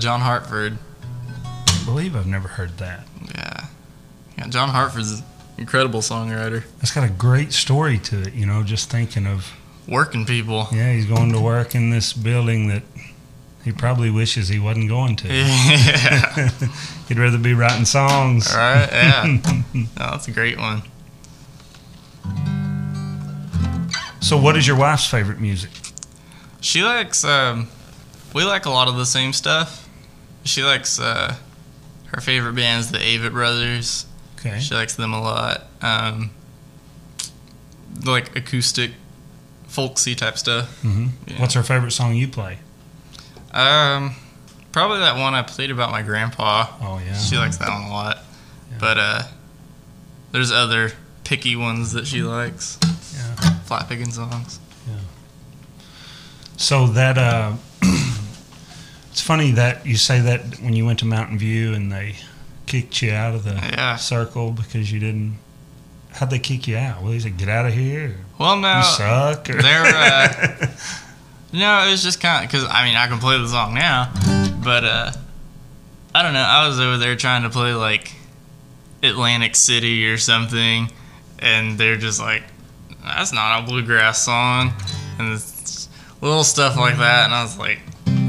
John 0.00 0.20
Hartford. 0.20 0.78
I 1.44 1.82
believe 1.84 2.16
I've 2.16 2.26
never 2.26 2.48
heard 2.48 2.78
that. 2.78 3.06
Yeah. 3.34 3.66
Yeah, 4.38 4.48
John 4.48 4.68
Hartford's 4.70 5.20
an 5.20 5.24
incredible 5.58 6.00
songwriter. 6.00 6.64
It's 6.80 6.92
got 6.92 7.04
a 7.04 7.12
great 7.12 7.52
story 7.52 7.98
to 7.98 8.22
it, 8.22 8.34
you 8.34 8.46
know, 8.46 8.62
just 8.62 8.90
thinking 8.90 9.26
of, 9.26 9.52
Working 9.86 10.24
people. 10.24 10.66
yeah, 10.72 10.92
he's 10.94 11.04
going 11.06 11.32
to 11.32 11.40
work 11.40 11.74
in 11.74 11.90
this 11.90 12.14
building 12.14 12.68
that 12.68 12.82
he 13.64 13.72
probably 13.72 14.10
wishes 14.10 14.48
he 14.48 14.58
wasn't 14.58 14.88
going 14.88 15.16
to. 15.16 15.28
Yeah. 15.28 16.48
He'd 17.08 17.18
rather 17.18 17.38
be 17.38 17.52
writing 17.54 17.84
songs. 17.84 18.50
All 18.50 18.58
right. 18.58 18.88
Yeah. 18.90 19.38
no, 19.74 19.86
that's 19.96 20.26
a 20.28 20.32
great 20.32 20.58
one. 20.58 20.82
So, 24.20 24.38
what 24.38 24.56
is 24.56 24.66
your 24.66 24.76
wife's 24.78 25.06
favorite 25.06 25.38
music? 25.40 25.70
She 26.60 26.82
likes. 26.82 27.24
Um, 27.24 27.68
we 28.34 28.42
like 28.44 28.64
a 28.64 28.70
lot 28.70 28.88
of 28.88 28.96
the 28.96 29.04
same 29.06 29.34
stuff. 29.34 29.83
She 30.44 30.62
likes. 30.62 30.98
Uh, 31.00 31.36
her 32.06 32.20
favorite 32.20 32.54
band's 32.54 32.90
the 32.92 32.98
Avett 32.98 33.32
Brothers. 33.32 34.06
Okay. 34.38 34.60
She 34.60 34.74
likes 34.74 34.94
them 34.94 35.12
a 35.12 35.20
lot. 35.20 35.64
Um, 35.82 36.30
like 38.04 38.36
acoustic, 38.36 38.92
folksy 39.66 40.14
type 40.14 40.38
stuff. 40.38 40.80
hmm 40.82 41.08
Yeah. 41.26 41.40
What's 41.40 41.54
her 41.54 41.62
favorite 41.62 41.92
song 41.92 42.14
you 42.14 42.28
play? 42.28 42.58
Um, 43.52 44.14
probably 44.72 44.98
that 44.98 45.16
one 45.16 45.34
I 45.34 45.42
played 45.42 45.70
about 45.70 45.90
my 45.90 46.02
grandpa. 46.02 46.66
Oh, 46.80 47.00
yeah. 47.04 47.16
She 47.16 47.36
likes 47.36 47.56
that 47.58 47.68
one 47.68 47.82
a 47.84 47.90
lot. 47.92 48.18
Yeah. 48.70 48.76
But 48.80 48.98
uh, 48.98 49.22
there's 50.32 50.52
other 50.52 50.92
picky 51.24 51.56
ones 51.56 51.92
that 51.92 52.06
she 52.06 52.22
likes. 52.22 52.78
Yeah. 53.16 53.34
Flat 53.60 53.88
picking 53.88 54.10
songs. 54.10 54.58
Yeah. 54.88 54.96
So 56.56 56.86
that 56.88 57.16
uh, 57.18 57.52
it's 59.14 59.20
funny 59.22 59.52
that 59.52 59.86
you 59.86 59.94
say 59.96 60.18
that 60.22 60.58
when 60.60 60.74
you 60.74 60.84
went 60.84 60.98
to 60.98 61.04
Mountain 61.04 61.38
View 61.38 61.72
and 61.72 61.92
they 61.92 62.16
kicked 62.66 63.00
you 63.00 63.12
out 63.12 63.32
of 63.32 63.44
the 63.44 63.52
Yeah. 63.54 63.94
circle 63.94 64.50
because 64.50 64.90
you 64.90 64.98
didn't. 64.98 65.38
How'd 66.14 66.30
they 66.30 66.40
kick 66.40 66.66
you 66.66 66.76
out? 66.76 67.00
Well, 67.00 67.12
they 67.12 67.20
said, 67.20 67.36
"Get 67.36 67.48
out 67.48 67.64
of 67.64 67.74
here." 67.74 68.16
Well, 68.38 68.56
no, 68.56 68.78
you 68.78 68.82
suck. 68.82 69.48
Or 69.50 69.62
they're, 69.62 69.84
uh, 69.86 70.66
no, 71.52 71.86
it 71.86 71.92
was 71.92 72.02
just 72.02 72.20
kind 72.20 72.44
of 72.44 72.50
because 72.50 72.66
I 72.68 72.84
mean 72.84 72.96
I 72.96 73.06
can 73.06 73.20
play 73.20 73.38
the 73.38 73.46
song 73.46 73.74
now, 73.74 74.10
but 74.64 74.82
uh, 74.82 75.12
I 76.12 76.22
don't 76.24 76.32
know. 76.32 76.40
I 76.42 76.66
was 76.66 76.80
over 76.80 76.98
there 76.98 77.14
trying 77.14 77.44
to 77.44 77.50
play 77.50 77.72
like 77.72 78.16
Atlantic 79.04 79.54
City 79.54 80.08
or 80.08 80.18
something, 80.18 80.90
and 81.38 81.78
they're 81.78 81.96
just 81.96 82.18
like, 82.20 82.42
"That's 83.04 83.32
not 83.32 83.60
a 83.60 83.62
bluegrass 83.66 84.24
song," 84.24 84.72
and 85.20 85.32
it's 85.34 85.88
little 86.20 86.42
stuff 86.42 86.76
like 86.76 86.96
that. 86.98 87.26
And 87.26 87.34
I 87.34 87.44
was 87.44 87.56
like, 87.58 87.78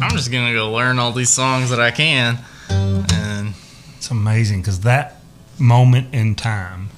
"I'm 0.06 0.15
just 0.15 0.32
gonna 0.32 0.53
go 0.53 0.72
learn 0.72 0.99
all 0.99 1.11
these 1.11 1.32
songs 1.32 1.72
that 1.72 1.80
I 1.80 1.91
can," 1.91 2.38
and 2.69 3.53
it's 3.98 4.11
amazing 4.11 4.61
because 4.61 4.82
that 4.82 5.19
moment 5.57 6.14
in 6.14 6.36
time 6.36 6.90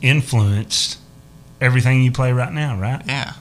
influenced 0.00 0.98
everything 1.60 2.02
you 2.02 2.12
play 2.12 2.32
right 2.32 2.52
now, 2.52 2.78
right? 2.78 3.02
yeah, 3.06 3.34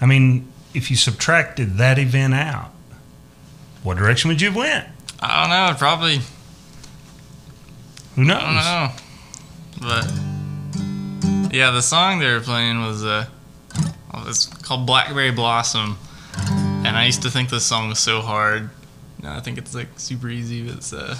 I 0.00 0.06
mean, 0.06 0.50
if 0.74 0.90
you 0.90 0.96
subtracted 0.96 1.78
that 1.78 1.98
event 1.98 2.34
out, 2.34 2.72
what 3.84 3.96
direction 3.96 4.28
would 4.28 4.40
you 4.40 4.48
have 4.48 4.56
went? 4.56 4.88
I 5.20 5.40
don't 5.42 5.50
know. 5.50 5.78
Probably 5.78 6.20
Who 8.16 8.24
knows? 8.24 8.42
I 8.42 8.90
don't 9.80 9.86
know. 9.86 9.92
But 11.42 11.54
yeah, 11.54 11.70
the 11.70 11.82
song 11.82 12.18
they 12.18 12.32
were 12.32 12.40
playing 12.40 12.80
was 12.80 13.04
uh 13.04 13.26
it's 14.26 14.46
called 14.46 14.86
Blackberry 14.86 15.30
Blossom. 15.30 15.98
And 16.84 16.96
I 16.96 17.06
used 17.06 17.22
to 17.22 17.30
think 17.30 17.48
this 17.48 17.64
song 17.64 17.88
was 17.88 17.98
so 17.98 18.20
hard. 18.20 18.68
Now 19.22 19.36
I 19.36 19.40
think 19.40 19.56
it's 19.56 19.74
like 19.74 19.88
super 19.98 20.28
easy, 20.28 20.66
but 20.66 20.76
it's 20.76 20.92
uh 20.92 21.16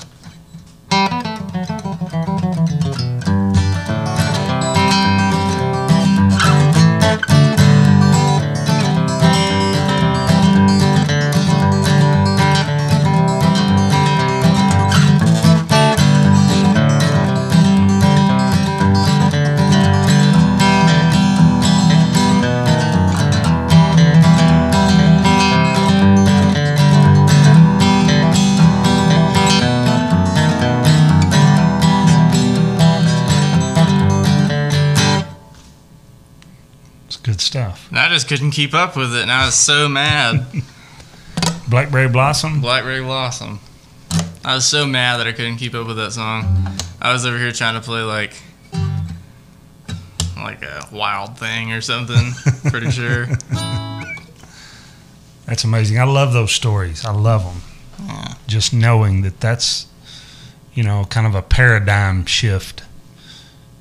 and 37.95 38.01
I 38.01 38.09
just 38.09 38.27
couldn't 38.27 38.51
keep 38.51 38.75
up 38.75 38.97
with 38.97 39.15
it 39.15 39.23
and 39.23 39.31
I 39.31 39.47
was 39.47 39.55
so 39.55 39.89
mad. 39.89 40.45
Blackberry 41.69 42.09
Blossom. 42.09 42.61
Blackberry 42.61 43.01
Blossom. 43.01 43.61
I 44.45 44.57
was 44.57 44.65
so 44.66 44.85
mad 44.85 45.19
that 45.19 45.29
I 45.29 45.33
couldn't 45.33 45.59
keep 45.59 45.77
up 45.77 45.87
with 45.87 45.97
that 45.99 46.11
song. 46.11 46.77
I 47.01 47.12
was 47.12 47.25
over 47.25 47.39
here 47.39 47.53
trying 47.53 47.75
to 47.75 47.81
play 47.81 48.01
like 48.03 48.35
like 50.37 50.65
a 50.65 50.89
wild 50.91 51.39
thing 51.39 51.73
or 51.73 51.81
something, 51.81 52.33
pretty 52.73 52.91
sure. 52.91 53.27
That's 55.47 55.62
amazing. 55.62 56.01
I 56.01 56.05
love 56.05 56.33
those 56.33 56.51
stories. 56.51 57.05
I 57.05 57.12
love 57.12 57.45
them. 57.45 58.09
Yeah. 58.09 58.35
Just 58.49 58.75
knowing 58.75 59.23
that 59.23 59.39
that's, 59.39 59.87
you 60.75 60.83
know, 60.83 61.05
kind 61.11 61.29
of 61.29 61.37
a 61.37 61.43
paradigm 61.43 62.27
shift, 62.27 62.83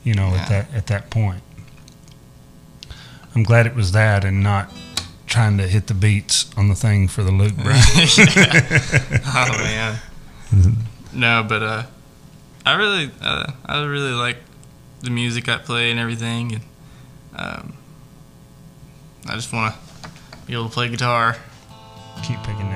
you 0.03 0.13
know, 0.13 0.35
at 0.35 0.49
that 0.49 0.71
at 0.75 0.85
that 0.87 1.09
point. 1.09 1.41
I'm 3.35 3.43
glad 3.43 3.65
it 3.65 3.75
was 3.75 3.91
that 3.93 4.23
and 4.23 4.43
not 4.43 4.71
trying 5.25 5.57
to 5.57 5.67
hit 5.67 5.87
the 5.87 5.93
beats 5.93 6.51
on 6.55 6.67
the 6.67 6.75
thing 6.75 7.07
for 7.07 7.23
the 7.23 7.31
Luke 7.31 7.55
Bryan. 7.55 7.81
oh 9.25 9.51
man. 9.63 9.99
No, 11.13 11.45
but 11.47 11.63
uh, 11.63 11.83
I 12.65 12.75
really, 12.75 13.11
uh, 13.21 13.51
I 13.65 13.83
really 13.83 14.11
like 14.11 14.37
the 15.01 15.09
music 15.09 15.49
I 15.49 15.57
play 15.57 15.91
and 15.91 15.99
everything, 15.99 16.53
and 16.53 16.63
um, 17.35 17.73
I 19.27 19.35
just 19.35 19.51
want 19.51 19.73
to 19.73 20.09
be 20.45 20.53
able 20.53 20.67
to 20.67 20.73
play 20.73 20.89
guitar 20.89 21.37
keep 22.21 22.37
picking 22.43 22.71